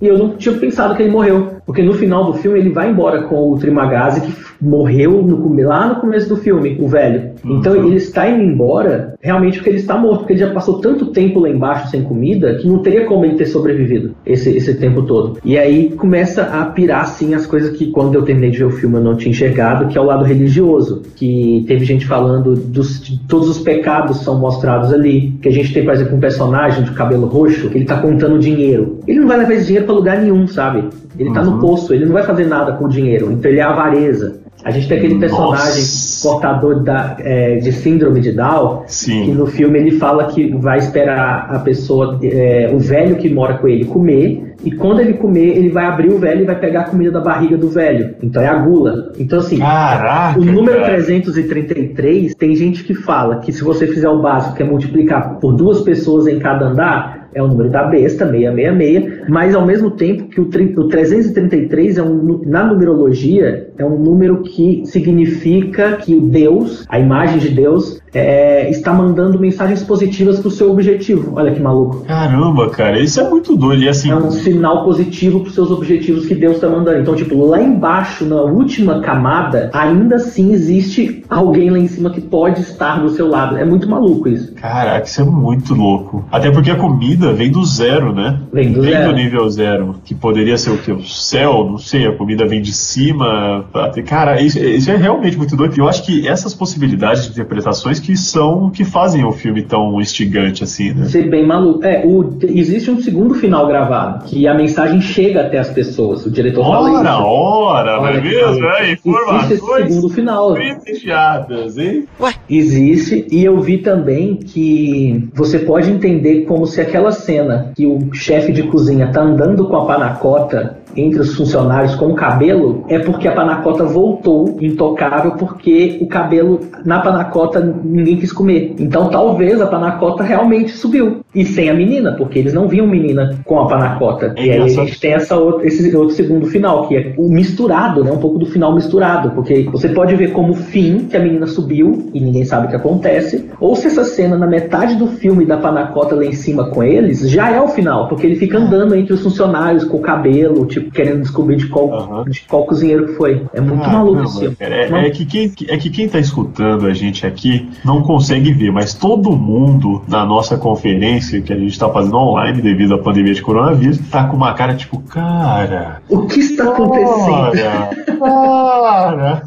E 0.00 0.06
eu 0.06 0.18
não 0.18 0.36
tinha 0.36 0.56
pensado 0.56 0.94
que 0.94 1.02
ele 1.02 1.12
morreu. 1.12 1.58
Porque 1.68 1.82
no 1.82 1.92
final 1.92 2.24
do 2.24 2.38
filme 2.38 2.58
ele 2.58 2.70
vai 2.70 2.90
embora 2.90 3.24
com 3.24 3.52
o 3.52 3.58
Trimagazi, 3.58 4.22
que 4.22 4.32
morreu 4.60 5.22
no, 5.22 5.54
lá 5.62 5.86
no 5.86 5.96
começo 5.96 6.28
do 6.28 6.36
filme, 6.36 6.78
o 6.80 6.88
velho. 6.88 7.32
Então 7.44 7.76
ele 7.76 7.96
está 7.96 8.28
indo 8.28 8.42
embora 8.42 9.14
realmente 9.20 9.58
porque 9.58 9.70
ele 9.70 9.78
está 9.78 9.96
morto, 9.96 10.20
porque 10.20 10.32
ele 10.32 10.40
já 10.40 10.50
passou 10.50 10.80
tanto 10.80 11.06
tempo 11.06 11.40
lá 11.40 11.48
embaixo 11.48 11.90
sem 11.90 12.02
comida 12.02 12.54
que 12.56 12.66
não 12.66 12.78
teria 12.78 13.04
como 13.04 13.24
ele 13.24 13.34
ter 13.34 13.46
sobrevivido 13.46 14.14
esse, 14.24 14.50
esse 14.56 14.74
tempo 14.74 15.02
todo. 15.02 15.38
E 15.44 15.58
aí 15.58 15.90
começa 15.90 16.42
a 16.42 16.64
pirar 16.66 17.02
assim 17.02 17.34
as 17.34 17.46
coisas 17.46 17.76
que 17.76 17.90
quando 17.90 18.14
eu 18.14 18.22
terminei 18.22 18.50
de 18.50 18.58
ver 18.58 18.64
o 18.64 18.70
filme 18.70 18.96
eu 18.96 19.02
não 19.02 19.16
tinha 19.16 19.30
enxergado, 19.30 19.88
que 19.88 19.98
é 19.98 20.00
o 20.00 20.04
lado 20.04 20.24
religioso. 20.24 21.02
Que 21.16 21.64
teve 21.66 21.84
gente 21.84 22.06
falando 22.06 22.54
dos, 22.54 23.00
de 23.00 23.18
todos 23.26 23.48
os 23.48 23.58
pecados 23.58 24.22
são 24.22 24.38
mostrados 24.38 24.92
ali. 24.92 25.32
Que 25.42 25.48
a 25.48 25.52
gente 25.52 25.72
tem, 25.72 25.84
por 25.84 25.92
exemplo, 25.92 26.16
um 26.16 26.20
personagem 26.20 26.84
de 26.84 26.92
cabelo 26.92 27.26
roxo 27.26 27.68
que 27.68 27.78
ele 27.78 27.84
tá 27.84 28.00
contando 28.00 28.38
dinheiro. 28.38 28.98
Ele 29.06 29.20
não 29.20 29.28
vai 29.28 29.38
levar 29.38 29.52
esse 29.52 29.66
dinheiro 29.66 29.86
pra 29.88 29.96
lugar 29.96 30.20
nenhum, 30.20 30.46
sabe? 30.46 30.88
Ele 31.18 31.32
tá 31.32 31.42
no 31.42 31.58
poço, 31.58 31.92
ele 31.94 32.04
não 32.04 32.12
vai 32.12 32.22
fazer 32.22 32.46
nada 32.46 32.72
com 32.72 32.84
o 32.84 32.88
dinheiro. 32.88 33.32
Então 33.32 33.50
ele 33.50 33.60
é 33.60 33.62
avareza. 33.62 34.40
A 34.64 34.70
gente 34.70 34.88
tem 34.88 34.98
aquele 34.98 35.18
personagem 35.18 35.80
Nossa. 35.80 36.28
portador 36.28 36.82
da, 36.82 37.16
é, 37.20 37.56
de 37.56 37.72
síndrome 37.72 38.20
de 38.20 38.32
Down, 38.32 38.82
Sim. 38.86 39.24
que 39.24 39.30
no 39.30 39.46
filme 39.46 39.78
ele 39.78 39.92
fala 39.92 40.26
que 40.26 40.52
vai 40.56 40.78
esperar 40.78 41.48
a 41.50 41.60
pessoa, 41.60 42.18
é, 42.22 42.70
o 42.72 42.78
velho 42.78 43.16
que 43.16 43.32
mora 43.32 43.54
com 43.54 43.68
ele, 43.68 43.84
comer, 43.84 44.47
e 44.64 44.72
quando 44.72 45.00
ele 45.00 45.14
comer, 45.14 45.56
ele 45.56 45.68
vai 45.70 45.84
abrir 45.84 46.10
o 46.12 46.18
velho 46.18 46.42
e 46.42 46.44
vai 46.46 46.58
pegar 46.58 46.80
a 46.80 46.84
comida 46.84 47.10
da 47.12 47.20
barriga 47.20 47.56
do 47.56 47.68
velho. 47.68 48.14
Então 48.22 48.42
é 48.42 48.48
a 48.48 48.56
gula. 48.56 49.12
Então, 49.18 49.38
assim, 49.38 49.58
Caraca, 49.58 50.38
o 50.40 50.44
número 50.44 50.80
cara. 50.80 50.94
333, 50.94 52.34
tem 52.34 52.54
gente 52.56 52.84
que 52.84 52.94
fala 52.94 53.36
que 53.38 53.52
se 53.52 53.62
você 53.62 53.86
fizer 53.86 54.08
o 54.08 54.20
básico, 54.20 54.56
que 54.56 54.62
é 54.62 54.66
multiplicar 54.66 55.38
por 55.40 55.54
duas 55.54 55.80
pessoas 55.82 56.26
em 56.26 56.38
cada 56.38 56.66
andar, 56.66 57.28
é 57.34 57.42
o 57.42 57.46
número 57.46 57.68
da 57.70 57.84
besta, 57.84 58.26
666, 58.26 59.28
mas 59.28 59.54
ao 59.54 59.64
mesmo 59.64 59.90
tempo 59.90 60.24
que 60.28 60.40
o, 60.40 60.46
tri- 60.46 60.74
o 60.76 60.88
333 60.88 61.98
é 61.98 62.02
um, 62.02 62.40
na 62.46 62.64
numerologia 62.64 63.68
é 63.76 63.84
um 63.84 63.98
número 63.98 64.42
que 64.42 64.82
significa 64.86 65.92
que 65.98 66.14
o 66.14 66.22
Deus, 66.22 66.86
a 66.88 66.98
imagem 66.98 67.38
de 67.38 67.50
Deus, 67.50 68.00
é, 68.14 68.70
está 68.70 68.94
mandando 68.94 69.38
mensagens 69.38 69.82
positivas 69.84 70.40
para 70.40 70.48
o 70.48 70.50
seu 70.50 70.70
objetivo. 70.70 71.34
Olha 71.36 71.52
que 71.52 71.60
maluco. 71.60 72.02
Caramba, 72.06 72.70
cara, 72.70 72.98
isso 72.98 73.20
é 73.20 73.28
muito 73.28 73.54
doido. 73.54 73.82
E 73.82 73.88
assim, 73.88 74.10
É 74.10 74.16
um 74.16 74.30
sinal 74.52 74.84
positivo 74.84 75.40
para 75.40 75.48
os 75.48 75.54
seus 75.54 75.70
objetivos 75.70 76.26
que 76.26 76.34
Deus 76.34 76.56
está 76.56 76.68
mandando. 76.68 77.00
Então, 77.00 77.14
tipo, 77.14 77.44
lá 77.46 77.62
embaixo, 77.62 78.24
na 78.24 78.42
última 78.42 79.00
camada, 79.00 79.70
ainda 79.72 80.16
assim 80.16 80.52
existe 80.52 81.24
alguém 81.28 81.70
lá 81.70 81.78
em 81.78 81.88
cima 81.88 82.10
que 82.10 82.20
pode 82.20 82.60
estar 82.60 83.00
do 83.00 83.10
seu 83.10 83.28
lado. 83.28 83.56
É 83.56 83.64
muito 83.64 83.88
maluco 83.88 84.28
isso. 84.28 84.54
Caraca, 84.54 85.06
isso 85.06 85.20
é 85.20 85.24
muito 85.24 85.74
louco. 85.74 86.24
Até 86.30 86.50
porque 86.50 86.70
a 86.70 86.76
comida 86.76 87.32
vem 87.32 87.50
do 87.50 87.64
zero, 87.64 88.12
né? 88.12 88.40
Vem 88.52 88.72
do 88.72 88.82
vem 88.82 88.92
zero. 88.92 89.10
do 89.10 89.16
nível 89.16 89.48
zero. 89.50 89.96
Que 90.04 90.14
poderia 90.14 90.56
ser 90.56 90.70
o 90.70 90.78
quê? 90.78 90.92
O 90.92 91.04
céu, 91.04 91.66
não 91.68 91.78
sei, 91.78 92.06
a 92.06 92.12
comida 92.12 92.46
vem 92.46 92.62
de 92.62 92.72
cima. 92.72 93.64
Cara, 94.06 94.40
isso, 94.40 94.58
isso 94.58 94.90
é 94.90 94.96
realmente 94.96 95.36
muito 95.36 95.56
doido. 95.56 95.74
Eu 95.76 95.88
acho 95.88 96.04
que 96.04 96.26
essas 96.26 96.54
possibilidades 96.54 97.24
de 97.24 97.30
interpretações 97.30 98.00
que 98.00 98.16
são 98.16 98.70
que 98.70 98.84
fazem 98.84 99.24
o 99.24 99.32
filme 99.32 99.62
tão 99.62 100.00
instigante 100.00 100.64
assim, 100.64 100.92
né? 100.92 101.06
Ser 101.06 101.28
bem 101.28 101.46
maluco. 101.46 101.84
É, 101.84 102.04
o, 102.04 102.36
existe 102.42 102.90
um 102.90 103.00
segundo 103.00 103.34
final 103.34 103.66
gravado, 103.66 104.24
que 104.24 104.37
a 104.46 104.54
mensagem 104.54 105.00
chega 105.00 105.42
até 105.42 105.58
as 105.58 105.70
pessoas. 105.70 106.24
O 106.26 106.30
diretor 106.30 106.64
fala 106.64 106.90
Ora, 106.92 107.10
isso. 107.10 107.22
ora, 107.22 107.96
não 107.96 108.06
é 108.06 108.10
Olha 108.10 108.20
que 108.20 108.28
mesmo? 108.28 108.60
maluco. 108.60 108.66
É, 108.68 108.82
Existe 108.92 108.92
esse 108.92 109.08
informações 109.08 109.88
segundo 109.94 110.08
final. 110.14 110.54
privilegiadas, 110.54 111.78
hein? 111.78 112.04
Existe, 112.48 113.26
e 113.30 113.44
eu 113.44 113.58
vi 113.60 113.78
também 113.78 114.36
que 114.36 115.28
você 115.34 115.58
pode 115.60 115.90
entender 115.90 116.42
como 116.42 116.66
se 116.66 116.80
aquela 116.80 117.10
cena 117.12 117.72
que 117.74 117.86
o 117.86 118.12
chefe 118.12 118.52
de 118.52 118.62
cozinha 118.64 119.10
tá 119.12 119.20
andando 119.22 119.66
com 119.68 119.76
a 119.76 119.86
panacota 119.86 120.78
entre 121.00 121.20
os 121.20 121.34
funcionários 121.34 121.94
com 121.94 122.06
o 122.06 122.14
cabelo, 122.14 122.84
é 122.88 122.98
porque 122.98 123.28
a 123.28 123.32
panacota 123.32 123.84
voltou 123.84 124.56
intocável 124.60 125.32
porque 125.32 125.98
o 126.00 126.06
cabelo 126.06 126.60
na 126.84 127.00
panacota 127.00 127.60
ninguém 127.84 128.16
quis 128.16 128.32
comer. 128.32 128.74
Então 128.78 129.08
talvez 129.08 129.60
a 129.60 129.66
panacota 129.66 130.22
realmente 130.22 130.72
subiu. 130.72 131.20
E 131.34 131.44
sem 131.44 131.68
a 131.68 131.74
menina, 131.74 132.14
porque 132.16 132.38
eles 132.38 132.54
não 132.54 132.66
viam 132.66 132.86
menina 132.86 133.38
com 133.44 133.60
a 133.60 133.66
panacota. 133.66 134.34
É 134.36 134.46
e 134.46 134.50
aí 134.50 134.62
a 134.62 134.68
gente 134.68 134.98
tem 134.98 135.12
essa 135.12 135.36
outra, 135.36 135.66
esse 135.66 135.94
outro 135.94 136.14
segundo 136.14 136.46
final, 136.46 136.88
que 136.88 136.96
é 136.96 137.14
o 137.16 137.28
misturado, 137.28 138.02
né? 138.02 138.10
Um 138.10 138.18
pouco 138.18 138.38
do 138.38 138.46
final 138.46 138.74
misturado. 138.74 139.30
Porque 139.30 139.68
você 139.70 139.88
pode 139.88 140.16
ver 140.16 140.32
como 140.32 140.54
fim 140.54 141.06
que 141.10 141.16
a 141.16 141.20
menina 141.20 141.46
subiu 141.46 142.10
e 142.14 142.20
ninguém 142.20 142.44
sabe 142.44 142.66
o 142.66 142.70
que 142.70 142.76
acontece. 142.76 143.48
Ou 143.60 143.76
se 143.76 143.86
essa 143.88 144.04
cena 144.04 144.36
na 144.36 144.46
metade 144.46 144.96
do 144.96 145.06
filme 145.06 145.44
da 145.44 145.58
panacota 145.58 146.14
lá 146.14 146.24
em 146.24 146.32
cima 146.32 146.70
com 146.70 146.82
eles, 146.82 147.28
já 147.28 147.50
é 147.50 147.60
o 147.60 147.68
final. 147.68 148.08
Porque 148.08 148.26
ele 148.26 148.36
fica 148.36 148.58
andando 148.58 148.94
entre 148.94 149.12
os 149.12 149.22
funcionários 149.22 149.84
com 149.84 149.98
o 149.98 150.02
cabelo, 150.02 150.66
tipo, 150.66 150.87
querendo 150.90 151.22
descobrir 151.22 151.56
de 151.56 151.66
qual, 151.68 152.24
de 152.24 152.42
qual 152.42 152.64
cozinheiro 152.64 153.14
foi. 153.14 153.46
É 153.52 153.60
muito 153.60 153.84
Ah, 153.84 153.92
maluco 153.92 154.56
cara, 154.56 154.74
é, 154.74 155.06
é 155.06 155.10
que 155.10 155.24
quem, 155.24 155.52
é 155.68 155.76
que 155.76 155.90
quem 155.90 156.08
tá 156.08 156.18
escutando 156.18 156.86
a 156.86 156.92
gente 156.92 157.26
aqui 157.26 157.68
não 157.84 158.02
consegue 158.02 158.52
ver, 158.52 158.70
mas 158.70 158.94
todo 158.94 159.36
mundo 159.36 160.02
na 160.08 160.24
nossa 160.24 160.56
conferência 160.56 161.40
que 161.40 161.52
a 161.52 161.56
gente 161.56 161.78
tá 161.78 161.88
fazendo 161.88 162.16
online 162.16 162.60
devido 162.60 162.94
à 162.94 162.98
pandemia 162.98 163.34
de 163.34 163.42
coronavírus 163.42 163.98
tá 164.10 164.24
com 164.24 164.36
uma 164.36 164.54
cara 164.54 164.74
tipo, 164.74 164.98
cara. 165.00 166.02
O 166.08 166.26
que 166.26 166.40
está 166.40 166.64
acontecendo? 166.64 168.18
Cara, 168.18 169.42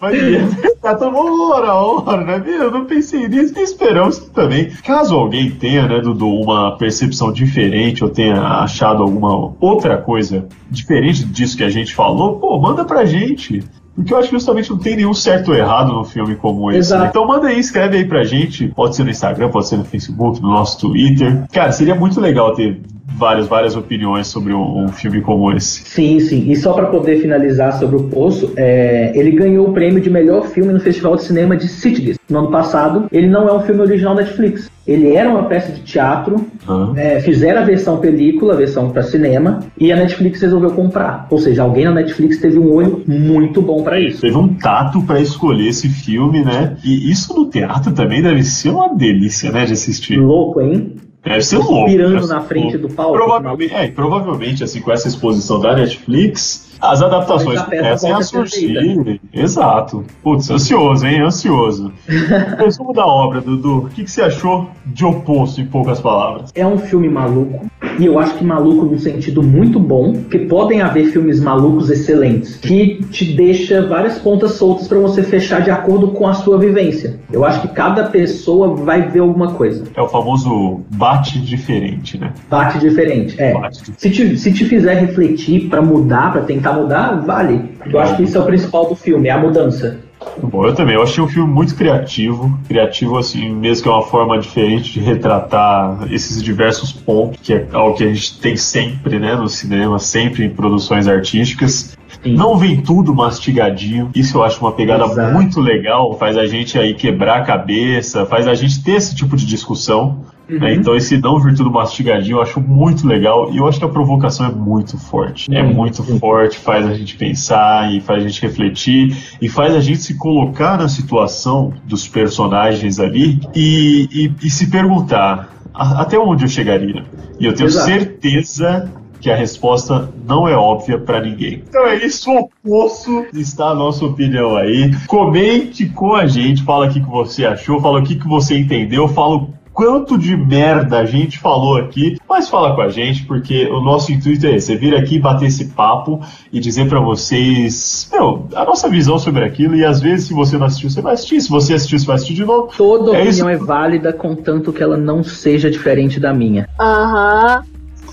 Mas 0.00 0.80
tá 0.80 0.94
tão 0.94 1.14
hora, 1.14 1.74
hora, 1.74 2.24
né? 2.24 2.42
Eu 2.46 2.70
não 2.70 2.84
pensei 2.84 3.28
nisso 3.28 3.58
e 3.58 3.62
esperamos 3.62 4.18
que 4.18 4.30
também. 4.30 4.70
Caso 4.84 5.14
alguém 5.14 5.50
tenha, 5.50 5.86
né, 5.86 6.00
Dudu, 6.00 6.28
uma 6.28 6.76
percepção 6.76 7.32
diferente 7.32 8.04
ou 8.04 8.10
tenha 8.10 8.40
achado 8.40 9.02
alguma 9.02 9.54
outra 9.60 9.96
coisa 9.98 10.46
diferente 10.70 11.24
disso 11.24 11.56
que 11.56 11.64
a 11.64 11.70
gente 11.70 11.94
falou, 11.94 12.36
pô, 12.36 12.58
manda 12.60 12.84
pra 12.84 13.04
gente. 13.04 13.62
Porque 13.94 14.12
eu 14.12 14.18
acho 14.18 14.28
que 14.28 14.34
justamente 14.34 14.70
não 14.70 14.78
tem 14.78 14.96
nenhum 14.96 15.14
certo 15.14 15.52
ou 15.52 15.54
errado 15.56 15.92
no 15.92 16.04
filme 16.04 16.34
como 16.34 16.68
esse. 16.70 16.80
Exato. 16.80 17.02
né? 17.04 17.08
Então 17.10 17.26
manda 17.26 17.46
aí, 17.46 17.60
escreve 17.60 17.96
aí 17.98 18.04
pra 18.04 18.24
gente. 18.24 18.66
Pode 18.68 18.96
ser 18.96 19.04
no 19.04 19.10
Instagram, 19.10 19.50
pode 19.50 19.68
ser 19.68 19.76
no 19.76 19.84
Facebook, 19.84 20.42
no 20.42 20.48
nosso 20.48 20.80
Twitter. 20.80 21.44
Cara, 21.52 21.70
seria 21.70 21.94
muito 21.94 22.20
legal 22.20 22.52
ter 22.54 22.80
várias, 23.16 23.46
várias 23.46 23.76
opiniões 23.76 24.26
sobre 24.26 24.52
um, 24.52 24.84
um 24.84 24.88
filme 24.88 25.20
como 25.20 25.52
esse. 25.52 25.82
Sim, 25.84 26.20
sim. 26.20 26.50
E 26.50 26.56
só 26.56 26.72
para 26.72 26.86
poder 26.86 27.20
finalizar 27.20 27.72
sobre 27.78 27.96
o 27.96 28.04
Poço, 28.04 28.52
é, 28.56 29.12
ele 29.14 29.30
ganhou 29.30 29.68
o 29.68 29.72
prêmio 29.72 30.00
de 30.00 30.10
melhor 30.10 30.46
filme 30.48 30.72
no 30.72 30.80
Festival 30.80 31.16
de 31.16 31.22
Cinema 31.22 31.56
de 31.56 31.68
Sitges 31.68 32.18
no 32.28 32.38
ano 32.40 32.50
passado. 32.50 33.06
Ele 33.12 33.28
não 33.28 33.48
é 33.48 33.52
um 33.52 33.60
filme 33.60 33.80
original 33.80 34.14
Netflix. 34.14 34.70
Ele 34.86 35.14
era 35.14 35.30
uma 35.30 35.44
peça 35.44 35.72
de 35.72 35.80
teatro, 35.80 36.46
é, 36.94 37.18
fizeram 37.20 37.62
a 37.62 37.64
versão 37.64 37.96
película, 37.98 38.52
a 38.52 38.56
versão 38.56 38.90
para 38.90 39.02
cinema, 39.02 39.60
e 39.80 39.90
a 39.90 39.96
Netflix 39.96 40.42
resolveu 40.42 40.72
comprar. 40.72 41.26
Ou 41.30 41.38
seja, 41.38 41.62
alguém 41.62 41.86
na 41.86 41.92
Netflix 41.92 42.36
teve 42.38 42.58
um 42.58 42.70
olho 42.70 43.02
muito 43.06 43.62
bom 43.62 43.82
para 43.82 43.98
isso. 43.98 44.20
Teve 44.20 44.36
um 44.36 44.48
tato 44.48 45.00
pra 45.00 45.20
escolher 45.20 45.68
esse 45.68 45.88
filme, 45.88 46.44
né? 46.44 46.76
E 46.84 47.10
isso 47.10 47.34
no 47.34 47.46
teatro 47.46 47.92
também 47.92 48.20
deve 48.20 48.42
ser 48.42 48.70
uma 48.70 48.94
delícia, 48.94 49.50
né, 49.50 49.64
de 49.64 49.72
assistir. 49.72 50.18
Louco, 50.18 50.60
hein? 50.60 50.96
Deve 51.24 51.42
ser 51.42 51.58
louco. 51.58 51.86
Pirando 51.86 52.26
na 52.26 52.42
frente 52.42 52.76
do 52.76 52.88
palco. 52.88 53.14
Provavelmente, 53.14 53.74
é, 53.74 53.88
provavelmente, 53.88 54.62
assim, 54.62 54.80
com 54.80 54.92
essa 54.92 55.08
exposição 55.08 55.58
da 55.58 55.74
Netflix, 55.74 56.73
as 56.90 57.02
adaptações 57.02 57.62
começam 57.62 58.14
a 58.14 58.18
a 58.18 58.22
surgir. 58.22 59.20
Exato. 59.32 60.04
Putz, 60.22 60.50
ansioso, 60.50 61.06
hein? 61.06 61.20
Ansioso. 61.20 61.92
Resumo 62.58 62.92
da 62.92 63.06
obra, 63.06 63.40
Dudu. 63.40 63.78
O 63.78 63.88
que, 63.88 64.04
que 64.04 64.10
você 64.10 64.22
achou 64.22 64.68
de 64.86 65.04
oposto, 65.04 65.60
em 65.60 65.66
poucas 65.66 66.00
palavras? 66.00 66.50
É 66.54 66.66
um 66.66 66.78
filme 66.78 67.08
maluco, 67.08 67.66
e 67.98 68.06
eu 68.06 68.18
acho 68.18 68.34
que 68.34 68.44
maluco 68.44 68.86
no 68.86 68.98
sentido 68.98 69.42
muito 69.42 69.78
bom, 69.78 70.12
porque 70.12 70.40
podem 70.40 70.80
haver 70.80 71.06
filmes 71.06 71.40
malucos 71.40 71.90
excelentes, 71.90 72.56
que 72.56 73.02
te 73.10 73.32
deixa 73.34 73.86
várias 73.86 74.18
pontas 74.18 74.52
soltas 74.52 74.88
para 74.88 74.98
você 74.98 75.22
fechar 75.22 75.60
de 75.60 75.70
acordo 75.70 76.08
com 76.08 76.26
a 76.26 76.34
sua 76.34 76.58
vivência. 76.58 77.18
Eu 77.32 77.44
acho 77.44 77.62
que 77.62 77.68
cada 77.68 78.04
pessoa 78.04 78.74
vai 78.74 79.08
ver 79.08 79.20
alguma 79.20 79.52
coisa. 79.52 79.84
É 79.94 80.02
o 80.02 80.08
famoso 80.08 80.80
bate 80.90 81.38
diferente, 81.40 82.18
né? 82.18 82.32
Bate 82.48 82.78
diferente. 82.78 83.40
É. 83.40 83.54
Se 83.96 84.10
te, 84.10 84.36
se 84.36 84.52
te 84.52 84.64
fizer 84.64 84.94
refletir 84.94 85.68
para 85.68 85.82
mudar, 85.82 86.32
para 86.32 86.42
tentar 86.42 86.73
mudar, 86.74 87.20
vale. 87.20 87.72
Eu 87.86 87.98
acho 87.98 88.16
que 88.16 88.22
isso 88.24 88.36
é 88.36 88.40
o 88.40 88.44
principal 88.44 88.88
do 88.88 88.94
filme, 88.94 89.28
é 89.28 89.32
a 89.32 89.38
mudança. 89.38 89.98
Bom, 90.42 90.66
eu 90.66 90.74
também. 90.74 90.94
Eu 90.94 91.02
achei 91.02 91.22
um 91.22 91.28
filme 91.28 91.52
muito 91.52 91.74
criativo. 91.74 92.58
Criativo, 92.66 93.18
assim, 93.18 93.50
mesmo 93.50 93.82
que 93.82 93.88
é 93.88 93.92
uma 93.92 94.02
forma 94.02 94.38
diferente 94.38 94.92
de 94.92 95.00
retratar 95.00 96.06
esses 96.10 96.42
diversos 96.42 96.92
pontos, 96.92 97.38
que 97.42 97.52
é 97.52 97.66
algo 97.72 97.96
que 97.96 98.04
a 98.04 98.08
gente 98.08 98.40
tem 98.40 98.56
sempre, 98.56 99.18
né, 99.18 99.34
no 99.34 99.48
cinema, 99.48 99.98
sempre 99.98 100.44
em 100.44 100.50
produções 100.50 101.06
artísticas. 101.06 101.96
Sim. 102.22 102.34
Não 102.34 102.56
vem 102.56 102.80
tudo 102.80 103.14
mastigadinho. 103.14 104.10
Isso 104.14 104.38
eu 104.38 104.44
acho 104.44 104.60
uma 104.60 104.72
pegada 104.72 105.04
Exato. 105.04 105.32
muito 105.32 105.60
legal. 105.60 106.16
Faz 106.18 106.36
a 106.36 106.46
gente 106.46 106.78
aí 106.78 106.94
quebrar 106.94 107.40
a 107.40 107.42
cabeça, 107.42 108.24
faz 108.24 108.48
a 108.48 108.54
gente 108.54 108.82
ter 108.82 108.92
esse 108.92 109.14
tipo 109.14 109.36
de 109.36 109.44
discussão. 109.44 110.24
Uhum. 110.48 110.58
né? 110.58 110.74
Então 110.74 110.94
esse 110.94 111.18
não 111.18 111.40
vir 111.40 111.54
tudo 111.54 111.70
mastigadinho 111.70 112.36
eu 112.36 112.42
acho 112.42 112.60
muito 112.60 113.06
legal 113.06 113.50
e 113.52 113.56
eu 113.56 113.66
acho 113.66 113.78
que 113.78 113.84
a 113.84 113.88
provocação 113.88 114.46
é 114.46 114.50
muito 114.52 114.98
forte. 114.98 115.54
É 115.54 115.62
Muito. 115.62 116.02
muito 116.02 116.18
forte, 116.18 116.58
faz 116.58 116.86
a 116.86 116.94
gente 116.94 117.16
pensar 117.16 117.92
e 117.92 118.00
faz 118.00 118.22
a 118.24 118.28
gente 118.28 118.42
refletir 118.42 119.16
e 119.40 119.48
faz 119.48 119.74
a 119.74 119.80
gente 119.80 119.98
se 120.00 120.16
colocar 120.16 120.76
na 120.78 120.88
situação 120.88 121.72
dos 121.84 122.06
personagens 122.08 122.98
ali 123.00 123.40
e, 123.54 124.08
e- 124.12 124.46
e 124.46 124.50
se 124.50 124.70
perguntar 124.70 125.48
"A- 125.72 126.02
até 126.02 126.18
onde 126.18 126.44
eu 126.44 126.48
chegaria. 126.48 127.04
E 127.40 127.46
eu 127.46 127.54
tenho 127.54 127.68
Exato. 127.68 127.86
certeza 127.86 128.90
que 129.20 129.30
a 129.30 129.34
resposta 129.36 130.12
não 130.26 130.46
é 130.46 130.54
óbvia 130.54 130.98
pra 130.98 131.18
ninguém. 131.20 131.62
Então 131.66 131.86
é 131.86 131.96
isso, 132.04 132.30
o 132.30 132.50
poço 132.62 133.24
está 133.32 133.68
a 133.70 133.74
nossa 133.74 134.04
opinião 134.04 134.54
aí. 134.56 134.90
Comente 135.06 135.86
com 135.86 136.12
a 136.14 136.26
gente, 136.26 136.62
fala 136.62 136.86
o 136.86 136.92
que 136.92 137.00
que 137.00 137.08
você 137.08 137.46
achou, 137.46 137.80
fala 137.80 138.00
o 138.00 138.02
que 138.02 138.16
que 138.16 138.28
você 138.28 138.58
entendeu, 138.58 139.08
fala 139.08 139.36
o 139.36 139.48
quanto 139.74 140.16
de 140.16 140.36
merda 140.36 141.00
a 141.00 141.04
gente 141.04 141.38
falou 141.38 141.76
aqui, 141.76 142.16
mas 142.28 142.48
fala 142.48 142.74
com 142.74 142.80
a 142.80 142.88
gente, 142.88 143.24
porque 143.24 143.66
o 143.66 143.80
nosso 143.80 144.12
intuito 144.12 144.46
é 144.46 144.54
esse, 144.54 144.72
é 144.72 144.76
vir 144.76 144.94
aqui 144.94 145.18
bater 145.18 145.46
esse 145.46 145.66
papo 145.66 146.20
e 146.52 146.60
dizer 146.60 146.88
pra 146.88 147.00
vocês, 147.00 148.08
meu, 148.12 148.46
a 148.54 148.64
nossa 148.64 148.88
visão 148.88 149.18
sobre 149.18 149.44
aquilo, 149.44 149.74
e 149.74 149.84
às 149.84 150.00
vezes 150.00 150.28
se 150.28 150.32
você 150.34 150.56
não 150.56 150.66
assistiu, 150.66 150.88
você 150.88 151.02
vai 151.02 151.14
assistir, 151.14 151.40
se 151.40 151.50
você 151.50 151.74
assistiu, 151.74 151.98
você 151.98 152.06
vai 152.06 152.16
assistir 152.16 152.34
de 152.34 152.44
novo. 152.44 152.70
Toda 152.76 153.10
É 153.16 153.22
opinião 153.22 153.28
isso. 153.30 153.48
é 153.48 153.56
válida, 153.56 154.12
contanto 154.12 154.72
que 154.72 154.82
ela 154.82 154.96
não 154.96 155.24
seja 155.24 155.68
diferente 155.70 156.20
da 156.20 156.32
minha. 156.32 156.68
Aham, 156.80 157.62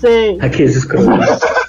sei. 0.00 0.36
Aqueles 0.40 0.74
escrotos. 0.76 1.08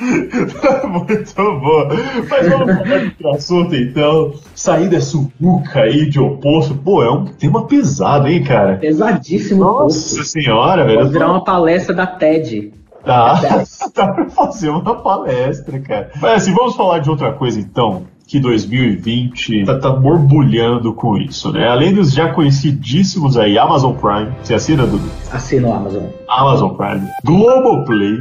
Muito 0.88 1.34
bom. 1.36 1.88
Mas 2.28 2.48
vamos 2.48 2.78
falar 2.78 2.98
de 2.98 3.04
outro 3.06 3.30
assunto 3.30 3.74
então. 3.74 4.32
Sair 4.54 4.88
dessa 4.88 5.18
buca 5.38 5.80
aí 5.80 6.08
de 6.08 6.20
oposto. 6.20 6.74
Pô, 6.74 7.02
é 7.02 7.10
um 7.10 7.24
tema 7.24 7.66
pesado, 7.66 8.28
hein, 8.28 8.42
cara? 8.42 8.76
Pesadíssimo 8.76 9.60
Nossa 9.64 10.16
poço. 10.16 10.24
senhora, 10.24 10.84
velho. 10.84 11.00
Eu 11.00 11.08
virar 11.08 11.30
uma 11.30 11.44
palestra 11.44 11.94
da 11.94 12.06
TED. 12.06 12.72
Tá, 13.04 13.34
dá 13.94 14.08
pra 14.08 14.30
fazer 14.30 14.70
uma 14.70 14.94
palestra, 15.02 15.78
cara. 15.80 16.10
Mas 16.20 16.42
assim, 16.42 16.54
vamos 16.54 16.74
falar 16.74 17.00
de 17.00 17.10
outra 17.10 17.32
coisa 17.32 17.60
então. 17.60 18.02
Que 18.26 18.40
2020 18.40 19.66
tá, 19.66 19.78
tá 19.78 19.90
borbulhando 19.90 20.94
com 20.94 21.14
isso, 21.18 21.52
né? 21.52 21.68
Além 21.68 21.92
dos 21.92 22.10
já 22.10 22.32
conhecidíssimos 22.32 23.36
aí, 23.36 23.58
Amazon 23.58 23.94
Prime. 23.94 24.32
Você 24.42 24.54
assina, 24.54 24.86
Dudu? 24.86 25.10
Assina 25.30 25.68
o 25.68 25.74
Amazon. 25.74 26.04
Amazon 26.26 26.70
Prime, 26.70 27.06
Globoplay, 27.22 28.16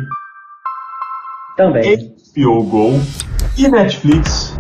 Também. 1.56 2.14
HBO 2.36 2.64
Go 2.64 3.00
e 3.58 3.68
Netflix 3.68 4.53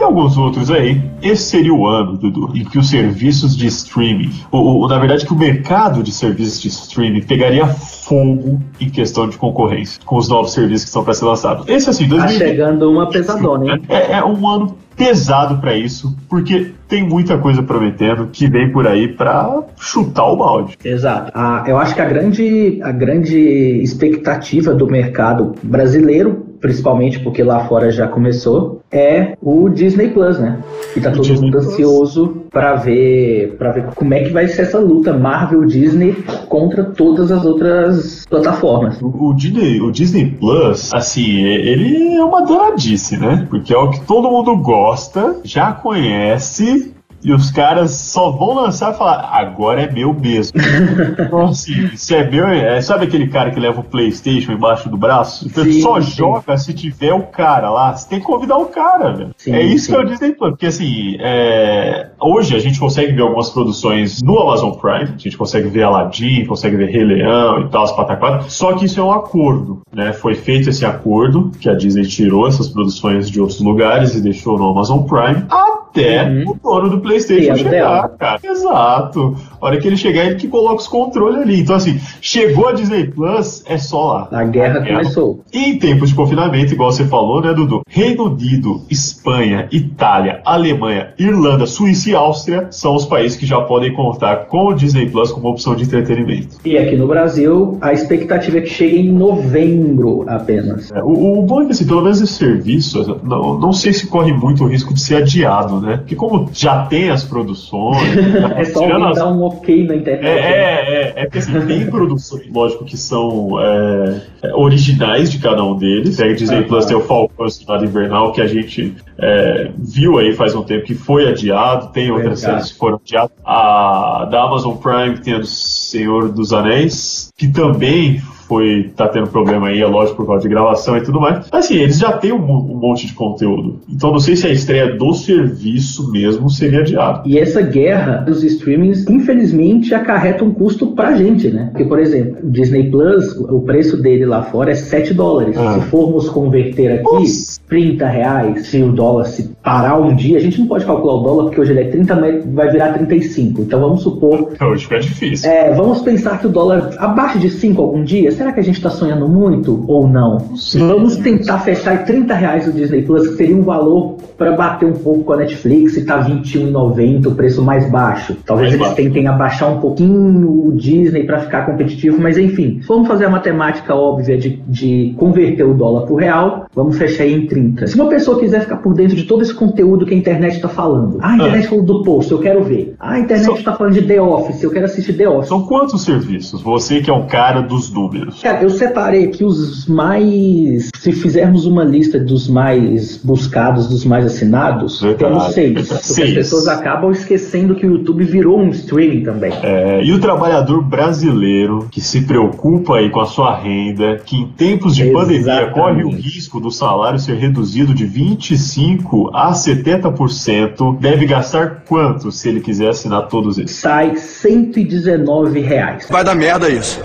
e 0.00 0.02
alguns 0.02 0.36
outros 0.36 0.70
aí. 0.70 1.00
Esse 1.22 1.42
seria 1.42 1.74
o 1.74 1.86
ano, 1.86 2.16
Dudu, 2.16 2.50
em 2.54 2.64
que 2.64 2.78
os 2.78 2.88
serviços 2.88 3.56
de 3.56 3.66
streaming, 3.66 4.30
ou, 4.50 4.80
ou, 4.80 4.88
na 4.88 4.98
verdade 4.98 5.26
que 5.26 5.32
o 5.32 5.36
mercado 5.36 6.02
de 6.02 6.10
serviços 6.10 6.60
de 6.60 6.68
streaming 6.68 7.22
pegaria 7.22 7.66
fogo 7.66 8.60
em 8.80 8.88
questão 8.88 9.28
de 9.28 9.36
concorrência 9.36 10.00
com 10.04 10.16
os 10.16 10.28
novos 10.28 10.52
serviços 10.52 10.84
que 10.84 10.88
estão 10.88 11.04
para 11.04 11.14
ser 11.14 11.24
lançados. 11.26 11.68
Esse 11.68 11.90
assim, 11.90 12.04
Tá 12.08 12.16
2020 12.16 12.38
chegando 12.38 12.90
uma 12.90 13.08
pesadona, 13.08 13.74
hein? 13.74 13.82
é, 13.88 14.12
é 14.14 14.24
um 14.24 14.48
ano 14.48 14.76
pesado 14.96 15.58
para 15.58 15.74
isso, 15.76 16.14
porque 16.28 16.72
tem 16.88 17.02
muita 17.08 17.38
coisa 17.38 17.62
prometendo 17.62 18.28
que 18.30 18.46
vem 18.48 18.70
por 18.70 18.86
aí 18.86 19.08
para 19.08 19.62
chutar 19.78 20.26
o 20.26 20.36
balde. 20.36 20.76
Exato. 20.84 21.30
Ah, 21.34 21.64
eu 21.66 21.78
acho 21.78 21.94
que 21.94 22.00
a 22.00 22.04
grande, 22.04 22.80
a 22.82 22.92
grande 22.92 23.38
expectativa 23.82 24.74
do 24.74 24.86
mercado 24.86 25.54
brasileiro, 25.62 26.49
principalmente 26.60 27.18
porque 27.20 27.42
lá 27.42 27.64
fora 27.66 27.90
já 27.90 28.06
começou, 28.06 28.82
é 28.90 29.36
o 29.40 29.68
Disney 29.68 30.08
Plus, 30.08 30.38
né? 30.38 30.58
E 30.96 31.00
tá 31.00 31.10
todo 31.10 31.22
Disney 31.22 31.46
mundo 31.46 31.58
ansioso 31.58 32.44
para 32.50 32.74
ver, 32.74 33.56
para 33.56 33.72
ver 33.72 33.84
como 33.94 34.12
é 34.14 34.24
que 34.24 34.30
vai 34.30 34.48
ser 34.48 34.62
essa 34.62 34.78
luta 34.78 35.16
Marvel 35.16 35.64
Disney 35.64 36.12
contra 36.48 36.84
todas 36.84 37.30
as 37.30 37.44
outras 37.44 38.26
plataformas. 38.28 39.00
O, 39.00 39.30
o 39.30 39.34
Disney, 39.34 39.80
o 39.80 39.90
Disney 39.90 40.26
Plus, 40.38 40.92
assim, 40.92 41.44
ele 41.44 42.14
é 42.14 42.24
uma 42.24 42.42
danadice, 42.42 43.16
né? 43.16 43.46
Porque 43.48 43.72
é 43.72 43.78
o 43.78 43.90
que 43.90 44.00
todo 44.00 44.30
mundo 44.30 44.56
gosta, 44.56 45.36
já 45.44 45.72
conhece. 45.72 46.94
E 47.22 47.32
os 47.32 47.50
caras 47.50 47.90
só 47.92 48.30
vão 48.30 48.54
lançar 48.54 48.94
e 48.94 48.96
falar, 48.96 49.28
agora 49.32 49.82
é 49.82 49.90
meu 49.90 50.12
mesmo. 50.14 50.58
então, 51.18 51.46
assim, 51.48 51.94
se 51.96 52.14
é 52.14 52.28
meu, 52.28 52.46
é, 52.48 52.80
sabe 52.80 53.04
aquele 53.04 53.28
cara 53.28 53.50
que 53.50 53.60
leva 53.60 53.80
o 53.80 53.84
Playstation 53.84 54.52
embaixo 54.52 54.88
do 54.88 54.96
braço? 54.96 55.46
Então, 55.46 55.64
Sim, 55.64 55.80
só 55.82 56.00
sim. 56.00 56.10
joga 56.16 56.56
se 56.56 56.72
tiver 56.72 57.12
o 57.12 57.22
cara 57.24 57.70
lá. 57.70 57.94
Você 57.94 58.08
tem 58.08 58.20
que 58.20 58.24
convidar 58.26 58.56
o 58.56 58.66
cara, 58.66 59.12
velho. 59.12 59.30
Sim, 59.36 59.52
é 59.52 59.62
isso 59.62 59.88
que 59.88 59.94
é 59.94 59.98
o 59.98 60.04
Disney 60.04 60.32
Plus. 60.32 60.50
Porque, 60.50 60.66
assim, 60.66 61.16
é, 61.20 62.08
hoje 62.20 62.56
a 62.56 62.58
gente 62.58 62.78
consegue 62.80 63.12
ver 63.12 63.22
algumas 63.22 63.50
produções 63.50 64.22
no 64.22 64.38
Amazon 64.38 64.72
Prime. 64.72 65.14
A 65.14 65.18
gente 65.18 65.36
consegue 65.36 65.68
ver 65.68 65.82
Aladdin, 65.82 66.44
consegue 66.46 66.76
ver 66.76 66.90
Rei 66.90 67.04
Leão 67.04 67.60
e 67.62 67.68
tal, 67.68 67.82
as 67.82 67.92
pataquadas. 67.92 68.52
Só 68.52 68.72
que 68.72 68.86
isso 68.86 68.98
é 68.98 69.02
um 69.02 69.12
acordo, 69.12 69.80
né? 69.92 70.12
Foi 70.12 70.34
feito 70.34 70.70
esse 70.70 70.84
acordo, 70.86 71.50
que 71.60 71.68
a 71.68 71.74
Disney 71.74 72.04
tirou 72.06 72.48
essas 72.48 72.68
produções 72.68 73.28
de 73.30 73.40
outros 73.40 73.60
lugares 73.60 74.14
e 74.14 74.20
deixou 74.22 74.58
no 74.58 74.70
Amazon 74.70 75.02
Prime. 75.02 75.44
Até 75.50 75.80
Uhum. 75.90 76.50
o 76.50 76.54
dono 76.62 76.88
do 76.88 77.00
PlayStation 77.00 77.09
Sim, 77.18 77.48
é 77.48 77.56
chegar, 77.56 77.70
dela. 77.70 78.08
cara. 78.18 78.40
Exato. 78.42 79.36
A 79.60 79.66
hora 79.66 79.78
que 79.78 79.86
ele 79.86 79.96
chegar, 79.96 80.24
ele 80.26 80.36
que 80.36 80.48
coloca 80.48 80.76
os 80.76 80.86
controles 80.88 81.40
ali. 81.42 81.60
Então, 81.60 81.76
assim, 81.76 81.98
chegou 82.20 82.68
a 82.68 82.72
Disney 82.72 83.04
Plus, 83.04 83.62
é 83.66 83.76
só 83.78 84.12
lá. 84.12 84.28
A 84.30 84.44
guerra 84.44 84.84
começou. 84.84 85.40
E 85.52 85.70
em 85.70 85.78
tempos 85.78 86.10
de 86.10 86.14
confinamento, 86.14 86.72
igual 86.72 86.92
você 86.92 87.04
falou, 87.04 87.42
né, 87.42 87.52
Dudu? 87.52 87.82
Reino 87.88 88.24
Unido, 88.24 88.82
Espanha, 88.90 89.68
Itália, 89.70 90.40
Alemanha, 90.44 91.12
Irlanda, 91.18 91.66
Suíça 91.66 92.10
e 92.10 92.14
Áustria 92.14 92.68
são 92.70 92.94
os 92.94 93.04
países 93.04 93.36
que 93.36 93.46
já 93.46 93.60
podem 93.60 93.92
contar 93.92 94.46
com 94.46 94.66
o 94.66 94.74
Disney 94.74 95.08
Plus 95.08 95.32
como 95.32 95.48
opção 95.48 95.74
de 95.74 95.84
entretenimento. 95.84 96.56
E 96.64 96.78
aqui 96.78 96.96
no 96.96 97.06
Brasil, 97.06 97.78
a 97.80 97.92
expectativa 97.92 98.58
é 98.58 98.60
que 98.62 98.70
chegue 98.70 98.98
em 98.98 99.12
novembro 99.12 100.24
apenas. 100.26 100.90
É, 100.92 101.02
O, 101.02 101.40
o 101.40 101.42
bom 101.42 101.62
é 101.62 101.66
que, 101.66 101.72
assim, 101.72 101.86
pelo 101.86 102.02
menos 102.02 102.20
esse 102.20 102.34
serviço, 102.34 103.20
não, 103.22 103.58
não 103.58 103.72
sei 103.72 103.92
se 103.92 104.06
corre 104.06 104.32
muito 104.32 104.64
o 104.64 104.66
risco 104.66 104.94
de 104.94 105.00
ser 105.00 105.16
adiado, 105.16 105.80
né? 105.80 105.98
Porque 105.98 106.14
como 106.14 106.48
já 106.52 106.86
tem 106.86 106.99
as 107.08 107.24
produções... 107.24 108.16
É 108.56 108.64
só 108.72 108.84
as- 108.84 109.16
dar 109.16 109.28
um 109.32 109.42
ok 109.42 109.86
na 109.86 109.96
internet. 109.96 110.26
É, 110.26 110.34
né? 110.34 110.40
é, 110.40 110.90
é, 110.90 111.12
é 111.16 111.24
porque 111.24 111.38
assim, 111.38 111.66
tem 111.66 111.86
produções, 111.86 112.52
lógico, 112.52 112.84
que 112.84 112.96
são 112.96 113.60
é, 113.60 114.22
é, 114.42 114.54
originais 114.54 115.30
de 115.30 115.38
cada 115.38 115.64
um 115.64 115.76
deles. 115.76 116.20
Aí 116.20 116.34
Disney 116.34 116.58
Aham. 116.58 116.68
Plus 116.68 116.84
tem 116.86 116.96
o 116.96 117.00
Falcão 117.00 117.46
e 117.46 117.48
o 117.48 117.50
Soldado 117.50 117.84
Invernal, 117.84 118.32
que 118.32 118.40
a 118.40 118.46
gente 118.46 118.94
é, 119.18 119.70
viu 119.78 120.18
aí 120.18 120.34
faz 120.34 120.54
um 120.54 120.62
tempo 120.62 120.84
que 120.84 120.94
foi 120.94 121.28
adiado. 121.28 121.92
Tem 121.92 122.10
outras 122.10 122.40
Verdade. 122.40 122.62
séries 122.62 122.72
que 122.72 122.78
foram 122.78 123.00
adiadas. 123.02 123.30
A 123.44 124.26
da 124.30 124.42
Amazon 124.42 124.76
Prime 124.76 125.18
tem 125.18 125.34
a 125.34 125.38
do 125.38 125.46
Senhor 125.46 126.28
dos 126.28 126.52
Anéis, 126.52 127.30
que 127.36 127.48
também 127.48 128.20
foi 128.50 128.90
tá 128.96 129.06
tendo 129.06 129.28
problema 129.28 129.68
aí, 129.68 129.80
é 129.80 129.86
lógico, 129.86 130.16
por 130.16 130.26
causa 130.26 130.42
de 130.42 130.48
gravação 130.48 130.96
e 130.96 131.02
tudo 131.02 131.20
mais. 131.20 131.46
Mas 131.52 131.66
assim, 131.66 131.76
eles 131.76 131.98
já 131.98 132.10
têm 132.12 132.32
um, 132.32 132.42
um 132.42 132.76
monte 132.76 133.06
de 133.06 133.14
conteúdo. 133.14 133.78
Então 133.88 134.10
não 134.10 134.18
sei 134.18 134.34
se 134.34 134.48
a 134.48 134.50
estreia 134.50 134.96
do 134.96 135.14
serviço 135.14 136.10
mesmo 136.10 136.50
seria 136.50 136.80
adiada. 136.80 137.22
E 137.24 137.38
essa 137.38 137.62
guerra 137.62 138.16
dos 138.16 138.42
streamings, 138.42 139.08
infelizmente, 139.08 139.94
acarreta 139.94 140.44
um 140.44 140.52
custo 140.52 140.88
pra 140.88 141.16
gente, 141.16 141.48
né? 141.48 141.68
Porque, 141.70 141.84
por 141.84 142.00
exemplo, 142.00 142.38
o 142.42 142.50
Disney 142.50 142.90
Plus, 142.90 143.36
o 143.36 143.60
preço 143.60 144.02
dele 144.02 144.26
lá 144.26 144.42
fora 144.42 144.72
é 144.72 144.74
7 144.74 145.14
dólares. 145.14 145.56
Ah. 145.56 145.74
Se 145.74 145.86
formos 145.86 146.28
converter 146.28 146.92
aqui, 146.92 147.04
Nossa. 147.04 147.60
30 147.68 148.06
reais, 148.08 148.66
se 148.66 148.82
o 148.82 148.90
dólar 148.90 149.26
se 149.26 149.50
parar 149.62 149.96
um 149.98 150.14
dia, 150.14 150.38
a 150.38 150.40
gente 150.40 150.58
não 150.58 150.66
pode 150.66 150.84
calcular 150.86 151.14
o 151.14 151.22
dólar, 151.22 151.44
porque 151.44 151.60
hoje 151.60 151.72
ele 151.72 151.80
é 151.80 151.84
30, 151.90 152.16
mas 152.16 152.44
vai 152.46 152.70
virar 152.70 152.92
35. 152.94 153.62
Então 153.62 153.80
vamos 153.80 154.02
supor 154.02 154.50
Então, 154.52 154.70
hoje 154.70 154.84
fica 154.84 155.00
difícil. 155.00 155.50
É, 155.50 155.74
vamos 155.74 156.00
pensar 156.00 156.38
que 156.38 156.46
o 156.46 156.50
dólar 156.50 156.94
abaixo 156.98 157.38
de 157.38 157.50
5 157.50 157.80
algum 157.80 158.02
dia. 158.02 158.32
Será 158.32 158.52
que 158.52 158.60
a 158.60 158.62
gente 158.62 158.76
está 158.76 158.90
sonhando 158.90 159.28
muito 159.28 159.84
ou 159.86 160.08
não? 160.08 160.56
sei. 160.56 160.80
Vamos 160.80 161.16
tentar 161.16 161.58
fechar 161.60 162.02
em 162.02 162.04
30 162.04 162.34
reais 162.34 162.66
o 162.66 162.72
Disney 162.72 163.02
Plus, 163.02 163.28
que 163.28 163.36
seria 163.36 163.56
um 163.56 163.62
valor 163.62 164.16
para 164.36 164.52
bater 164.52 164.86
um 164.86 164.94
pouco 164.94 165.24
com 165.24 165.32
a 165.34 165.36
Netflix 165.36 165.96
e 165.98 166.04
tá 166.06 166.20
R$21,90, 166.20 167.26
o 167.26 167.34
preço 167.34 167.62
mais 167.62 167.88
baixo. 167.90 168.36
Talvez 168.46 168.70
Mais 168.70 168.74
eles 168.74 168.86
baixo. 168.86 168.96
tentem 168.96 169.26
abaixar 169.26 169.70
um 169.70 169.80
pouquinho 169.80 170.68
o 170.68 170.72
Disney 170.72 171.24
para 171.24 171.40
ficar 171.40 171.66
competitivo, 171.66 172.18
mas 172.20 172.38
enfim, 172.38 172.80
vamos 172.88 173.06
fazer 173.06 173.26
a 173.26 173.30
matemática 173.30 173.94
óbvia 173.94 174.38
de, 174.38 174.62
de 174.66 175.14
converter 175.18 175.64
o 175.64 175.74
dólar 175.74 176.06
pro 176.06 176.14
real, 176.16 176.66
vamos 176.74 176.96
fechar 176.96 177.24
aí 177.24 177.34
em 177.34 177.46
30. 177.46 177.86
Se 177.86 177.94
uma 177.96 178.08
pessoa 178.08 178.38
quiser 178.40 178.62
ficar 178.62 178.76
por 178.78 178.94
dentro 178.94 179.14
de 179.14 179.24
todo 179.24 179.42
esse 179.42 179.49
esse 179.50 179.54
conteúdo 179.54 180.06
que 180.06 180.14
a 180.14 180.16
internet 180.16 180.54
está 180.54 180.68
falando. 180.68 181.18
Ah, 181.20 181.32
a 181.32 181.34
internet 181.34 181.68
falou 181.68 181.84
do 181.84 182.02
post, 182.02 182.30
eu 182.30 182.38
quero 182.38 182.62
ver. 182.64 182.94
Ah, 182.98 183.12
a 183.12 183.20
internet 183.20 183.58
está 183.58 183.74
falando 183.74 183.94
de 183.94 184.02
The 184.02 184.20
Office, 184.20 184.62
eu 184.62 184.70
quero 184.70 184.86
assistir 184.86 185.12
The 185.14 185.28
Office. 185.28 185.48
São 185.48 185.62
quantos 185.66 186.02
serviços? 186.02 186.62
Você 186.62 187.00
que 187.00 187.10
é 187.10 187.12
o 187.12 187.24
cara 187.26 187.60
dos 187.60 187.92
números. 187.92 188.40
Cara, 188.40 188.62
eu 188.62 188.70
separei 188.70 189.24
aqui 189.24 189.44
os 189.44 189.86
mais. 189.86 190.90
Se 190.96 191.12
fizermos 191.12 191.66
uma 191.66 191.84
lista 191.84 192.18
dos 192.18 192.48
mais 192.48 193.16
buscados, 193.16 193.88
dos 193.88 194.04
mais 194.04 194.24
assinados, 194.24 195.00
Verdade. 195.00 195.18
temos 195.24 195.54
seis. 195.54 195.88
Porque 196.06 196.22
as 196.22 196.34
pessoas 196.34 196.68
acabam 196.68 197.10
esquecendo 197.10 197.74
que 197.74 197.86
o 197.86 197.92
YouTube 197.96 198.24
virou 198.24 198.58
um 198.58 198.68
streaming 198.70 199.22
também. 199.22 199.52
É, 199.62 200.02
e 200.02 200.12
o 200.12 200.20
trabalhador 200.20 200.82
brasileiro 200.82 201.88
que 201.90 202.00
se 202.00 202.22
preocupa 202.22 202.96
aí 202.96 203.10
com 203.10 203.20
a 203.20 203.26
sua 203.26 203.56
renda, 203.56 204.18
que 204.24 204.36
em 204.36 204.46
tempos 204.48 204.94
de 204.94 205.10
pandemia 205.10 205.40
Exatamente. 205.40 205.74
corre 205.74 206.04
o 206.04 206.10
risco 206.10 206.60
do 206.60 206.70
salário 206.70 207.18
ser 207.18 207.34
reduzido 207.34 207.94
de 207.94 208.04
25 208.04 209.30
a 209.40 209.52
70%, 209.52 210.98
deve 210.98 211.24
gastar 211.24 211.82
quanto 211.88 212.30
se 212.30 212.48
ele 212.48 212.60
quiser 212.60 212.90
assinar 212.90 213.26
todos 213.28 213.56
eles? 213.56 213.70
Sai 213.70 214.14
119 214.16 215.60
reais. 215.60 216.06
Vai 216.10 216.22
dar 216.22 216.34
merda 216.34 216.68
isso. 216.68 217.00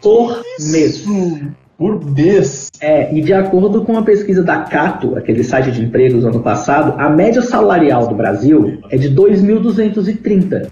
Por 0.00 0.40
mês. 0.60 1.04
Por 1.76 2.04
mês. 2.04 2.67
É, 2.80 3.14
e 3.14 3.20
de 3.20 3.32
acordo 3.32 3.82
com 3.82 3.92
uma 3.92 4.02
pesquisa 4.02 4.42
da 4.42 4.58
Cato, 4.58 5.16
aquele 5.16 5.42
site 5.42 5.70
de 5.70 5.82
empregos 5.82 6.24
ano 6.24 6.40
passado, 6.40 6.94
a 6.98 7.08
média 7.08 7.42
salarial 7.42 8.06
do 8.06 8.14
Brasil 8.14 8.78
é 8.90 8.96
de 8.96 9.10
2.230. 9.14 10.68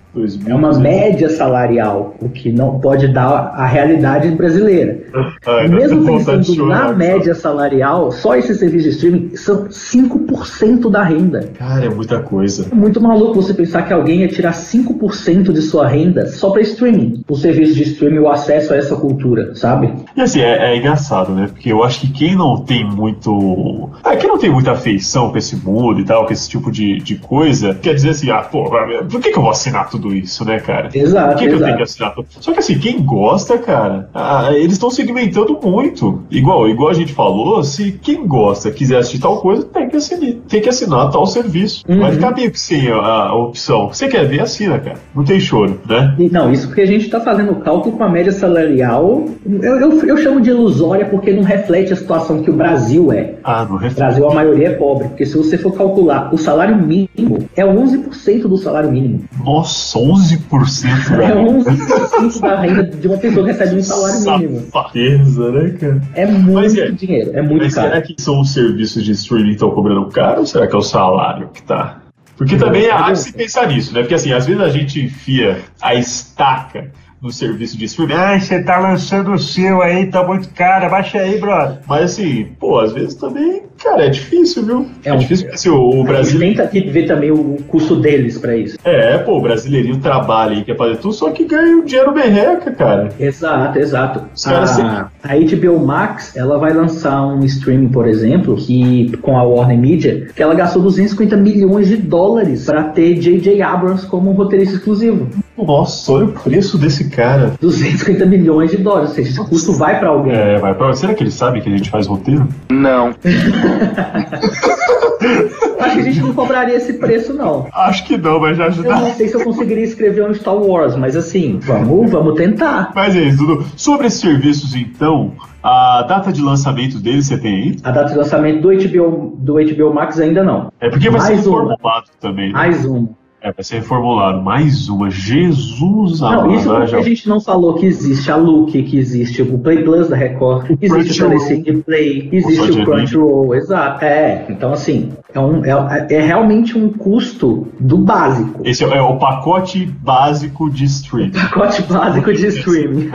É 0.47 0.55
uma 0.55 0.79
média 0.79 1.29
salarial, 1.29 2.17
o 2.21 2.29
que 2.29 2.51
não 2.51 2.81
pode 2.81 3.09
dar 3.09 3.53
a 3.55 3.67
realidade 3.67 4.31
brasileira. 4.31 5.01
Mesmo 5.69 6.05
pensando 6.05 6.67
na 6.67 6.93
média 6.93 7.35
salarial, 7.35 8.11
só 8.13 8.37
esse 8.37 8.55
serviço 8.55 8.85
de 8.85 8.95
streaming 8.95 9.37
são 9.37 9.67
5% 9.67 10.91
da 10.91 11.03
renda. 11.03 11.51
Cara, 11.59 11.85
é 11.85 11.89
muita 11.89 12.21
coisa. 12.21 12.67
É 12.71 12.75
muito 12.75 13.01
maluco 13.01 13.35
você 13.35 13.53
pensar 13.53 13.83
que 13.83 13.93
alguém 13.93 14.21
ia 14.21 14.29
tirar 14.29 14.53
5% 14.53 15.53
de 15.53 15.63
sua 15.63 15.87
renda 15.87 16.27
só 16.27 16.51
para 16.51 16.63
streaming. 16.63 17.25
O 17.29 17.37
serviço 17.37 17.75
de 17.75 17.83
streaming, 17.83 18.19
o 18.19 18.29
acesso 18.29 18.73
a 18.73 18.77
essa 18.77 18.97
cultura, 18.97 19.55
sabe? 19.55 19.93
E 20.17 20.21
assim, 20.21 20.41
é, 20.41 20.73
é 20.73 20.77
engraçado, 20.77 21.33
né? 21.33 21.49
Porque 21.53 21.71
eu 21.71 21.83
acho 21.83 21.96
que 22.01 22.11
quem 22.11 22.37
não 22.37 22.61
tem 22.61 22.85
muito. 22.85 23.91
Ah, 24.03 24.17
quem 24.17 24.29
não 24.29 24.39
tem 24.39 24.51
muita 24.51 24.73
afeição 24.73 25.31
com 25.31 25.39
esse 25.39 25.57
mundo 25.57 26.01
e 26.01 26.05
tal, 26.05 26.27
com 26.27 26.33
esse 26.33 26.49
tipo 26.49 26.71
de, 26.71 26.99
de 26.99 27.17
coisa, 27.17 27.75
quer 27.75 27.95
dizer 27.95 28.11
assim, 28.11 28.31
ah, 28.31 28.43
pô, 28.43 28.71
por 29.11 29.21
que, 29.21 29.31
que 29.31 29.39
eu 29.39 29.43
vou 29.43 29.51
assinar 29.51 29.89
tudo 29.89 30.15
isso, 30.15 30.45
né, 30.45 30.61
cara? 30.61 30.91
Exato, 30.93 31.29
Por 31.31 31.39
que, 31.39 31.49
que 31.49 31.55
eu 31.55 31.63
tenho 31.63 31.77
que 31.77 31.83
assinar 31.83 32.15
tudo? 32.15 32.29
Só 32.41 32.53
que 32.53 32.59
assim, 32.59 32.79
quem 32.79 33.03
gosta, 33.03 33.59
cara, 33.59 34.09
ah, 34.15 34.51
eles 34.53 34.73
estão 34.73 34.91
segmentando 34.91 35.59
muito. 35.63 36.23
Igual, 36.31 36.69
igual 36.69 36.91
a 36.91 36.95
gente 36.95 37.13
falou, 37.13 37.63
se 37.63 37.93
quem 37.93 38.27
gosta 38.27 38.71
quiser 38.71 38.99
assistir 38.99 39.21
tal 39.21 39.41
coisa, 39.41 39.65
tem 39.65 39.89
que 39.89 39.97
assinar, 39.97 40.33
tem 40.49 40.61
que 40.61 40.69
assinar 40.69 41.11
tal 41.11 41.27
serviço. 41.27 41.85
Uhum. 41.89 42.01
Vai 42.01 42.13
ficar 42.13 42.35
meio 42.35 42.51
que 42.51 42.61
sem 42.61 42.89
a, 42.91 42.97
a 42.97 43.35
opção. 43.35 43.89
Você 43.89 44.09
quer 44.09 44.27
ver, 44.27 44.41
assina, 44.41 44.79
cara. 44.79 44.99
Não 45.15 45.25
tem 45.25 45.41
choro, 45.41 45.81
né? 45.89 46.15
Não, 46.31 46.53
isso 46.53 46.67
porque 46.67 46.83
a 46.83 46.87
gente 46.87 47.05
está 47.05 47.21
fazendo 47.21 47.53
o 47.53 47.57
cálculo 47.57 47.97
com 47.97 48.05
a 48.05 48.09
média 48.09 48.33
salarial. 48.33 49.25
Eu, 49.45 49.81
eu, 49.81 50.07
eu 50.07 50.17
chamo 50.17 50.41
de 50.41 50.51
ilusória 50.51 51.07
porque 51.07 51.33
não 51.33 51.43
reflete 51.43 51.86
a 51.93 51.97
situação 51.97 52.43
que 52.43 52.51
o 52.51 52.53
Brasil 52.55 53.13
é. 53.13 53.35
Ah, 53.45 53.65
no 53.65 53.77
O 53.77 53.91
Brasil, 53.91 54.29
a 54.31 54.35
maioria 54.35 54.69
é 54.69 54.73
pobre. 54.73 55.09
Porque 55.09 55.27
se 55.27 55.37
você 55.37 55.57
for 55.59 55.73
calcular, 55.73 56.33
o 56.33 56.39
salário 56.39 56.77
mínimo 56.77 57.49
é 57.57 57.65
11% 57.65 58.43
do 58.43 58.57
salário 58.57 58.91
mínimo. 58.91 59.25
Nossa, 59.45 59.99
11% 59.99 61.17
da 61.17 61.25
É 61.25 61.35
11% 61.35 62.41
da 62.41 62.61
renda 62.61 62.83
de 62.85 63.07
uma 63.09 63.19
pessoa 63.19 63.45
que 63.47 63.53
recebe 63.53 63.77
um 63.77 63.83
salário 63.83 64.41
mínimo. 64.41 64.61
Safadeza, 64.67 65.53
né, 65.53 65.71
cara? 65.71 66.03
É 66.15 66.27
muito 66.27 66.81
é- 66.81 66.91
dinheiro, 66.91 67.31
é 67.35 67.43
muito 67.43 67.65
Mas 67.65 67.75
caro. 67.75 67.89
será 67.89 68.03
que 68.03 68.15
são 68.19 68.41
os 68.41 68.53
serviços 68.53 69.05
de 69.05 69.13
streaming 69.13 69.49
que 69.49 69.53
estão 69.55 69.71
cobrando 69.71 70.07
caro 70.09 70.41
ou 70.41 70.47
será 70.47 70.67
que 70.67 70.75
é 70.75 70.79
o 70.79 70.83
salário 70.83 71.49
que 71.53 71.63
tá? 71.63 72.01
Porque 72.37 72.57
também 72.57 72.91
há 72.91 73.11
de 73.13 73.19
se 73.19 73.33
pensar 73.33 73.67
nisso, 73.69 73.95
né? 73.95 74.01
Porque 74.01 74.15
assim, 74.15 74.31
às 74.33 74.45
vezes 74.47 74.61
a 74.61 74.69
gente 74.69 75.03
enfia 75.03 75.59
a 75.81 75.95
estaca 75.95 76.91
no 77.21 77.31
serviço 77.31 77.77
de 77.77 77.85
streaming. 77.87 78.15
Ah, 78.15 78.39
você 78.39 78.63
tá 78.63 78.79
lançando 78.79 79.33
o 79.33 79.39
seu 79.39 79.83
aí, 79.83 80.07
tá 80.11 80.25
muito 80.25 80.49
caro, 80.51 80.91
baixa 80.91 81.19
aí, 81.19 81.39
brother. 81.39 81.81
Mas 81.87 82.13
assim, 82.13 82.45
pô, 82.59 82.79
às 82.79 82.93
vezes 82.93 83.15
também, 83.15 83.63
cara, 83.83 84.07
é 84.07 84.09
difícil, 84.11 84.65
viu? 84.65 84.87
É, 85.05 85.13
um- 85.13 85.19
difícil 85.19 85.47
porque 85.47 85.57
assim, 85.57 85.69
o, 85.71 86.01
o 86.01 86.05
Brasil. 86.05 86.41
A 86.41 86.45
gente 86.45 86.69
tem 86.69 86.83
que 86.83 86.91
ver 86.91 87.07
também 87.07 87.31
o 87.31 87.57
custo 87.69 87.97
deles 87.97 88.39
para 88.39 88.57
isso. 88.57 88.77
É, 88.85 89.19
pô, 89.19 89.39
o 89.39 89.41
brasileirinho 89.41 89.99
trabalha 89.99 90.55
e 90.55 90.65
quer 90.65 90.77
fazer 90.77 90.97
tudo, 90.97 91.15
só 91.15 91.31
que 91.31 91.45
ganha 91.45 91.77
um 91.77 91.85
dinheiro 91.85 92.13
merreca, 92.15 92.71
cara. 92.73 93.09
Exato, 93.19 93.79
exato. 93.79 94.25
Os 94.35 94.45
caras 94.45 94.79
a, 94.79 95.11
a 95.23 95.35
HBO 95.37 95.79
Max, 95.85 96.37
ela 96.37 96.59
vai 96.59 96.73
lançar 96.73 97.25
um 97.27 97.45
streaming, 97.45 97.89
por 97.89 98.07
exemplo, 98.07 98.57
que 98.57 99.17
com 99.19 99.37
a 99.39 99.43
Warner 99.43 99.79
Media, 99.79 100.29
que 100.35 100.43
ela 100.43 100.55
gastou 100.55 100.83
250 100.83 101.37
milhões 101.37 101.89
de 101.89 101.97
dólares 101.97 102.65
para 102.65 102.85
ter 102.85 103.15
J.J. 103.15 103.63
Abrams 103.63 104.07
como 104.07 104.31
um 104.31 104.35
roteirista 104.35 104.77
exclusivo. 104.77 105.29
Nossa, 105.57 106.13
olha 106.13 106.27
o 106.27 106.33
preço 106.33 106.77
desse 106.77 107.09
cara. 107.09 107.55
250 107.61 108.27
milhões 108.27 108.71
de 108.71 108.77
dólares, 108.77 109.11
ou 109.11 109.15
seja, 109.17 109.31
esse 109.31 109.49
custo 109.49 109.73
vai 109.73 109.99
para 109.99 110.09
alguém. 110.09 110.33
É, 110.33 110.59
vai 110.59 110.75
pra. 110.75 110.93
Será 110.95 111.15
que 111.15 111.23
eles 111.23 111.35
sabem 111.35 111.63
que 111.63 111.69
a 111.69 111.77
gente 111.77 111.89
faz 111.91 112.07
roteiro? 112.07 112.47
Não. 112.71 113.15
Acho 115.81 115.95
que 115.95 116.01
a 116.01 116.03
gente 116.03 116.21
não 116.21 116.35
cobraria 116.35 116.77
esse 116.77 116.95
preço, 116.95 117.33
não. 117.35 117.67
Acho 117.73 118.05
que 118.07 118.17
não, 118.17 118.41
mas 118.41 118.57
já 118.57 118.65
Eu 118.65 118.69
ajuda. 118.69 118.97
não 118.97 119.15
sei 119.15 119.29
se 119.29 119.35
eu 119.35 119.45
conseguiria 119.45 119.85
escrever 119.85 120.29
um 120.29 120.35
Star 120.35 120.57
Wars, 120.57 120.97
mas 120.97 121.17
assim, 121.17 121.59
vamos, 121.63 122.11
vamos 122.11 122.35
tentar. 122.35 122.93
Mas 122.95 123.17
é 123.17 123.21
isso, 123.21 123.39
Dudu. 123.39 123.67
Sobre 123.77 124.07
esses 124.07 124.21
serviços, 124.21 124.75
então, 124.75 125.33
a 125.63 126.03
data 126.03 126.33
de 126.33 126.43
lançamento 126.43 126.99
deles 126.99 127.27
você 127.27 127.39
tem 127.39 127.55
aí? 127.55 127.77
A 127.83 127.91
data 127.91 128.11
de 128.11 128.19
lançamento 128.19 128.61
do 128.61 128.69
HBO, 128.69 129.37
do 129.39 129.55
HBO 129.55 129.95
Max 129.95 130.19
ainda 130.21 130.43
não. 130.43 130.71
É 130.81 130.89
porque 130.89 131.11
vai 131.11 131.21
ser 131.21 131.35
Mais 131.35 131.47
uma. 131.47 131.61
reformulado 131.61 132.07
também. 132.21 132.47
Né? 132.49 132.53
Mais 132.53 132.85
um. 132.85 133.09
É, 133.47 133.53
vai 133.53 133.63
ser 133.63 133.77
reformulado. 133.77 134.43
Mais 134.43 134.89
uma. 134.89 135.09
Jesus 135.09 136.21
Não, 136.21 136.29
amado. 136.29 136.55
isso 136.55 136.69
né, 136.69 136.75
porque 136.81 136.91
já- 136.91 136.99
a 136.99 137.03
gente 137.03 137.29
não 137.29 137.41
falou 137.41 137.75
que 137.75 137.87
existe 137.87 138.29
a 138.29 138.35
Look, 138.35 138.73
que 138.83 138.99
existe 138.99 139.41
o 139.41 139.57
Play 139.59 139.85
Plus 139.85 140.09
da 140.09 140.17
Record, 140.17 140.77
existe 140.83 141.23
o. 141.23 141.29
Telecine 141.29 141.83
Play, 141.83 142.29
existe 142.33 142.73
de 142.73 142.81
o 142.81 142.85
Crunchyroll, 142.85 143.55
exato. 143.55 144.05
É, 144.05 144.47
então 144.51 144.73
assim, 144.73 145.11
é, 145.37 145.41
um, 145.41 145.65
é, 145.65 146.07
é 146.11 146.21
realmente 146.21 146.79
um 146.79 146.91
custo 146.91 147.69
do 147.79 147.99
básico. 147.99 148.63
Esse 148.65 148.85
é, 148.85 149.03
o 149.03 149.17
pacote 149.17 149.85
básico 149.85 150.71
de 150.71 150.85
streaming. 150.85 151.33
Pacote 151.33 151.83
básico 151.83 152.33
de 152.33 152.47
streaming. 152.47 153.11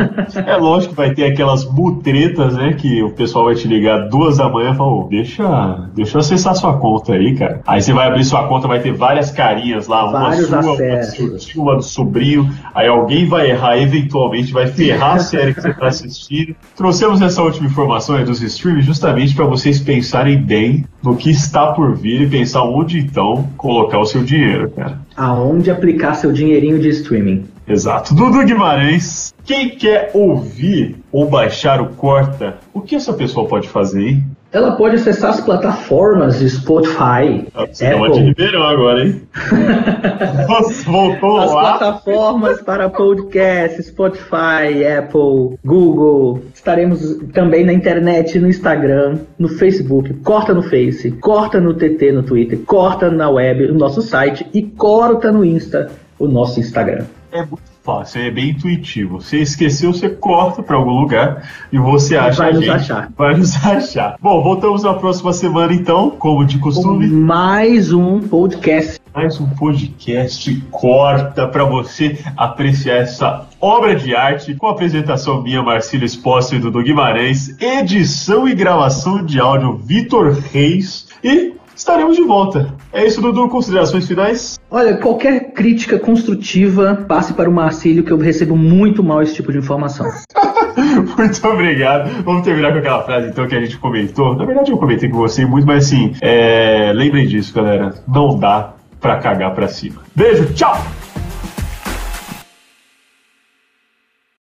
É 0.46 0.56
lógico 0.56 0.94
que 0.94 0.98
vai 0.98 1.14
ter 1.14 1.26
aquelas 1.26 1.66
mutretas, 1.66 2.56
né? 2.56 2.74
Que 2.74 3.02
o 3.02 3.10
pessoal 3.12 3.46
vai 3.46 3.56
te 3.56 3.68
ligar 3.68 4.08
duas 4.10 4.38
da 4.38 4.48
manhã 4.48 4.72
e 4.72 4.76
falar, 4.76 4.92
ô, 4.92 5.08
deixa, 5.10 5.90
deixa 5.96 6.18
eu 6.18 6.20
acessar 6.20 6.56
sua 6.56 6.78
conta 6.78 7.14
aí, 7.14 7.36
cara. 7.36 7.62
Aí 7.66 7.82
você 7.82 7.92
vai 7.92 8.08
abrir 8.08 8.24
sua 8.24 8.48
conta, 8.48 8.68
vai 8.68 8.80
ter 8.80 8.94
várias 8.94 9.32
carinhas 9.32 9.88
lá, 9.88 10.08
uma 10.08 10.20
Vários 10.20 10.48
sua, 10.48 10.60
uma 10.60 10.64
do 10.64 10.72
acessos. 10.74 11.44
seu 11.46 11.62
uma 11.62 11.76
do 11.76 11.84
sobrinho. 11.84 12.50
Aí 12.76 12.88
alguém 12.88 13.26
vai 13.26 13.50
errar 13.50 13.78
eventualmente, 13.80 14.54
vai 14.54 14.68
ferrar 14.68 15.16
a 15.16 15.20
série 15.20 15.56
que 15.56 15.62
você 15.62 15.74
tá 15.74 15.88
assistindo. 15.88 16.56
Trouxemos 16.76 17.20
essa 17.22 17.42
última 17.42 17.68
informação 17.68 18.16
aí 18.16 18.24
dos 18.24 18.42
streams 18.44 18.86
justamente 18.86 19.34
para 19.34 19.46
vocês 19.46 19.80
pensarem 19.80 20.38
bem 20.38 20.86
no 21.02 21.16
que 21.16 21.32
está 21.32 21.68
por 21.74 21.96
vir 21.96 22.11
e 22.20 22.28
pensar 22.28 22.64
onde 22.64 23.00
então 23.00 23.50
colocar 23.58 24.00
o 24.00 24.06
seu 24.06 24.24
dinheiro, 24.24 24.72
cara. 24.72 25.00
Aonde 25.16 25.70
aplicar 25.70 26.16
seu 26.16 26.32
dinheirinho 26.32 26.80
de 26.80 26.90
streaming? 26.90 27.46
Exato. 27.68 28.14
Dudu 28.14 28.44
Guimarães, 28.44 29.34
quem 29.46 29.70
quer 29.70 30.12
ouvir 30.14 30.98
ou 31.12 31.30
baixar 31.30 31.80
o 31.80 31.90
Corta, 31.90 32.58
o 32.74 32.82
que 32.82 32.96
essa 32.96 33.14
pessoa 33.14 33.48
pode 33.48 33.70
fazer, 33.70 34.08
hein? 34.08 34.24
Ela 34.54 34.74
pode 34.74 34.98
acessar 34.98 35.30
as 35.30 35.40
plataformas 35.40 36.40
de 36.40 36.50
Spotify, 36.50 37.48
Você 37.54 37.94
uma 37.94 38.10
de 38.10 38.20
Apple, 38.20 38.28
Ribeirão 38.28 38.64
agora, 38.64 39.06
hein? 39.06 39.22
Nossa, 40.48 40.84
voltou 40.84 41.40
as 41.40 41.54
lá. 41.54 41.78
plataformas 41.78 42.62
para 42.62 42.90
podcast, 42.90 43.82
Spotify, 43.82 44.86
Apple, 44.98 45.58
Google. 45.64 46.42
Estaremos 46.54 47.18
também 47.34 47.64
na 47.64 47.72
internet, 47.72 48.38
no 48.40 48.50
Instagram, 48.50 49.20
no 49.40 49.48
Facebook. 49.48 50.14
Corta 50.16 50.54
no 50.54 50.62
Face, 50.62 51.12
corta 51.12 51.62
no 51.62 51.74
TT, 51.74 52.12
no 52.12 52.24
Twitter, 52.24 52.60
corta 52.66 53.10
na 53.10 53.30
web, 53.30 53.68
no 53.68 53.80
nosso 53.80 54.02
site 54.02 54.46
e 54.54 54.62
corta 54.64 55.32
no 55.32 55.46
Insta, 55.46 55.90
o 56.20 56.28
nosso 56.28 56.60
Instagram. 56.60 57.06
É 57.32 57.40
muito 57.40 57.71
fácil, 57.84 58.22
é 58.22 58.32
bem 58.32 58.50
intuitivo. 58.52 59.22
Você 59.22 59.38
esqueceu, 59.38 59.94
você 59.94 60.10
corta 60.10 60.62
para 60.62 60.76
algum 60.76 61.00
lugar 61.02 61.50
e 61.72 61.78
você 61.78 62.16
acha 62.16 62.44
vai 62.44 62.54
nos 62.54 62.64
gente. 62.64 62.72
achar. 62.72 63.12
Vai 63.18 63.36
nos 63.36 63.56
achar. 63.66 64.16
Bom, 64.22 64.42
voltamos 64.44 64.84
na 64.84 64.94
próxima 64.94 65.34
semana 65.34 65.74
então, 65.74 66.12
como 66.12 66.46
de 66.46 66.58
costume. 66.60 67.08
Mais 67.08 67.92
um 67.92 68.20
podcast. 68.20 69.00
mais 69.14 69.40
um 69.40 69.48
podcast 69.50 70.62
corta 70.72 71.48
para 71.48 71.66
você 71.66 72.18
apreciar 72.38 72.98
essa 72.98 73.48
obra 73.60 73.96
de 73.96 74.16
arte 74.16 74.56
com 74.56 74.68
a 74.68 74.72
apresentação 74.72 75.42
minha, 75.42 75.62
Marcílio 75.62 76.06
Espósito 76.06 76.56
e 76.56 76.60
Dudu 76.60 76.84
Guimarães, 76.84 77.56
edição 77.60 78.48
e 78.48 78.56
gravação 78.56 79.26
de 79.26 79.40
áudio 79.40 79.78
Vitor 79.78 80.38
Reis 80.52 81.08
e 81.24 81.54
estaremos 81.76 82.16
de 82.16 82.24
volta. 82.24 82.74
É 82.94 83.06
isso, 83.06 83.22
Dudu, 83.22 83.48
considerações 83.48 84.08
finais? 84.08 84.60
Olha, 84.70 84.98
qualquer 84.98 85.52
crítica 85.54 85.98
construtiva, 85.98 87.06
passe 87.08 87.34
para 87.34 87.50
o 87.50 87.54
Marcílio, 87.54 88.04
que 88.04 88.12
eu 88.12 88.18
recebo 88.18 88.56
muito 88.56 89.04
mal 89.04 89.22
esse 89.22 89.36
tipo 89.36 89.52
de 89.52 89.58
informação. 89.58 90.06
Muito 91.18 91.48
obrigado. 91.48 92.10
Vamos 92.24 92.44
terminar 92.44 92.72
com 92.72 92.80
aquela 92.80 93.04
frase 93.04 93.30
então 93.30 93.48
que 93.48 93.56
a 93.56 93.60
gente 93.60 93.78
comentou. 93.78 94.36
Na 94.36 94.46
verdade, 94.46 94.72
eu 94.72 94.78
comentei 94.78 95.10
com 95.10 95.18
você 95.18 95.46
muito, 95.46 95.68
mas 95.68 95.86
assim, 95.86 96.14
é... 96.22 96.92
lembrem 96.94 97.28
disso, 97.28 97.54
galera. 97.54 97.94
Não 98.08 98.40
dá 98.40 98.74
pra 99.00 99.18
cagar 99.18 99.54
pra 99.54 99.68
cima. 99.68 100.02
Beijo, 100.16 100.54
tchau! 100.54 101.01